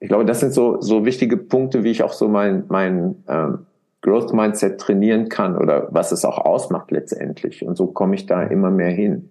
ich 0.00 0.08
glaube, 0.08 0.24
das 0.24 0.40
sind 0.40 0.52
so, 0.52 0.80
so 0.80 1.04
wichtige 1.04 1.36
Punkte, 1.36 1.84
wie 1.84 1.90
ich 1.90 2.02
auch 2.02 2.12
so 2.12 2.28
mein, 2.28 2.64
mein 2.68 3.24
ähm, 3.28 3.66
Growth 4.02 4.32
Mindset 4.32 4.80
trainieren 4.80 5.28
kann 5.28 5.56
oder 5.56 5.88
was 5.90 6.12
es 6.12 6.24
auch 6.24 6.38
ausmacht 6.38 6.90
letztendlich. 6.90 7.64
Und 7.64 7.76
so 7.76 7.86
komme 7.86 8.14
ich 8.14 8.26
da 8.26 8.42
immer 8.42 8.70
mehr 8.70 8.90
hin. 8.90 9.30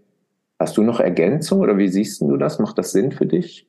Hast 0.59 0.77
du 0.77 0.83
noch 0.83 0.99
Ergänzung 0.99 1.59
oder 1.59 1.77
wie 1.77 1.87
siehst 1.87 2.21
du 2.21 2.37
das? 2.37 2.59
Macht 2.59 2.77
das 2.77 2.91
Sinn 2.91 3.11
für 3.11 3.25
dich? 3.25 3.67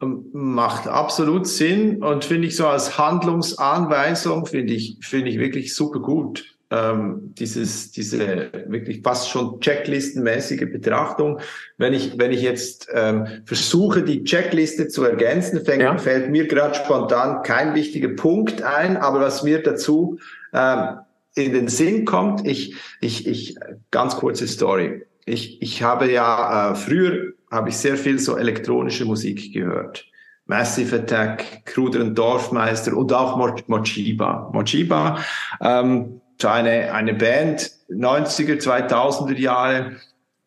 Ähm, 0.00 0.26
macht 0.32 0.86
absolut 0.86 1.46
Sinn 1.46 2.02
und 2.02 2.24
finde 2.24 2.48
ich 2.48 2.56
so 2.56 2.66
als 2.66 2.98
Handlungsanweisung 2.98 4.46
finde 4.46 4.74
ich, 4.74 4.98
finde 5.00 5.30
ich 5.30 5.38
wirklich 5.38 5.74
super 5.74 6.00
gut 6.00 6.57
ähm, 6.70 7.34
dieses, 7.38 7.92
diese 7.92 8.50
wirklich 8.66 9.00
fast 9.02 9.30
schon 9.30 9.60
checklistenmäßige 9.60 10.70
Betrachtung. 10.70 11.40
Wenn 11.78 11.94
ich, 11.94 12.18
wenn 12.18 12.30
ich 12.30 12.42
jetzt 12.42 12.88
ähm, 12.92 13.26
versuche, 13.44 14.02
die 14.02 14.24
Checkliste 14.24 14.88
zu 14.88 15.04
ergänzen, 15.04 15.64
fängt, 15.64 15.82
ja. 15.82 15.96
fällt 15.96 16.30
mir 16.30 16.46
gerade 16.46 16.74
spontan 16.74 17.42
kein 17.42 17.74
wichtiger 17.74 18.10
Punkt 18.10 18.62
ein, 18.62 18.96
aber 18.96 19.20
was 19.20 19.42
mir 19.42 19.62
dazu 19.62 20.18
ähm, 20.52 20.98
in 21.34 21.52
den 21.52 21.68
Sinn 21.68 22.04
kommt, 22.04 22.46
ich, 22.46 22.74
ich, 23.00 23.26
ich, 23.26 23.56
ganz 23.90 24.16
kurze 24.16 24.46
Story. 24.46 25.02
Ich, 25.24 25.62
ich 25.62 25.82
habe 25.82 26.10
ja, 26.10 26.72
äh, 26.72 26.74
früher 26.74 27.32
habe 27.50 27.70
ich 27.70 27.76
sehr 27.76 27.96
viel 27.96 28.18
so 28.18 28.36
elektronische 28.36 29.04
Musik 29.04 29.52
gehört. 29.52 30.04
Massive 30.46 30.96
Attack, 30.96 31.66
Kruder 31.66 32.00
und 32.00 32.16
Dorfmeister 32.16 32.96
und 32.96 33.12
auch 33.12 33.36
Mochiba. 33.36 34.50
Mochiba 34.52 35.18
ähm, 35.60 36.20
eine, 36.44 36.92
eine 36.92 37.14
Band, 37.14 37.72
90er, 37.90 38.60
2000er 38.60 39.36
Jahre, 39.36 39.96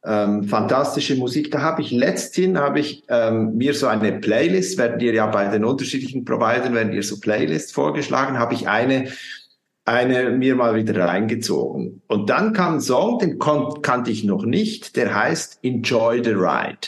ähm, 0.03 0.45
fantastische 0.45 1.15
Musik. 1.15 1.51
Da 1.51 1.61
habe 1.61 1.81
ich 1.81 1.91
letzthin 1.91 2.57
habe 2.57 2.79
ich 2.79 3.03
ähm, 3.09 3.57
mir 3.57 3.73
so 3.73 3.87
eine 3.87 4.13
Playlist, 4.13 4.77
werden 4.77 4.99
dir 4.99 5.13
ja 5.13 5.27
bei 5.27 5.47
den 5.47 5.65
unterschiedlichen 5.65 6.25
Providern 6.25 6.73
werden 6.73 6.91
dir 6.91 7.03
so 7.03 7.19
Playlists 7.19 7.71
vorgeschlagen, 7.71 8.39
habe 8.39 8.53
ich 8.53 8.67
eine 8.67 9.11
eine 9.83 10.29
mir 10.31 10.55
mal 10.55 10.75
wieder 10.75 11.05
reingezogen. 11.05 12.01
Und 12.07 12.29
dann 12.29 12.53
kam 12.53 12.75
ein 12.75 12.81
Song, 12.81 13.19
den 13.19 13.39
kannte 13.39 14.11
ich 14.11 14.23
noch 14.23 14.45
nicht, 14.45 14.95
der 14.95 15.13
heißt 15.13 15.59
Enjoy 15.63 16.23
the 16.23 16.31
Ride. 16.31 16.87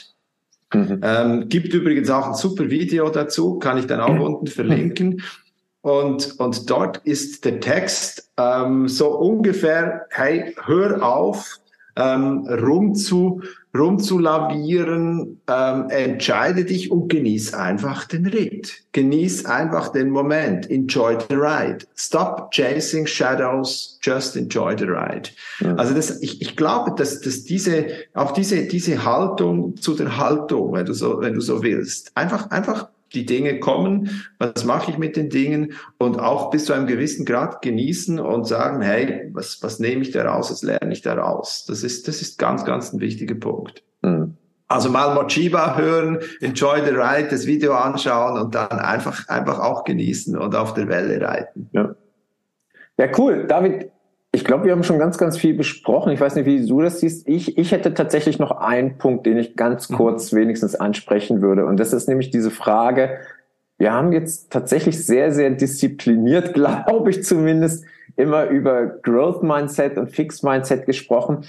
Mhm. 0.73 1.01
Ähm, 1.03 1.49
gibt 1.49 1.73
übrigens 1.73 2.09
auch 2.09 2.27
ein 2.27 2.35
super 2.35 2.69
Video 2.69 3.09
dazu, 3.09 3.59
kann 3.59 3.77
ich 3.77 3.87
dann 3.87 3.99
auch 3.99 4.19
unten 4.19 4.47
verlinken. 4.47 5.21
Und, 5.83 6.39
und 6.39 6.69
dort 6.69 6.99
ist 7.03 7.43
der 7.43 7.59
Text 7.59 8.31
ähm, 8.37 8.87
so 8.87 9.17
ungefähr, 9.17 10.05
hey, 10.11 10.55
hör 10.65 11.03
auf, 11.03 11.59
ähm, 11.97 12.47
rumzu, 12.47 13.41
rumzulavieren, 13.77 15.41
ähm, 15.47 15.89
entscheide 15.89 16.63
dich 16.63 16.89
und 16.89 17.09
genieß 17.09 17.53
einfach 17.53 18.05
den 18.05 18.27
Ritt. 18.27 18.85
Genieß 18.93 19.45
einfach 19.45 19.89
den 19.89 20.09
Moment. 20.09 20.71
Enjoy 20.71 21.17
the 21.29 21.35
ride. 21.35 21.79
Stop 21.97 22.51
chasing 22.51 23.05
shadows, 23.05 23.99
just 24.01 24.37
enjoy 24.37 24.77
the 24.77 24.85
ride. 24.85 25.31
Ja. 25.59 25.75
Also 25.75 25.93
das, 25.93 26.21
ich, 26.21 26.41
ich 26.41 26.55
glaube, 26.55 26.93
dass, 26.95 27.19
dass 27.19 27.43
diese, 27.43 27.87
auch 28.13 28.31
diese, 28.31 28.67
diese 28.67 29.03
Haltung 29.03 29.75
zu 29.75 29.95
der 29.95 30.17
Haltung, 30.17 30.71
wenn 30.71 30.85
du 30.85 30.93
so, 30.93 31.19
wenn 31.19 31.33
du 31.33 31.41
so 31.41 31.61
willst, 31.61 32.15
einfach, 32.15 32.49
einfach 32.51 32.87
die 33.13 33.25
Dinge 33.25 33.59
kommen, 33.59 34.23
was 34.39 34.65
mache 34.65 34.91
ich 34.91 34.97
mit 34.97 35.15
den 35.15 35.29
Dingen 35.29 35.73
und 35.97 36.19
auch 36.19 36.49
bis 36.49 36.65
zu 36.65 36.73
einem 36.73 36.87
gewissen 36.87 37.25
Grad 37.25 37.61
genießen 37.61 38.19
und 38.19 38.45
sagen, 38.45 38.81
hey, 38.81 39.29
was, 39.33 39.61
was 39.61 39.79
nehme 39.79 40.01
ich 40.01 40.11
daraus, 40.11 40.51
was 40.51 40.63
lerne 40.63 40.93
ich 40.93 41.01
daraus? 41.01 41.65
Das 41.65 41.83
ist, 41.83 42.07
das 42.07 42.21
ist 42.21 42.37
ganz, 42.39 42.65
ganz 42.65 42.93
ein 42.93 42.99
wichtiger 42.99 43.35
Punkt. 43.35 43.83
Mhm. 44.01 44.37
Also 44.67 44.89
mal 44.89 45.13
Mochiba 45.13 45.77
hören, 45.77 46.19
enjoy 46.41 46.81
the 46.83 46.91
ride, 46.91 47.27
das 47.29 47.45
Video 47.45 47.73
anschauen 47.73 48.39
und 48.39 48.55
dann 48.55 48.79
einfach, 48.79 49.27
einfach 49.29 49.59
auch 49.59 49.83
genießen 49.83 50.35
und 50.35 50.55
auf 50.55 50.73
der 50.73 50.87
Welle 50.87 51.21
reiten. 51.21 51.69
Ja. 51.73 51.95
Ja, 52.97 53.07
cool. 53.17 53.45
David, 53.47 53.91
ich 54.35 54.43
glaube, 54.43 54.65
wir 54.65 54.71
haben 54.71 54.83
schon 54.83 54.97
ganz, 54.97 55.19
ganz 55.19 55.37
viel 55.37 55.53
besprochen. 55.53 56.11
Ich 56.11 56.19
weiß 56.19 56.35
nicht, 56.35 56.47
wie 56.47 56.65
du 56.65 56.81
das 56.81 56.99
siehst. 56.99 57.27
Ich, 57.27 57.55
ich 57.55 57.71
hätte 57.71 57.93
tatsächlich 57.93 58.39
noch 58.39 58.49
einen 58.49 58.97
Punkt, 58.97 59.27
den 59.27 59.37
ich 59.37 59.55
ganz 59.55 59.89
mhm. 59.89 59.95
kurz 59.95 60.33
wenigstens 60.33 60.73
ansprechen 60.75 61.43
würde. 61.43 61.67
Und 61.67 61.79
das 61.79 61.93
ist 61.93 62.07
nämlich 62.09 62.31
diese 62.31 62.49
Frage, 62.49 63.19
wir 63.77 63.93
haben 63.93 64.11
jetzt 64.11 64.51
tatsächlich 64.51 65.05
sehr, 65.05 65.31
sehr 65.31 65.51
diszipliniert, 65.51 66.53
glaube 66.55 67.11
ich 67.11 67.23
zumindest, 67.23 67.85
immer 68.15 68.45
über 68.45 68.87
Growth 68.87 69.43
Mindset 69.43 69.99
und 69.99 70.09
Fixed 70.09 70.43
Mindset 70.43 70.87
gesprochen. 70.87 71.45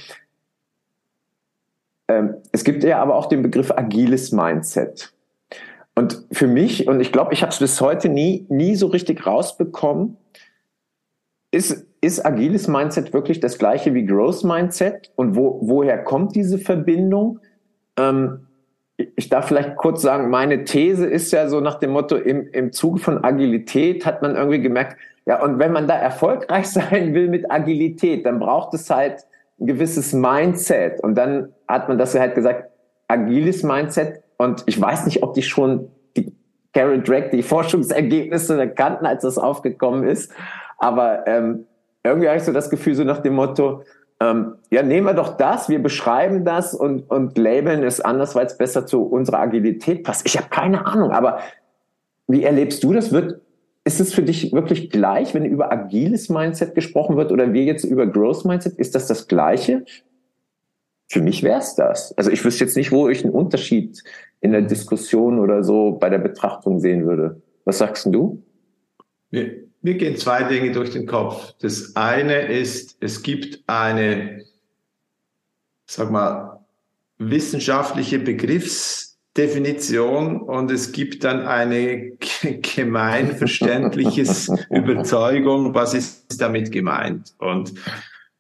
Ähm, 2.08 2.34
es 2.52 2.64
gibt 2.64 2.84
ja 2.84 3.00
aber 3.00 3.14
auch 3.14 3.26
den 3.26 3.42
Begriff 3.42 3.70
agiles 3.70 4.30
Mindset. 4.30 5.14
Und 5.94 6.26
für 6.32 6.46
mich, 6.46 6.86
und 6.86 7.00
ich 7.00 7.12
glaube, 7.12 7.32
ich 7.32 7.40
habe 7.40 7.52
es 7.52 7.60
bis 7.60 7.80
heute 7.80 8.10
nie, 8.10 8.44
nie 8.50 8.74
so 8.76 8.88
richtig 8.88 9.26
rausbekommen, 9.26 10.18
ist, 11.54 11.86
ist 12.00 12.26
agiles 12.26 12.68
Mindset 12.68 13.12
wirklich 13.12 13.40
das 13.40 13.58
gleiche 13.58 13.94
wie 13.94 14.04
Growth 14.04 14.44
Mindset? 14.44 15.10
Und 15.16 15.36
wo, 15.36 15.58
woher 15.62 16.02
kommt 16.04 16.34
diese 16.34 16.58
Verbindung? 16.58 17.38
Ähm, 17.96 18.46
ich 19.16 19.28
darf 19.28 19.48
vielleicht 19.48 19.76
kurz 19.76 20.02
sagen, 20.02 20.30
meine 20.30 20.64
These 20.64 21.06
ist 21.06 21.32
ja 21.32 21.48
so 21.48 21.60
nach 21.60 21.76
dem 21.76 21.90
Motto, 21.90 22.16
im, 22.16 22.48
im 22.48 22.72
Zuge 22.72 23.00
von 23.00 23.24
Agilität 23.24 24.04
hat 24.04 24.22
man 24.22 24.36
irgendwie 24.36 24.60
gemerkt, 24.60 24.96
ja, 25.26 25.42
und 25.42 25.58
wenn 25.58 25.72
man 25.72 25.88
da 25.88 25.96
erfolgreich 25.96 26.66
sein 26.70 27.14
will 27.14 27.28
mit 27.28 27.50
Agilität, 27.50 28.26
dann 28.26 28.40
braucht 28.40 28.74
es 28.74 28.90
halt 28.90 29.24
ein 29.60 29.66
gewisses 29.66 30.12
Mindset. 30.12 31.00
Und 31.00 31.14
dann 31.14 31.52
hat 31.68 31.88
man 31.88 31.98
das 31.98 32.18
halt 32.18 32.34
gesagt, 32.34 32.68
agiles 33.08 33.62
Mindset. 33.62 34.22
Und 34.36 34.64
ich 34.66 34.80
weiß 34.80 35.06
nicht, 35.06 35.22
ob 35.22 35.34
die 35.34 35.42
schon 35.42 35.88
die 36.16 36.32
Carol 36.72 37.00
Drake 37.00 37.30
die 37.30 37.42
Forschungsergebnisse 37.42 38.68
kannten, 38.68 39.06
als 39.06 39.22
das 39.22 39.38
aufgekommen 39.38 40.04
ist. 40.04 40.32
Aber 40.84 41.26
ähm, 41.26 41.64
irgendwie 42.02 42.28
habe 42.28 42.36
ich 42.36 42.44
so 42.44 42.52
das 42.52 42.68
Gefühl, 42.68 42.94
so 42.94 43.04
nach 43.04 43.20
dem 43.20 43.36
Motto, 43.36 43.84
ähm, 44.20 44.56
ja, 44.70 44.82
nehmen 44.82 45.06
wir 45.06 45.14
doch 45.14 45.38
das, 45.38 45.70
wir 45.70 45.82
beschreiben 45.82 46.44
das 46.44 46.74
und, 46.74 47.10
und 47.10 47.38
labeln 47.38 47.82
es 47.82 48.02
anders, 48.02 48.34
weil 48.34 48.44
es 48.44 48.58
besser 48.58 48.84
zu 48.84 49.02
unserer 49.02 49.38
Agilität 49.38 50.04
passt. 50.04 50.26
Ich 50.26 50.36
habe 50.36 50.50
keine 50.50 50.84
Ahnung, 50.84 51.10
aber 51.10 51.38
wie 52.28 52.42
erlebst 52.42 52.84
du 52.84 52.92
das? 52.92 53.12
Wird, 53.12 53.40
ist 53.84 53.98
es 53.98 54.12
für 54.12 54.22
dich 54.22 54.52
wirklich 54.52 54.90
gleich, 54.90 55.32
wenn 55.32 55.46
über 55.46 55.72
agiles 55.72 56.28
Mindset 56.28 56.74
gesprochen 56.74 57.16
wird 57.16 57.32
oder 57.32 57.54
wir 57.54 57.64
jetzt 57.64 57.84
über 57.84 58.06
Growth 58.06 58.44
Mindset? 58.44 58.74
Ist 58.74 58.94
das 58.94 59.06
das 59.06 59.26
Gleiche? 59.26 59.86
Für 61.08 61.22
mich 61.22 61.42
wäre 61.42 61.60
es 61.60 61.76
das. 61.76 62.12
Also 62.18 62.30
ich 62.30 62.44
wüsste 62.44 62.64
jetzt 62.64 62.76
nicht, 62.76 62.92
wo 62.92 63.08
ich 63.08 63.24
einen 63.24 63.32
Unterschied 63.32 64.04
in 64.42 64.52
der 64.52 64.62
Diskussion 64.62 65.38
oder 65.38 65.64
so 65.64 65.92
bei 65.92 66.10
der 66.10 66.18
Betrachtung 66.18 66.78
sehen 66.78 67.06
würde. 67.06 67.40
Was 67.64 67.78
sagst 67.78 68.04
du? 68.04 68.42
Mir, 69.30 69.63
mir 69.84 69.94
gehen 69.94 70.16
zwei 70.16 70.42
Dinge 70.44 70.72
durch 70.72 70.90
den 70.90 71.06
Kopf. 71.06 71.54
Das 71.60 71.94
eine 71.94 72.48
ist, 72.48 72.96
es 73.00 73.22
gibt 73.22 73.62
eine, 73.66 74.44
sag 75.86 76.10
mal, 76.10 76.64
wissenschaftliche 77.18 78.18
Begriffsdefinition 78.18 80.40
und 80.40 80.70
es 80.70 80.92
gibt 80.92 81.22
dann 81.22 81.46
eine 81.46 82.12
gemeinverständliches 82.74 84.50
Überzeugung, 84.70 85.74
was 85.74 85.92
ist 85.94 86.40
damit 86.40 86.72
gemeint. 86.72 87.34
Und 87.38 87.74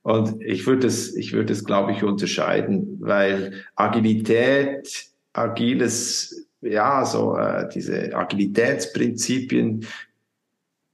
und 0.04 0.42
ich 0.42 0.66
würde 0.66 0.86
es, 0.86 1.16
ich 1.16 1.32
würde 1.32 1.54
es, 1.54 1.64
glaube 1.64 1.92
ich, 1.92 2.04
unterscheiden, 2.04 2.98
weil 3.00 3.64
Agilität, 3.74 5.06
agiles, 5.32 6.46
ja, 6.60 7.06
so 7.06 7.38
äh, 7.38 7.66
diese 7.74 8.14
Agilitätsprinzipien, 8.14 9.86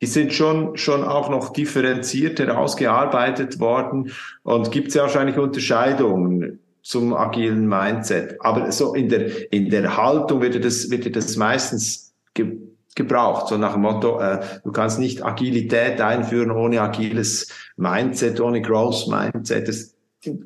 die 0.00 0.06
sind 0.06 0.32
schon, 0.32 0.76
schon 0.76 1.04
auch 1.04 1.28
noch 1.28 1.52
differenziert 1.52 2.38
herausgearbeitet 2.38 3.60
worden 3.60 4.12
und 4.42 4.70
gibt 4.70 4.88
es 4.88 4.94
ja 4.94 5.02
wahrscheinlich 5.02 5.36
Unterscheidungen 5.36 6.60
zum 6.82 7.14
agilen 7.14 7.68
Mindset. 7.68 8.36
Aber 8.40 8.72
so 8.72 8.94
in 8.94 9.08
der, 9.08 9.52
in 9.52 9.68
der 9.68 9.96
Haltung 9.96 10.40
wird 10.40 10.64
das, 10.64 10.90
wird 10.90 11.14
das 11.14 11.36
meistens 11.36 12.14
ge 12.34 12.58
gebraucht, 12.96 13.46
so 13.46 13.56
nach 13.56 13.74
dem 13.74 13.82
Motto, 13.82 14.18
äh, 14.20 14.40
du 14.64 14.72
kannst 14.72 14.98
nicht 14.98 15.24
Agilität 15.24 16.00
einführen 16.00 16.50
ohne 16.50 16.80
agiles 16.80 17.48
Mindset, 17.76 18.40
ohne 18.40 18.60
Growth 18.60 19.06
Mindset. 19.06 19.68
Das, 19.68 19.94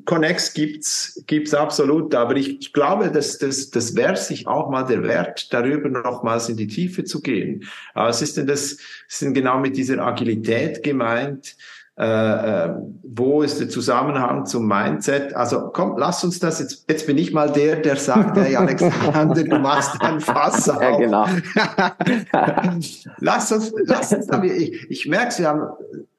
Connex 0.05 0.53
gibt's 0.53 1.21
gibt's 1.27 1.53
absolut, 1.53 2.15
aber 2.15 2.37
ich, 2.37 2.59
ich 2.59 2.71
glaube, 2.71 3.11
dass 3.11 3.37
das 3.39 3.71
das 3.71 3.95
wäre 3.95 4.15
sich 4.15 4.47
auch 4.47 4.69
mal 4.69 4.83
der 4.83 5.03
Wert, 5.03 5.51
darüber 5.53 5.89
nochmals 5.89 6.47
in 6.47 6.55
die 6.55 6.67
Tiefe 6.67 7.03
zu 7.03 7.21
gehen. 7.21 7.65
Aber 7.93 8.09
was 8.09 8.21
ist 8.21 8.37
denn 8.37 8.47
das? 8.47 8.77
Sind 9.09 9.33
genau 9.33 9.59
mit 9.59 9.75
dieser 9.75 9.99
Agilität 9.99 10.81
gemeint? 10.81 11.57
Äh, 11.97 12.05
äh, 12.05 12.75
wo 13.03 13.41
ist 13.41 13.61
der 13.61 13.69
Zusammenhang 13.69 14.45
zum 14.45 14.67
Mindset? 14.67 15.33
Also 15.33 15.69
komm, 15.71 15.97
lass 15.97 16.25
uns 16.25 16.39
das 16.39 16.59
jetzt. 16.59 16.83
Jetzt 16.89 17.07
bin 17.07 17.17
ich 17.17 17.31
mal 17.31 17.49
der, 17.49 17.77
der 17.77 17.95
sagt, 17.95 18.37
hey 18.37 18.55
Alexander, 18.57 19.43
du 19.43 19.59
machst 19.59 20.01
ein 20.01 20.19
Fass 20.19 20.67
auf. 20.69 20.81
Ja, 20.81 20.97
genau. 20.97 21.25
lass 23.19 23.51
uns, 23.53 23.73
lass 23.85 24.11
uns. 24.11 24.27
Ich, 24.43 24.89
ich 24.89 25.07
merke, 25.07 25.39
wir 25.39 25.47
haben 25.47 25.61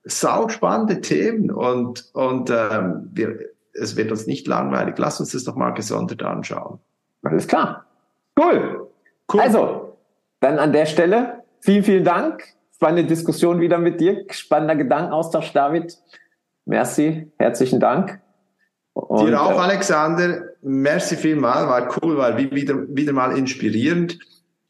sau 0.06 0.48
spannende 0.48 1.00
Themen 1.00 1.50
und 1.50 2.10
und 2.14 2.50
ähm, 2.50 3.10
wir, 3.12 3.38
es 3.74 3.96
wird 3.96 4.10
uns 4.10 4.26
nicht 4.26 4.46
langweilig. 4.46 4.94
Lass 4.96 5.20
uns 5.20 5.32
das 5.32 5.44
doch 5.44 5.56
mal 5.56 5.72
gesondert 5.72 6.22
anschauen. 6.22 6.78
Alles 7.22 7.46
klar. 7.46 7.84
Cool. 8.38 8.88
cool. 9.32 9.40
Also, 9.40 9.98
dann 10.40 10.58
an 10.58 10.72
der 10.72 10.86
Stelle 10.86 11.42
vielen, 11.60 11.84
vielen 11.84 12.04
Dank 12.04 12.56
spannende 12.76 13.04
Diskussion 13.04 13.60
wieder 13.60 13.78
mit 13.78 14.00
dir. 14.00 14.24
Spannender 14.30 14.76
Gedankenaustausch, 14.76 15.52
David. 15.52 15.96
Merci, 16.66 17.32
herzlichen 17.38 17.80
Dank. 17.80 18.20
Und, 18.92 19.26
Dir 19.26 19.40
auch, 19.40 19.52
äh, 19.52 19.62
Alexander. 19.62 20.42
Merci 20.62 21.16
vielmal, 21.16 21.68
war 21.68 21.96
cool, 22.02 22.16
war 22.16 22.36
wieder, 22.36 22.74
wieder 22.88 23.12
mal 23.12 23.36
inspirierend. 23.36 24.18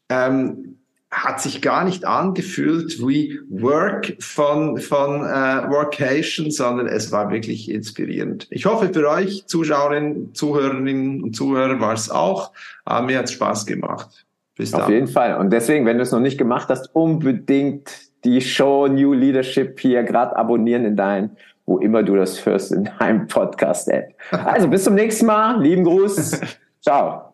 Ähm, 0.08 0.75
hat 1.16 1.40
sich 1.40 1.62
gar 1.62 1.84
nicht 1.84 2.04
angefühlt 2.04 3.00
wie 3.00 3.40
Work 3.48 4.16
von, 4.20 4.78
von 4.78 5.22
äh, 5.22 5.70
Workation, 5.70 6.50
sondern 6.50 6.86
es 6.86 7.10
war 7.10 7.30
wirklich 7.30 7.70
inspirierend. 7.70 8.46
Ich 8.50 8.66
hoffe 8.66 8.90
für 8.92 9.08
euch, 9.08 9.46
Zuschauerinnen, 9.46 10.34
Zuhörerinnen 10.34 11.22
und 11.22 11.34
Zuhörer, 11.34 11.80
war 11.80 11.94
es 11.94 12.10
auch. 12.10 12.52
Aber 12.84 13.06
mir 13.06 13.18
hat 13.18 13.26
es 13.26 13.32
Spaß 13.32 13.64
gemacht. 13.64 14.26
Bis 14.56 14.74
Auf 14.74 14.88
jeden 14.88 15.08
Fall. 15.08 15.38
Und 15.38 15.50
deswegen, 15.50 15.86
wenn 15.86 15.96
du 15.96 16.02
es 16.02 16.12
noch 16.12 16.20
nicht 16.20 16.38
gemacht 16.38 16.68
hast, 16.68 16.94
unbedingt 16.94 17.90
die 18.24 18.40
Show 18.40 18.86
New 18.86 19.12
Leadership 19.12 19.80
hier 19.80 20.02
gerade 20.02 20.36
abonnieren 20.36 20.84
in 20.84 20.96
dein, 20.96 21.36
wo 21.64 21.78
immer 21.78 22.02
du 22.02 22.16
das 22.16 22.44
hörst, 22.44 22.72
in 22.72 22.90
deinem 22.98 23.26
Podcast-App. 23.26 24.14
Also 24.30 24.68
bis 24.68 24.84
zum 24.84 24.94
nächsten 24.94 25.26
Mal. 25.26 25.60
Lieben 25.62 25.84
Gruß. 25.84 26.40
Ciao. 26.80 27.32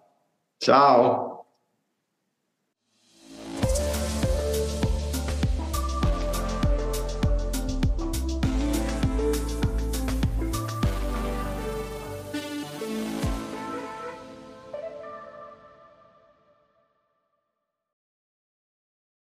Ciao. 0.60 1.31